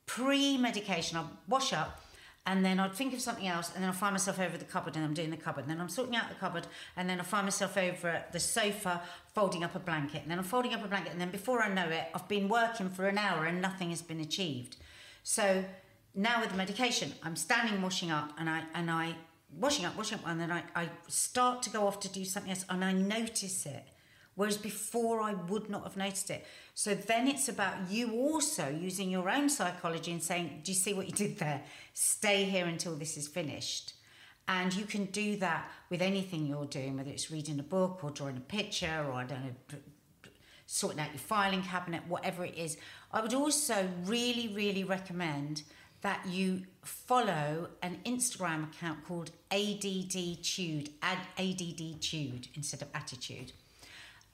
pre-medication. 0.06 1.16
I'd 1.16 1.26
wash 1.46 1.72
up, 1.72 2.02
and 2.44 2.64
then 2.64 2.80
I'd 2.80 2.94
think 2.94 3.14
of 3.14 3.20
something 3.20 3.46
else, 3.46 3.70
and 3.72 3.82
then 3.82 3.90
I 3.90 3.92
find 3.92 4.12
myself 4.12 4.40
over 4.40 4.58
the 4.58 4.64
cupboard, 4.64 4.96
and 4.96 5.04
I'm 5.04 5.14
doing 5.14 5.30
the 5.30 5.36
cupboard. 5.36 5.62
And 5.62 5.70
then 5.70 5.80
I'm 5.80 5.88
sorting 5.88 6.16
out 6.16 6.28
the 6.28 6.34
cupboard, 6.34 6.66
and 6.96 7.08
then 7.08 7.20
I 7.20 7.22
find 7.22 7.46
myself 7.46 7.76
over 7.76 8.08
at 8.08 8.32
the 8.32 8.40
sofa 8.40 9.02
folding 9.34 9.62
up 9.62 9.76
a 9.76 9.78
blanket, 9.78 10.22
and 10.22 10.30
then 10.30 10.38
I'm 10.38 10.44
folding 10.44 10.74
up 10.74 10.84
a 10.84 10.88
blanket, 10.88 11.12
and 11.12 11.20
then 11.20 11.30
before 11.30 11.62
I 11.62 11.72
know 11.72 11.88
it, 11.88 12.08
I've 12.12 12.26
been 12.26 12.48
working 12.48 12.88
for 12.88 13.06
an 13.06 13.18
hour 13.18 13.44
and 13.44 13.62
nothing 13.62 13.90
has 13.90 14.02
been 14.02 14.20
achieved. 14.20 14.76
So 15.22 15.64
now 16.14 16.40
with 16.40 16.50
the 16.50 16.56
medication, 16.56 17.12
I'm 17.22 17.36
standing 17.36 17.80
washing 17.80 18.10
up, 18.10 18.32
and 18.36 18.50
I 18.50 18.64
and 18.74 18.90
I 18.90 19.14
washing 19.58 19.84
up, 19.84 19.96
washing 19.96 20.18
up, 20.18 20.26
and 20.26 20.40
then 20.40 20.50
I, 20.50 20.64
I 20.74 20.88
start 21.06 21.62
to 21.62 21.70
go 21.70 21.86
off 21.86 22.00
to 22.00 22.08
do 22.08 22.24
something 22.24 22.50
else, 22.50 22.64
and 22.68 22.84
I 22.84 22.92
notice 22.92 23.64
it. 23.64 23.84
Whereas 24.34 24.56
before 24.56 25.20
I 25.20 25.34
would 25.34 25.68
not 25.68 25.82
have 25.82 25.96
noticed 25.96 26.30
it. 26.30 26.46
So 26.74 26.94
then 26.94 27.28
it's 27.28 27.48
about 27.48 27.90
you 27.90 28.12
also 28.12 28.68
using 28.68 29.10
your 29.10 29.28
own 29.28 29.48
psychology 29.48 30.12
and 30.12 30.22
saying, 30.22 30.60
Do 30.64 30.72
you 30.72 30.78
see 30.78 30.94
what 30.94 31.06
you 31.06 31.12
did 31.12 31.38
there? 31.38 31.62
Stay 31.92 32.44
here 32.44 32.66
until 32.66 32.94
this 32.94 33.16
is 33.16 33.28
finished. 33.28 33.94
And 34.48 34.74
you 34.74 34.84
can 34.84 35.04
do 35.06 35.36
that 35.36 35.70
with 35.90 36.02
anything 36.02 36.46
you're 36.46 36.64
doing, 36.64 36.96
whether 36.96 37.10
it's 37.10 37.30
reading 37.30 37.60
a 37.60 37.62
book 37.62 38.02
or 38.02 38.10
drawing 38.10 38.36
a 38.36 38.40
picture 38.40 39.04
or 39.06 39.12
I 39.12 39.24
don't 39.24 39.44
know, 39.44 39.78
sorting 40.66 41.00
out 41.00 41.10
your 41.10 41.18
filing 41.18 41.62
cabinet, 41.62 42.02
whatever 42.08 42.44
it 42.44 42.56
is. 42.56 42.76
I 43.12 43.20
would 43.20 43.34
also 43.34 43.88
really, 44.04 44.52
really 44.54 44.84
recommend 44.84 45.62
that 46.02 46.24
you 46.26 46.62
follow 46.82 47.68
an 47.82 47.98
Instagram 48.06 48.70
account 48.70 49.04
called 49.04 49.32
ADD 49.50 50.42
Tude, 50.42 50.90
Ad- 51.02 51.18
ADD 51.38 52.00
Tude 52.00 52.48
instead 52.54 52.82
of 52.82 52.88
Attitude 52.94 53.52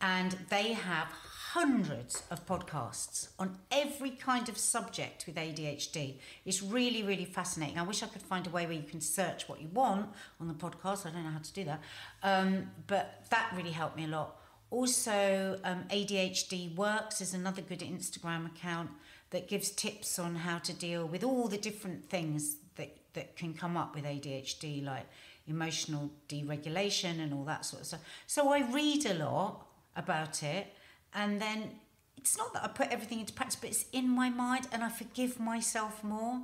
and 0.01 0.37
they 0.51 0.73
have 0.73 1.09
hundreds 1.53 2.23
of 2.31 2.45
podcasts 2.45 3.29
on 3.39 3.57
every 3.71 4.11
kind 4.11 4.49
of 4.49 4.59
subject 4.59 5.25
with 5.27 5.37
ADHD. 5.37 6.17
It's 6.45 6.63
really, 6.63 7.03
really 7.03 7.25
fascinating. 7.25 7.79
I 7.79 7.83
wish 7.83 8.03
I 8.03 8.07
could 8.07 8.21
find 8.21 8.47
a 8.47 8.51
way 8.51 8.67
where 8.67 8.75
you 8.75 8.83
can 8.83 9.01
search 9.01 9.49
what 9.49 9.63
you 9.63 9.69
want 9.69 10.11
on 10.39 10.49
the 10.49 10.55
podcast. 10.55 11.07
I 11.07 11.11
don't 11.11 11.25
know 11.25 11.31
how 11.31 11.39
to 11.39 11.53
do 11.53 11.65
that, 11.65 11.81
um, 12.23 12.71
but 12.87 13.25
that 13.31 13.53
really 13.57 13.71
helped 13.71 13.97
me 13.97 14.05
a 14.05 14.09
lot. 14.09 14.37
Also, 14.71 15.59
um, 15.65 15.85
ADHD 15.91 16.75
Works 16.75 17.21
is 17.21 17.33
another 17.33 17.63
good 17.63 17.81
Instagram 17.81 18.47
account 18.47 18.91
that 19.31 19.49
gives 19.49 19.71
tips 19.71 20.19
on 20.19 20.35
how 20.35 20.59
to 20.59 20.73
deal 20.73 21.07
with 21.07 21.25
all 21.25 21.49
the 21.49 21.57
different 21.57 22.11
things 22.11 22.57
that, 22.75 22.95
that 23.15 23.37
can 23.37 23.55
come 23.55 23.77
up 23.77 23.95
with 23.95 24.05
ADHD, 24.05 24.85
like 24.85 25.07
emotional 25.49 26.11
deregulation 26.29 27.21
and 27.21 27.33
all 27.33 27.45
that 27.45 27.65
sort 27.65 27.83
of 27.83 27.87
stuff. 27.87 28.01
So 28.27 28.53
I 28.53 28.71
read 28.71 29.07
a 29.07 29.15
lot 29.15 29.67
about 29.97 30.43
it 30.43 30.73
and 31.15 31.41
then 31.41 31.71
it's 32.17 32.37
not 32.37 32.53
that 32.55 32.65
I 32.65 32.69
put 32.69 32.89
everything 32.89 33.21
into 33.21 33.33
practice, 33.33 33.57
but 33.57 33.71
it's 33.71 33.85
in 33.93 34.09
my 34.09 34.31
mind 34.31 34.67
and 34.73 34.83
I 34.83 34.89
forgive 34.89 35.39
myself 35.39 36.03
more. 36.03 36.41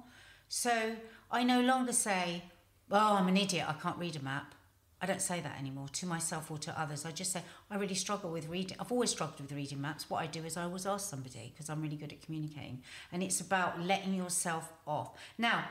So 0.49 0.97
I 1.31 1.43
no 1.43 1.61
longer 1.61 1.93
say, 1.93 2.45
Oh, 2.91 3.17
I'm 3.17 3.27
an 3.27 3.37
idiot, 3.37 3.67
I 3.69 3.73
can't 3.73 3.97
read 3.97 4.17
a 4.17 4.23
map. 4.23 4.55
I 5.01 5.07
don't 5.07 5.21
say 5.21 5.41
that 5.41 5.59
anymore 5.59 5.89
to 5.95 6.07
myself 6.07 6.51
or 6.51 6.59
to 6.59 6.81
others. 6.81 7.05
I 7.05 7.11
just 7.11 7.33
say, 7.33 7.43
I 7.69 7.77
really 7.77 7.97
struggle 7.97 8.31
with 8.31 8.49
reading. 8.49 8.77
I've 8.79 8.93
always 8.93 9.11
struggled 9.11 9.41
with 9.41 9.51
reading 9.51 9.81
maps. 9.81 10.09
What 10.09 10.23
I 10.23 10.27
do 10.27 10.45
is 10.45 10.57
I 10.57 10.63
always 10.63 10.87
ask 10.87 11.11
somebody 11.11 11.53
because 11.53 11.69
I'm 11.69 11.83
really 11.83 11.97
good 11.97 12.13
at 12.13 12.23
communicating. 12.23 12.83
And 13.11 13.21
it's 13.21 13.41
about 13.41 13.81
letting 13.81 14.15
yourself 14.15 14.73
off. 14.87 15.19
Now, 15.37 15.65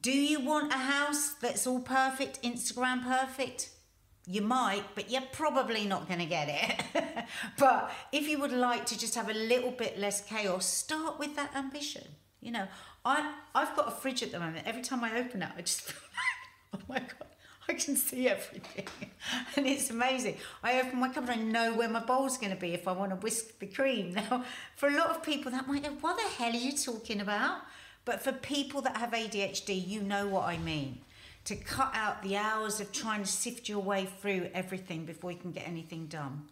do 0.00 0.12
you 0.12 0.38
want 0.38 0.72
a 0.72 0.76
house 0.76 1.30
that's 1.40 1.66
all 1.66 1.80
perfect, 1.80 2.40
Instagram 2.44 3.02
perfect? 3.02 3.70
You 4.28 4.42
might, 4.42 4.82
but 4.96 5.08
you're 5.08 5.22
probably 5.32 5.84
not 5.86 6.08
going 6.08 6.18
to 6.18 6.26
get 6.26 6.48
it. 6.48 7.04
but 7.58 7.92
if 8.10 8.28
you 8.28 8.40
would 8.40 8.50
like 8.50 8.84
to 8.86 8.98
just 8.98 9.14
have 9.14 9.30
a 9.30 9.34
little 9.34 9.70
bit 9.70 9.98
less 9.98 10.20
chaos, 10.20 10.66
start 10.66 11.18
with 11.20 11.36
that 11.36 11.54
ambition. 11.54 12.02
You 12.40 12.50
know, 12.50 12.66
I 13.04 13.34
I've 13.54 13.74
got 13.76 13.88
a 13.88 13.90
fridge 13.92 14.22
at 14.22 14.32
the 14.32 14.40
moment. 14.40 14.66
Every 14.66 14.82
time 14.82 15.04
I 15.04 15.18
open 15.18 15.42
it, 15.42 15.48
I 15.56 15.60
just 15.60 15.82
feel 15.82 16.00
like, 16.72 16.80
oh 16.80 16.84
my 16.88 16.98
god, 16.98 17.28
I 17.68 17.74
can 17.74 17.96
see 17.96 18.28
everything, 18.28 18.86
and 19.56 19.66
it's 19.66 19.90
amazing. 19.90 20.36
I 20.62 20.80
open 20.80 20.98
my 20.98 21.08
cupboard, 21.08 21.30
I 21.30 21.36
know 21.36 21.74
where 21.74 21.88
my 21.88 22.00
bowl's 22.00 22.36
going 22.36 22.52
to 22.52 22.60
be 22.60 22.74
if 22.74 22.88
I 22.88 22.92
want 22.92 23.10
to 23.10 23.16
whisk 23.16 23.58
the 23.60 23.66
cream. 23.66 24.14
Now, 24.14 24.44
for 24.74 24.88
a 24.88 24.96
lot 24.96 25.10
of 25.10 25.22
people, 25.22 25.52
that 25.52 25.68
might 25.68 25.84
go, 25.84 25.90
"What 26.00 26.16
the 26.16 26.28
hell 26.42 26.52
are 26.52 26.56
you 26.56 26.72
talking 26.72 27.20
about?" 27.20 27.62
But 28.04 28.22
for 28.22 28.32
people 28.32 28.80
that 28.82 28.96
have 28.96 29.10
ADHD, 29.10 29.86
you 29.86 30.00
know 30.00 30.28
what 30.28 30.44
I 30.44 30.58
mean. 30.58 31.00
To 31.46 31.54
cut 31.54 31.92
out 31.94 32.22
the 32.22 32.36
hours 32.36 32.80
of 32.80 32.90
trying 32.90 33.22
to 33.22 33.30
sift 33.30 33.68
your 33.68 33.78
way 33.78 34.08
through 34.20 34.50
everything 34.52 35.04
before 35.04 35.30
you 35.30 35.38
can 35.38 35.52
get 35.52 35.68
anything 35.68 36.06
done 36.06 36.48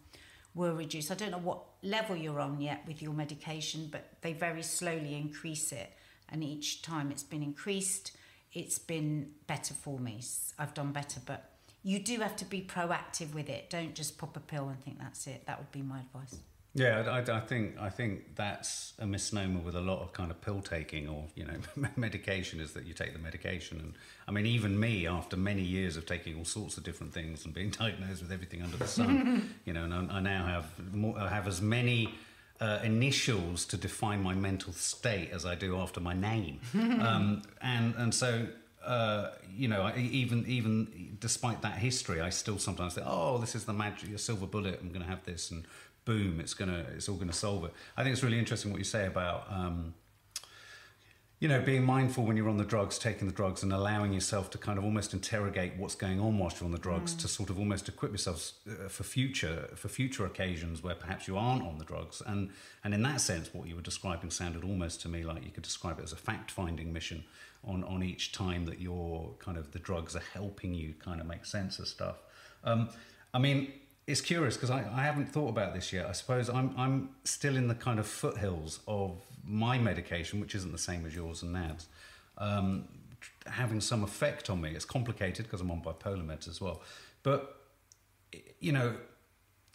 will 0.53 0.73
reduce. 0.73 1.11
I 1.11 1.15
don't 1.15 1.31
know 1.31 1.37
what 1.37 1.59
level 1.83 2.15
you're 2.15 2.39
on 2.39 2.61
yet 2.61 2.81
with 2.87 3.01
your 3.01 3.11
medication, 3.11 3.89
but 3.91 4.07
they 4.21 4.31
very 4.31 4.63
slowly 4.63 5.15
increase 5.15 5.73
it. 5.73 5.91
And 6.29 6.41
each 6.45 6.81
time 6.81 7.11
it's 7.11 7.23
been 7.23 7.43
increased, 7.43 8.13
it's 8.53 8.79
been 8.79 9.31
better 9.47 9.73
for 9.73 9.99
me. 9.99 10.21
I've 10.57 10.73
done 10.73 10.93
better, 10.93 11.19
but 11.25 11.51
you 11.83 11.99
do 11.99 12.21
have 12.21 12.37
to 12.37 12.45
be 12.45 12.61
proactive 12.61 13.33
with 13.33 13.49
it. 13.49 13.69
Don't 13.69 13.95
just 13.95 14.17
pop 14.17 14.37
a 14.37 14.39
pill 14.39 14.69
and 14.69 14.81
think 14.81 14.97
that's 14.97 15.27
it. 15.27 15.45
That 15.45 15.59
would 15.59 15.73
be 15.73 15.81
my 15.81 15.99
advice. 15.99 16.39
Yeah, 16.75 17.03
I, 17.09 17.37
I, 17.37 17.39
think 17.39 17.77
I 17.79 17.89
think 17.89 18.35
that's 18.35 18.93
a 18.99 19.07
misnomer 19.07 19.61
with 19.61 19.75
a 19.75 19.81
lot 19.81 20.01
of 20.01 20.11
kind 20.11 20.29
of 20.29 20.41
pill 20.41 20.61
taking 20.61 21.07
or 21.07 21.23
you 21.33 21.45
know 21.45 21.53
medication 21.95 22.59
is 22.59 22.73
that 22.73 22.85
you 22.85 22.93
take 22.93 23.13
the 23.13 23.19
medication. 23.19 23.79
And 23.79 23.93
I 24.27 24.31
mean 24.31 24.45
even 24.45 24.77
me 24.77 25.07
after 25.07 25.37
many 25.37 25.61
years 25.61 25.95
of 25.95 26.05
taking 26.05 26.37
all 26.37 26.43
sorts 26.43 26.77
of 26.77 26.83
different 26.83 27.13
things 27.13 27.45
and 27.45 27.53
being 27.53 27.69
diagnosed 27.79 28.21
with 28.21 28.31
everything 28.33 28.61
under 28.61 28.75
the 28.75 28.87
sun, 28.87 29.55
you 29.65 29.71
know, 29.71 29.85
and 29.85 29.93
I, 29.93 30.17
I 30.17 30.19
now 30.19 30.45
have 30.45 30.93
more, 30.93 31.17
I 31.17 31.29
have 31.29 31.47
as 31.47 31.61
many 31.61 32.13
uh, 32.59 32.79
initials 32.83 33.63
to 33.67 33.77
define 33.77 34.21
my 34.21 34.35
mental 34.35 34.73
state 34.73 35.29
as 35.31 35.45
I 35.45 35.55
do 35.55 35.77
after 35.77 36.01
my 36.01 36.13
name, 36.13 36.59
um, 36.73 37.41
and 37.61 37.95
and 37.95 38.13
so 38.13 38.47
uh, 38.85 39.31
you 39.57 39.67
know, 39.67 39.91
even 39.97 40.45
even 40.47 41.17
despite 41.19 41.61
that 41.63 41.77
history, 41.77 42.21
I 42.21 42.29
still 42.29 42.59
sometimes 42.59 42.93
think, 42.93 43.07
oh, 43.09 43.37
this 43.39 43.55
is 43.55 43.65
the 43.65 43.73
magic, 43.73 44.13
a 44.13 44.17
silver 44.17 44.45
bullet. 44.45 44.79
I'm 44.81 44.89
going 44.89 45.01
to 45.01 45.07
have 45.07 45.23
this, 45.25 45.51
and 45.51 45.65
boom, 46.05 46.39
it's 46.39 46.53
gonna, 46.53 46.85
it's 46.95 47.09
all 47.09 47.15
going 47.15 47.27
to 47.27 47.33
solve 47.33 47.65
it. 47.65 47.73
I 47.97 48.03
think 48.03 48.13
it's 48.13 48.23
really 48.23 48.39
interesting 48.39 48.71
what 48.71 48.77
you 48.77 48.85
say 48.85 49.05
about, 49.07 49.45
um, 49.49 49.93
you 51.39 51.49
know, 51.49 51.61
being 51.61 51.83
mindful 51.83 52.23
when 52.23 52.37
you're 52.37 52.47
on 52.47 52.57
the 52.57 52.63
drugs, 52.63 52.97
taking 52.97 53.27
the 53.27 53.33
drugs, 53.33 53.61
and 53.61 53.73
allowing 53.73 54.13
yourself 54.13 54.49
to 54.51 54.57
kind 54.57 54.79
of 54.79 54.85
almost 54.85 55.13
interrogate 55.13 55.73
what's 55.75 55.93
going 55.93 56.19
on 56.19 56.39
whilst 56.39 56.59
you're 56.59 56.65
on 56.65 56.71
the 56.71 56.77
drugs, 56.77 57.13
mm. 57.13 57.19
to 57.19 57.27
sort 57.27 57.49
of 57.49 57.59
almost 57.59 57.89
equip 57.89 58.11
yourself 58.13 58.53
uh, 58.69 58.87
for 58.87 59.03
future 59.03 59.69
for 59.75 59.89
future 59.89 60.25
occasions 60.25 60.81
where 60.81 60.95
perhaps 60.95 61.27
you 61.27 61.37
aren't 61.37 61.61
on 61.61 61.77
the 61.77 61.83
drugs. 61.83 62.21
And 62.25 62.51
and 62.83 62.93
in 62.93 63.03
that 63.03 63.19
sense, 63.19 63.53
what 63.53 63.67
you 63.67 63.75
were 63.75 63.81
describing 63.81 64.31
sounded 64.31 64.63
almost 64.63 65.01
to 65.01 65.09
me 65.09 65.23
like 65.23 65.43
you 65.43 65.51
could 65.51 65.63
describe 65.63 65.99
it 65.99 66.03
as 66.03 66.13
a 66.13 66.15
fact 66.15 66.51
finding 66.51 66.93
mission 66.93 67.25
on 67.65 67.83
on 67.83 68.01
each 68.01 68.31
time 68.31 68.65
that 68.65 68.79
you're 68.79 69.29
kind 69.39 69.57
of 69.57 69.71
the 69.71 69.79
drugs 69.79 70.15
are 70.15 70.23
helping 70.33 70.73
you 70.73 70.93
kind 70.99 71.19
of 71.19 71.27
make 71.27 71.45
sense 71.45 71.79
of 71.79 71.87
stuff. 71.87 72.15
Um, 72.63 72.89
I 73.33 73.39
mean, 73.39 73.73
it's 74.07 74.21
curious 74.21 74.55
because 74.55 74.69
I, 74.69 74.85
I 74.93 75.03
haven't 75.03 75.31
thought 75.31 75.49
about 75.49 75.73
this 75.73 75.91
yet. 75.91 76.05
I 76.05 76.11
suppose 76.11 76.49
I'm 76.49 76.73
I'm 76.77 77.09
still 77.23 77.55
in 77.55 77.67
the 77.67 77.75
kind 77.75 77.99
of 77.99 78.07
foothills 78.07 78.79
of 78.87 79.17
my 79.43 79.77
medication, 79.77 80.39
which 80.39 80.55
isn't 80.55 80.71
the 80.71 80.77
same 80.77 81.05
as 81.05 81.15
yours 81.15 81.43
and 81.43 81.53
Nad's, 81.53 81.87
um, 82.37 82.87
having 83.47 83.81
some 83.81 84.03
effect 84.03 84.49
on 84.49 84.61
me. 84.61 84.71
It's 84.71 84.85
complicated 84.85 85.45
because 85.45 85.61
I'm 85.61 85.71
on 85.71 85.81
bipolar 85.81 86.25
meds 86.25 86.47
as 86.47 86.61
well. 86.61 86.81
But 87.23 87.55
you 88.59 88.71
know, 88.71 88.95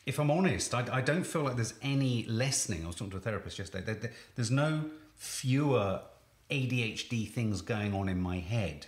if 0.06 0.18
I'm 0.18 0.30
honest, 0.30 0.74
I, 0.74 0.84
I 0.92 1.00
don't 1.00 1.24
feel 1.24 1.42
like 1.42 1.56
there's 1.56 1.74
any 1.82 2.24
lessening. 2.24 2.84
I 2.84 2.86
was 2.86 2.96
talking 2.96 3.12
to 3.12 3.16
a 3.16 3.20
therapist 3.20 3.58
yesterday. 3.58 3.84
There, 3.84 3.94
there, 3.94 4.12
there's 4.36 4.50
no 4.50 4.84
fewer 5.16 6.00
ADHD 6.50 7.28
things 7.28 7.62
going 7.62 7.94
on 7.94 8.08
in 8.08 8.20
my 8.20 8.38
head. 8.38 8.86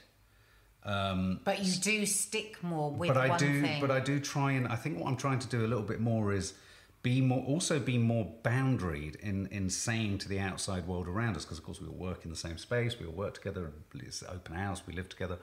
Um, 0.85 1.41
but 1.45 1.65
you 1.65 1.73
do 1.77 2.07
stick 2.07 2.63
more 2.63 2.91
with 2.91 3.09
but 3.09 3.17
I 3.17 3.37
do, 3.37 3.63
thing. 3.63 3.81
But 3.81 3.91
I 3.91 4.01
do 4.01 4.19
try 4.19 4.53
and 4.53 4.67
I 4.67 4.77
think 4.77 4.99
what 4.99 5.09
I'm 5.09 5.17
trying 5.17 5.39
to 5.41 5.49
do 5.49 5.65
a 5.65 5.69
little 5.69 5.85
bit 5.85 6.01
more 6.01 6.33
is 6.33 6.55
be 7.03 7.21
more, 7.21 7.45
also 7.45 7.79
be 7.79 7.99
more 7.99 8.33
boundaried 8.43 9.17
in 9.17 9.47
in 9.49 9.71
saying 9.71 10.19
to 10.19 10.29
the 10.29 10.41
outside 10.41 10.87
world 10.87 11.09
around 11.09 11.37
us, 11.37 11.45
because 11.45 11.59
of 11.59 11.65
course 11.65 11.81
we 11.81 11.87
all 11.87 11.95
work 11.95 12.25
in 12.25 12.31
the 12.31 12.37
same 12.37 12.59
space, 12.59 12.99
we 12.99 13.07
all 13.07 13.13
work 13.13 13.35
together, 13.35 13.73
it's 13.95 14.23
open 14.25 14.55
house, 14.55 14.83
we 14.87 14.93
live 14.93 15.09
together. 15.09 15.39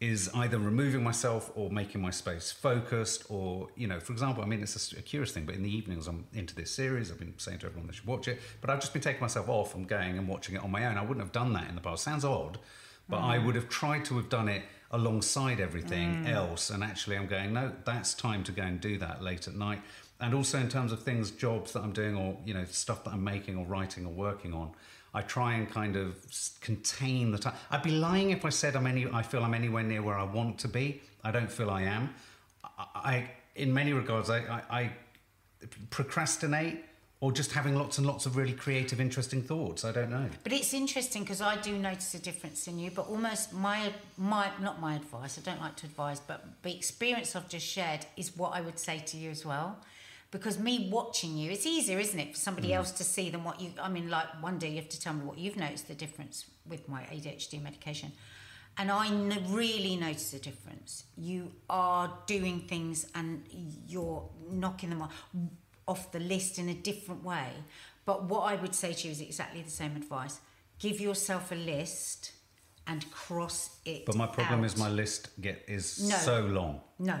Is 0.00 0.30
either 0.32 0.60
removing 0.60 1.02
myself 1.02 1.50
or 1.56 1.70
making 1.70 2.00
my 2.00 2.10
space 2.10 2.52
focused, 2.52 3.24
or 3.28 3.66
you 3.74 3.88
know, 3.88 3.98
for 3.98 4.12
example, 4.12 4.44
I 4.44 4.46
mean, 4.46 4.62
it's 4.62 4.92
a, 4.92 4.98
a 5.00 5.02
curious 5.02 5.32
thing, 5.32 5.44
but 5.44 5.56
in 5.56 5.64
the 5.64 5.76
evenings 5.76 6.06
I'm 6.06 6.24
into 6.32 6.54
this 6.54 6.70
series. 6.70 7.10
I've 7.10 7.18
been 7.18 7.36
saying 7.36 7.58
to 7.60 7.66
everyone 7.66 7.88
they 7.88 7.94
should 7.94 8.06
watch 8.06 8.28
it, 8.28 8.40
but 8.60 8.70
I've 8.70 8.78
just 8.78 8.92
been 8.92 9.02
taking 9.02 9.20
myself 9.20 9.48
off 9.48 9.74
and 9.74 9.88
going 9.88 10.16
and 10.16 10.28
watching 10.28 10.54
it 10.54 10.62
on 10.62 10.70
my 10.70 10.86
own. 10.86 10.98
I 10.98 11.00
wouldn't 11.00 11.18
have 11.18 11.32
done 11.32 11.52
that 11.54 11.68
in 11.68 11.74
the 11.74 11.80
past. 11.80 12.04
Sounds 12.04 12.24
odd, 12.24 12.58
but 13.08 13.18
mm. 13.18 13.24
I 13.24 13.38
would 13.38 13.54
have 13.54 13.68
tried 13.68 14.04
to 14.06 14.16
have 14.16 14.28
done 14.28 14.48
it 14.48 14.62
alongside 14.90 15.60
everything 15.60 16.24
mm. 16.24 16.32
else. 16.32 16.70
And 16.70 16.82
actually, 16.82 17.16
I'm 17.16 17.26
going, 17.26 17.52
no, 17.52 17.72
that's 17.84 18.14
time 18.14 18.44
to 18.44 18.52
go 18.52 18.62
and 18.62 18.80
do 18.80 18.98
that 18.98 19.22
late 19.22 19.48
at 19.48 19.54
night. 19.54 19.80
And 20.20 20.34
also 20.34 20.58
in 20.58 20.68
terms 20.68 20.92
of 20.92 21.02
things, 21.02 21.30
jobs 21.30 21.72
that 21.72 21.82
I'm 21.82 21.92
doing, 21.92 22.16
or 22.16 22.36
you 22.44 22.54
know, 22.54 22.64
stuff 22.64 23.04
that 23.04 23.12
I'm 23.12 23.22
making, 23.22 23.56
or 23.56 23.64
writing, 23.64 24.04
or 24.04 24.12
working 24.12 24.52
on, 24.52 24.72
I 25.14 25.22
try 25.22 25.54
and 25.54 25.70
kind 25.70 25.96
of 25.96 26.16
contain 26.60 27.30
the 27.30 27.38
time. 27.38 27.54
I'd 27.70 27.82
be 27.82 27.92
lying 27.92 28.30
if 28.30 28.44
I 28.44 28.50
said 28.50 28.74
I'm 28.74 28.86
any. 28.86 29.06
I 29.12 29.22
feel 29.22 29.44
I'm 29.44 29.54
anywhere 29.54 29.84
near 29.84 30.02
where 30.02 30.18
I 30.18 30.24
want 30.24 30.58
to 30.60 30.68
be. 30.68 31.00
I 31.22 31.30
don't 31.30 31.50
feel 31.50 31.70
I 31.70 31.82
am. 31.82 32.14
I, 32.64 32.84
I 32.94 33.30
in 33.54 33.72
many 33.74 33.92
regards, 33.92 34.30
I, 34.30 34.38
I, 34.38 34.80
I 34.80 34.90
procrastinate 35.90 36.84
or 37.20 37.32
just 37.32 37.52
having 37.52 37.74
lots 37.74 37.98
and 37.98 38.06
lots 38.06 38.26
of 38.26 38.36
really 38.36 38.52
creative, 38.52 39.00
interesting 39.00 39.42
thoughts. 39.42 39.84
I 39.84 39.90
don't 39.90 40.10
know. 40.10 40.28
But 40.44 40.52
it's 40.52 40.72
interesting 40.72 41.22
because 41.22 41.40
I 41.40 41.56
do 41.56 41.76
notice 41.76 42.14
a 42.14 42.20
difference 42.20 42.68
in 42.68 42.78
you. 42.78 42.90
But 42.92 43.08
almost 43.08 43.52
my 43.52 43.92
my 44.16 44.50
not 44.60 44.80
my 44.80 44.94
advice. 44.94 45.38
I 45.38 45.42
don't 45.42 45.60
like 45.60 45.76
to 45.76 45.86
advise, 45.86 46.20
but 46.20 46.44
the 46.62 46.74
experience 46.74 47.34
I've 47.34 47.48
just 47.48 47.66
shared 47.66 48.06
is 48.16 48.36
what 48.36 48.54
I 48.54 48.60
would 48.60 48.78
say 48.78 49.02
to 49.06 49.16
you 49.16 49.30
as 49.30 49.44
well. 49.44 49.78
Because 50.30 50.58
me 50.58 50.90
watching 50.92 51.38
you, 51.38 51.50
it's 51.50 51.66
easier, 51.66 51.98
isn't 51.98 52.20
it, 52.20 52.34
for 52.34 52.38
somebody 52.38 52.68
mm. 52.68 52.74
else 52.74 52.90
to 52.92 53.04
see 53.04 53.30
than 53.30 53.42
what 53.42 53.60
you. 53.60 53.72
I 53.82 53.88
mean, 53.88 54.08
like 54.10 54.28
one 54.40 54.58
day 54.58 54.68
you 54.68 54.76
have 54.76 54.90
to 54.90 55.00
tell 55.00 55.14
me 55.14 55.24
what 55.24 55.38
you've 55.38 55.56
noticed 55.56 55.88
the 55.88 55.94
difference 55.94 56.44
with 56.66 56.88
my 56.88 57.02
ADHD 57.02 57.60
medication. 57.60 58.12
And 58.80 58.92
I 58.92 59.10
really 59.48 59.96
notice 59.96 60.32
a 60.34 60.38
difference. 60.38 61.02
You 61.16 61.50
are 61.68 62.16
doing 62.26 62.60
things 62.60 63.06
and 63.16 63.42
you're 63.88 64.22
knocking 64.48 64.90
them 64.90 65.02
off 65.02 65.26
off 65.88 66.12
the 66.12 66.20
list 66.20 66.58
in 66.58 66.68
a 66.68 66.74
different 66.74 67.24
way. 67.24 67.48
But 68.04 68.24
what 68.24 68.40
I 68.40 68.54
would 68.56 68.74
say 68.74 68.92
to 68.92 69.06
you 69.06 69.12
is 69.12 69.20
exactly 69.20 69.62
the 69.62 69.70
same 69.70 69.96
advice. 69.96 70.40
Give 70.78 71.00
yourself 71.00 71.52
a 71.52 71.56
list 71.56 72.32
and 72.86 73.10
cross 73.10 73.78
it. 73.84 74.06
But 74.06 74.16
my 74.16 74.26
problem 74.26 74.60
out. 74.60 74.66
is 74.66 74.76
my 74.76 74.88
list 74.88 75.28
get 75.40 75.64
is 75.68 76.08
no, 76.08 76.16
so 76.16 76.40
long. 76.40 76.80
No, 76.98 77.18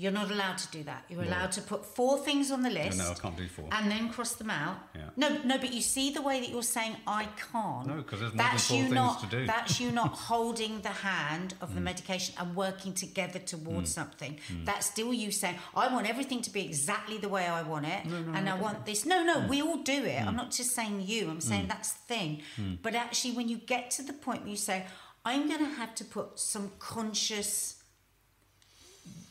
you're 0.00 0.12
not 0.12 0.30
allowed 0.30 0.56
to 0.58 0.68
do 0.68 0.84
that. 0.84 1.02
You're 1.08 1.24
allowed 1.24 1.50
to 1.52 1.60
put 1.60 1.84
four 1.84 2.18
things 2.18 2.52
on 2.52 2.62
the 2.62 2.70
list. 2.70 2.98
No, 2.98 3.10
I 3.10 3.14
can't 3.14 3.36
do 3.36 3.48
four. 3.48 3.68
And 3.72 3.90
then 3.90 4.10
cross 4.10 4.36
them 4.36 4.48
out. 4.48 4.78
Yeah. 4.94 5.10
No, 5.16 5.40
no, 5.44 5.58
but 5.58 5.72
you 5.72 5.80
see 5.80 6.12
the 6.12 6.22
way 6.22 6.38
that 6.38 6.50
you're 6.50 6.62
saying 6.62 6.94
I 7.04 7.26
can't. 7.50 7.88
No, 7.88 7.96
because 7.96 8.20
there's 8.20 8.32
more 8.32 8.44
that's 8.44 8.68
than 8.68 8.76
four 8.76 8.76
you 8.76 8.82
things 8.84 8.94
not, 8.94 9.20
to 9.20 9.26
do. 9.26 9.46
That's 9.46 9.80
you 9.80 9.90
not 9.90 10.12
holding 10.30 10.82
the 10.82 10.90
hand 10.90 11.54
of 11.60 11.74
the 11.74 11.80
mm. 11.80 11.84
medication 11.84 12.36
and 12.38 12.54
working 12.54 12.94
together 12.94 13.40
towards 13.40 13.90
mm. 13.90 13.94
something. 13.94 14.38
Mm. 14.52 14.66
That's 14.66 14.86
still 14.86 15.12
you 15.12 15.32
saying 15.32 15.56
I 15.74 15.92
want 15.92 16.08
everything 16.08 16.42
to 16.42 16.50
be 16.50 16.64
exactly 16.64 17.18
the 17.18 17.28
way 17.28 17.48
I 17.48 17.62
want 17.62 17.86
it, 17.86 18.06
no, 18.06 18.22
no, 18.22 18.34
and 18.34 18.46
no, 18.46 18.54
I 18.54 18.60
want 18.60 18.86
this. 18.86 19.04
No, 19.04 19.24
no, 19.24 19.48
we 19.48 19.62
all 19.62 19.78
do 19.78 20.04
it. 20.04 20.24
I'm 20.24 20.36
not 20.36 20.52
just 20.52 20.76
saying 20.76 21.02
you. 21.06 21.28
I'm 21.28 21.40
saying 21.40 21.66
that's 21.66 21.94
the 21.94 22.06
thing. 22.06 22.42
But 22.82 22.94
actually, 22.94 23.32
when 23.32 23.48
you 23.48 23.56
get 23.56 23.90
to 23.92 24.02
the 24.02 24.12
point 24.12 24.42
where 24.42 24.50
you 24.50 24.56
say 24.56 24.86
I'm 25.24 25.48
going 25.48 25.60
to 25.60 25.74
have 25.74 25.94
to 25.96 26.04
put 26.04 26.38
some 26.38 26.70
conscious 26.78 27.77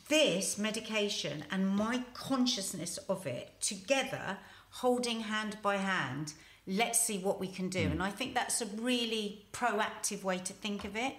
this 0.08 0.58
medication 0.58 1.44
and 1.50 1.68
my 1.68 2.02
consciousness 2.14 2.98
of 3.08 3.26
it 3.26 3.60
together, 3.60 4.38
holding 4.70 5.20
hand 5.20 5.58
by 5.62 5.76
hand, 5.76 6.34
let's 6.66 7.00
see 7.00 7.18
what 7.18 7.40
we 7.40 7.46
can 7.46 7.68
do. 7.68 7.88
Mm. 7.88 7.92
And 7.92 8.02
I 8.02 8.10
think 8.10 8.34
that's 8.34 8.60
a 8.60 8.66
really 8.66 9.46
proactive 9.52 10.22
way 10.22 10.38
to 10.38 10.52
think 10.52 10.84
of 10.84 10.96
it. 10.96 11.14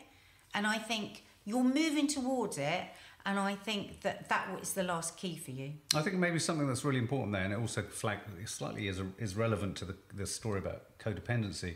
And 0.54 0.66
I 0.68 0.78
think 0.78 1.24
you're 1.46 1.64
moving 1.64 2.08
towards 2.08 2.58
it. 2.58 2.84
And 3.26 3.38
I 3.38 3.56
think 3.56 4.02
that 4.02 4.30
that 4.30 4.48
is 4.62 4.74
the 4.74 4.84
last 4.84 5.18
key 5.18 5.36
for 5.36 5.52
you. 5.52 5.74
I 5.94 6.02
think 6.02 6.16
maybe 6.16 6.40
something 6.40 6.68
that's 6.68 6.86
really 6.86 7.00
important 7.00 7.34
there, 7.34 7.44
and 7.44 7.54
it 7.54 7.60
also 7.60 7.82
flag, 7.84 8.20
slightly 8.46 8.88
is, 8.88 9.02
is 9.18 9.36
relevant 9.36 9.76
to 9.78 9.86
the, 9.86 9.96
the 10.14 10.26
story 10.26 10.58
about 10.58 10.98
codependency. 11.00 11.76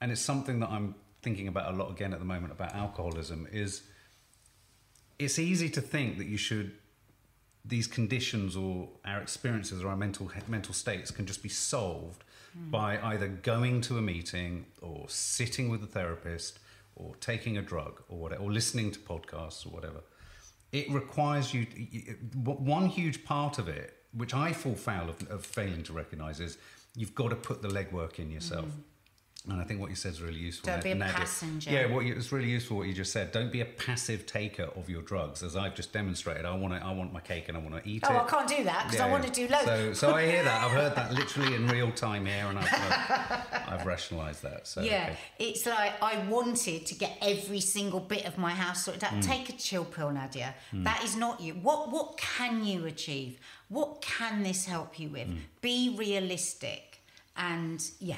And 0.00 0.10
it's 0.10 0.20
something 0.20 0.58
that 0.60 0.68
I'm 0.68 0.96
thinking 1.22 1.46
about 1.46 1.72
a 1.72 1.76
lot 1.76 1.90
again 1.92 2.12
at 2.12 2.18
the 2.18 2.24
moment 2.24 2.52
about 2.52 2.74
alcoholism 2.74 3.46
is 3.52 3.84
it's 5.18 5.38
easy 5.38 5.68
to 5.70 5.80
think 5.80 6.18
that 6.18 6.26
you 6.26 6.36
should 6.36 6.72
these 7.64 7.86
conditions 7.86 8.56
or 8.56 8.88
our 9.04 9.20
experiences 9.20 9.84
or 9.84 9.88
our 9.88 9.96
mental 9.96 10.30
mental 10.48 10.74
states 10.74 11.10
can 11.10 11.26
just 11.26 11.42
be 11.42 11.48
solved 11.48 12.24
mm. 12.58 12.70
by 12.70 12.98
either 13.00 13.28
going 13.28 13.80
to 13.80 13.98
a 13.98 14.02
meeting 14.02 14.66
or 14.80 15.04
sitting 15.08 15.68
with 15.68 15.82
a 15.82 15.86
therapist 15.86 16.58
or 16.96 17.14
taking 17.20 17.56
a 17.56 17.62
drug 17.62 18.02
or 18.08 18.18
whatever, 18.18 18.42
or 18.42 18.52
listening 18.52 18.90
to 18.90 18.98
podcasts 18.98 19.64
or 19.64 19.70
whatever. 19.70 20.00
It 20.72 20.90
requires 20.90 21.52
you. 21.52 21.66
One 22.42 22.86
huge 22.86 23.24
part 23.24 23.58
of 23.58 23.68
it, 23.68 23.96
which 24.14 24.34
I 24.34 24.52
fall 24.52 24.74
foul 24.74 25.08
of, 25.10 25.30
of 25.30 25.44
failing 25.44 25.82
to 25.84 25.92
recognise, 25.92 26.40
is 26.40 26.58
you've 26.96 27.14
got 27.14 27.30
to 27.30 27.36
put 27.36 27.62
the 27.62 27.68
legwork 27.68 28.18
in 28.18 28.30
yourself. 28.30 28.66
Mm. 28.66 28.82
And 29.50 29.60
I 29.60 29.64
think 29.64 29.80
what 29.80 29.90
you 29.90 29.96
said 29.96 30.12
is 30.12 30.22
really 30.22 30.38
useful. 30.38 30.68
Don't 30.70 30.84
be 30.84 30.92
a 30.92 30.94
Nadia. 30.94 31.14
passenger. 31.14 31.70
Yeah, 31.70 31.86
what 31.86 32.04
you, 32.04 32.14
it's 32.14 32.30
really 32.30 32.48
useful 32.48 32.76
what 32.76 32.86
you 32.86 32.92
just 32.94 33.12
said. 33.12 33.32
Don't 33.32 33.50
be 33.50 33.60
a 33.60 33.64
passive 33.64 34.24
taker 34.24 34.68
of 34.76 34.88
your 34.88 35.02
drugs, 35.02 35.42
as 35.42 35.56
I've 35.56 35.74
just 35.74 35.92
demonstrated. 35.92 36.44
I 36.44 36.54
want 36.54 36.74
to, 36.74 36.84
I 36.86 36.92
want 36.92 37.12
my 37.12 37.18
cake 37.18 37.48
and 37.48 37.56
I 37.56 37.60
want 37.60 37.82
to 37.82 37.88
eat 37.90 38.04
Oh, 38.06 38.12
it. 38.14 38.16
Oh, 38.16 38.24
I 38.24 38.28
can't 38.30 38.46
do 38.48 38.62
that 38.62 38.84
because 38.84 39.00
Yeah, 39.00 39.06
I 39.06 39.10
want 39.10 39.24
to 39.24 39.32
do 39.32 39.48
loads. 39.48 39.64
So, 39.64 39.92
so 39.94 40.14
I 40.14 40.26
hear 40.26 40.44
that. 40.44 40.62
I've 40.62 40.70
heard 40.70 40.94
that 40.94 41.12
literally 41.12 41.56
in 41.56 41.66
real 41.66 41.90
time 41.90 42.24
here, 42.24 42.46
and 42.46 42.56
I've, 42.56 42.72
I've, 42.72 43.68
I've 43.80 43.86
rationalised 43.86 44.42
that. 44.44 44.68
So 44.68 44.80
Yeah, 44.80 45.08
okay. 45.10 45.18
it's 45.40 45.66
like 45.66 46.00
I 46.00 46.18
wanted 46.28 46.86
to 46.86 46.94
get 46.94 47.18
every 47.20 47.60
single 47.60 47.98
bit 48.00 48.24
of 48.26 48.38
my 48.38 48.52
house 48.52 48.84
sorted 48.84 49.02
out. 49.02 49.12
Mm. 49.14 49.22
Take 49.24 49.48
a 49.48 49.54
chill 49.54 49.84
pill, 49.84 50.12
Nadia. 50.12 50.54
Mm. 50.72 50.84
That 50.84 51.02
is 51.02 51.16
not 51.16 51.40
you. 51.40 51.54
What 51.54 51.90
what 51.90 52.16
can 52.16 52.64
you 52.64 52.86
achieve? 52.86 53.40
What 53.68 54.02
can 54.02 54.44
this 54.44 54.66
help 54.66 55.00
you 55.00 55.08
with? 55.08 55.26
Mm. 55.26 55.38
Be 55.62 55.96
realistic, 55.98 57.00
and 57.36 57.84
yeah, 57.98 58.16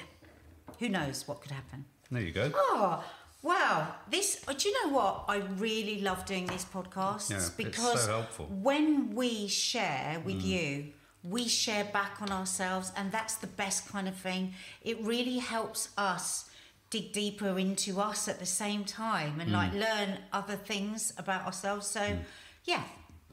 who 0.78 0.88
knows 0.88 1.26
what 1.28 1.40
could 1.42 1.52
happen. 1.52 1.84
there 2.10 2.22
you 2.22 2.32
go. 2.32 2.50
Oh, 2.54 3.02
wow. 3.42 3.94
This, 4.10 4.42
uh, 4.46 4.52
do 4.52 4.68
you 4.68 4.74
know 4.86 4.92
what? 4.94 5.24
I 5.28 5.36
really 5.58 6.00
love 6.00 6.24
doing 6.26 6.46
these 6.46 6.64
podcasts 6.64 7.30
Yeah, 7.30 7.38
it's 7.38 7.50
because 7.50 8.04
so 8.04 8.10
helpful. 8.12 8.46
when 8.46 9.14
we 9.14 9.48
share 9.48 10.20
with 10.24 10.36
Mm. 10.42 10.44
you, 10.44 10.92
we 11.22 11.48
share 11.48 11.84
back 11.84 12.20
on 12.20 12.30
ourselves, 12.30 12.92
and 12.96 13.10
that's 13.10 13.36
the 13.36 13.46
best 13.46 13.88
kind 13.88 14.06
of 14.06 14.14
thing. 14.16 14.54
It 14.82 15.00
really 15.00 15.38
helps 15.38 15.88
us 15.96 16.50
dig 16.90 17.12
deeper 17.12 17.58
into 17.58 18.00
us 18.00 18.28
at 18.28 18.38
the 18.38 18.46
same 18.46 18.84
time 18.84 19.40
and 19.40 19.50
Mm. 19.50 19.54
like 19.54 19.72
learn 19.72 20.18
other 20.32 20.56
things 20.56 21.12
about 21.18 21.44
ourselves. 21.46 21.86
So, 21.88 22.18
yeah, 22.64 22.84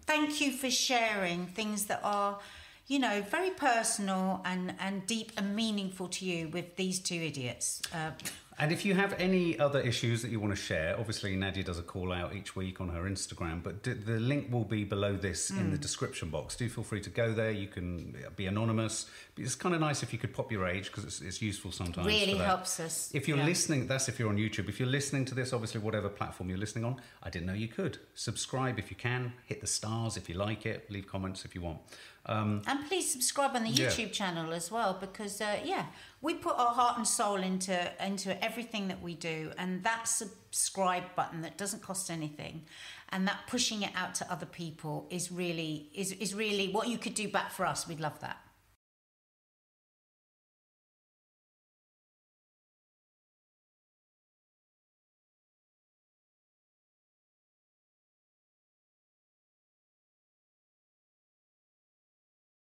thank 0.07 0.41
you 0.41 0.51
for 0.57 0.71
sharing 0.71 1.47
things 1.47 1.85
that 1.85 1.99
are. 2.03 2.39
You 2.87 2.99
know, 2.99 3.21
very 3.21 3.51
personal 3.51 4.41
and, 4.43 4.73
and 4.79 5.05
deep 5.07 5.31
and 5.37 5.55
meaningful 5.55 6.07
to 6.09 6.25
you 6.25 6.49
with 6.49 6.75
these 6.75 6.99
two 6.99 7.15
idiots. 7.15 7.81
Uh, 7.93 8.11
And 8.59 8.71
if 8.71 8.85
you 8.85 8.93
have 8.93 9.13
any 9.17 9.57
other 9.57 9.79
issues 9.79 10.21
that 10.21 10.29
you 10.29 10.39
want 10.39 10.53
to 10.53 10.61
share, 10.61 10.95
obviously 10.99 11.35
Nadia 11.35 11.63
does 11.63 11.79
a 11.79 11.81
call 11.83 12.11
out 12.11 12.35
each 12.35 12.55
week 12.55 12.79
on 12.81 12.89
her 12.89 13.03
Instagram, 13.09 13.63
but 13.63 13.81
d- 13.81 13.93
the 13.93 14.19
link 14.19 14.51
will 14.51 14.65
be 14.65 14.83
below 14.83 15.15
this 15.15 15.49
in 15.49 15.71
the 15.71 15.77
Mm. 15.77 15.81
description 15.81 16.29
box. 16.29 16.55
Do 16.57 16.69
feel 16.69 16.83
free 16.83 17.01
to 17.01 17.09
go 17.09 17.33
there. 17.33 17.49
You 17.51 17.67
can 17.67 18.15
be 18.35 18.45
anonymous. 18.45 19.09
It's 19.43 19.55
kind 19.55 19.73
of 19.75 19.81
nice 19.81 20.03
if 20.03 20.13
you 20.13 20.19
could 20.19 20.33
pop 20.33 20.51
your 20.51 20.67
age 20.67 20.85
because 20.87 21.03
it's, 21.03 21.21
it's 21.21 21.41
useful 21.41 21.71
sometimes. 21.71 22.07
really 22.07 22.37
helps 22.37 22.79
us. 22.79 23.09
If 23.13 23.27
you're 23.27 23.37
yeah. 23.37 23.45
listening, 23.45 23.87
that's 23.87 24.07
if 24.09 24.19
you're 24.19 24.29
on 24.29 24.37
YouTube. 24.37 24.69
If 24.69 24.79
you're 24.79 24.89
listening 24.89 25.25
to 25.25 25.35
this, 25.35 25.53
obviously, 25.53 25.81
whatever 25.81 26.09
platform 26.09 26.49
you're 26.49 26.57
listening 26.59 26.85
on, 26.85 26.95
I 27.23 27.29
didn't 27.29 27.47
know 27.47 27.53
you 27.53 27.67
could. 27.67 27.97
Subscribe 28.13 28.79
if 28.79 28.89
you 28.91 28.97
can, 28.97 29.33
hit 29.45 29.61
the 29.61 29.67
stars 29.67 30.17
if 30.17 30.29
you 30.29 30.35
like 30.35 30.65
it, 30.65 30.89
leave 30.89 31.07
comments 31.07 31.45
if 31.45 31.55
you 31.55 31.61
want. 31.61 31.79
Um, 32.27 32.61
And 32.67 32.87
please 32.87 33.11
subscribe 33.11 33.55
on 33.55 33.63
the 33.63 33.69
Yeah. 33.69 33.87
YouTube 33.87 34.11
channel 34.11 34.53
as 34.53 34.71
well 34.71 34.95
because 34.99 35.41
uh, 35.41 35.59
yeah, 35.63 35.85
we 36.21 36.35
put 36.35 36.55
our 36.57 36.73
heart 36.73 36.97
and 36.97 37.07
soul 37.07 37.37
into 37.37 37.75
into 38.05 38.31
everything 38.43 38.87
that 38.89 39.01
we 39.01 39.15
do, 39.15 39.51
and 39.57 39.83
that 39.83 40.07
subscribe 40.07 41.15
button 41.15 41.41
that 41.41 41.57
doesn't 41.57 41.81
cost 41.81 42.11
anything, 42.11 42.63
and 43.09 43.27
that 43.27 43.39
pushing 43.47 43.81
it 43.81 43.91
out 43.95 44.13
to 44.15 44.31
other 44.31 44.45
people 44.45 45.07
is 45.09 45.31
really 45.31 45.89
is 45.95 46.11
is 46.11 46.35
really 46.35 46.67
what 46.71 46.87
you 46.87 46.97
could 46.99 47.15
do 47.15 47.27
back 47.27 47.51
for 47.51 47.65
us. 47.65 47.87
We'd 47.87 47.99
love 47.99 48.19
that. 48.19 48.37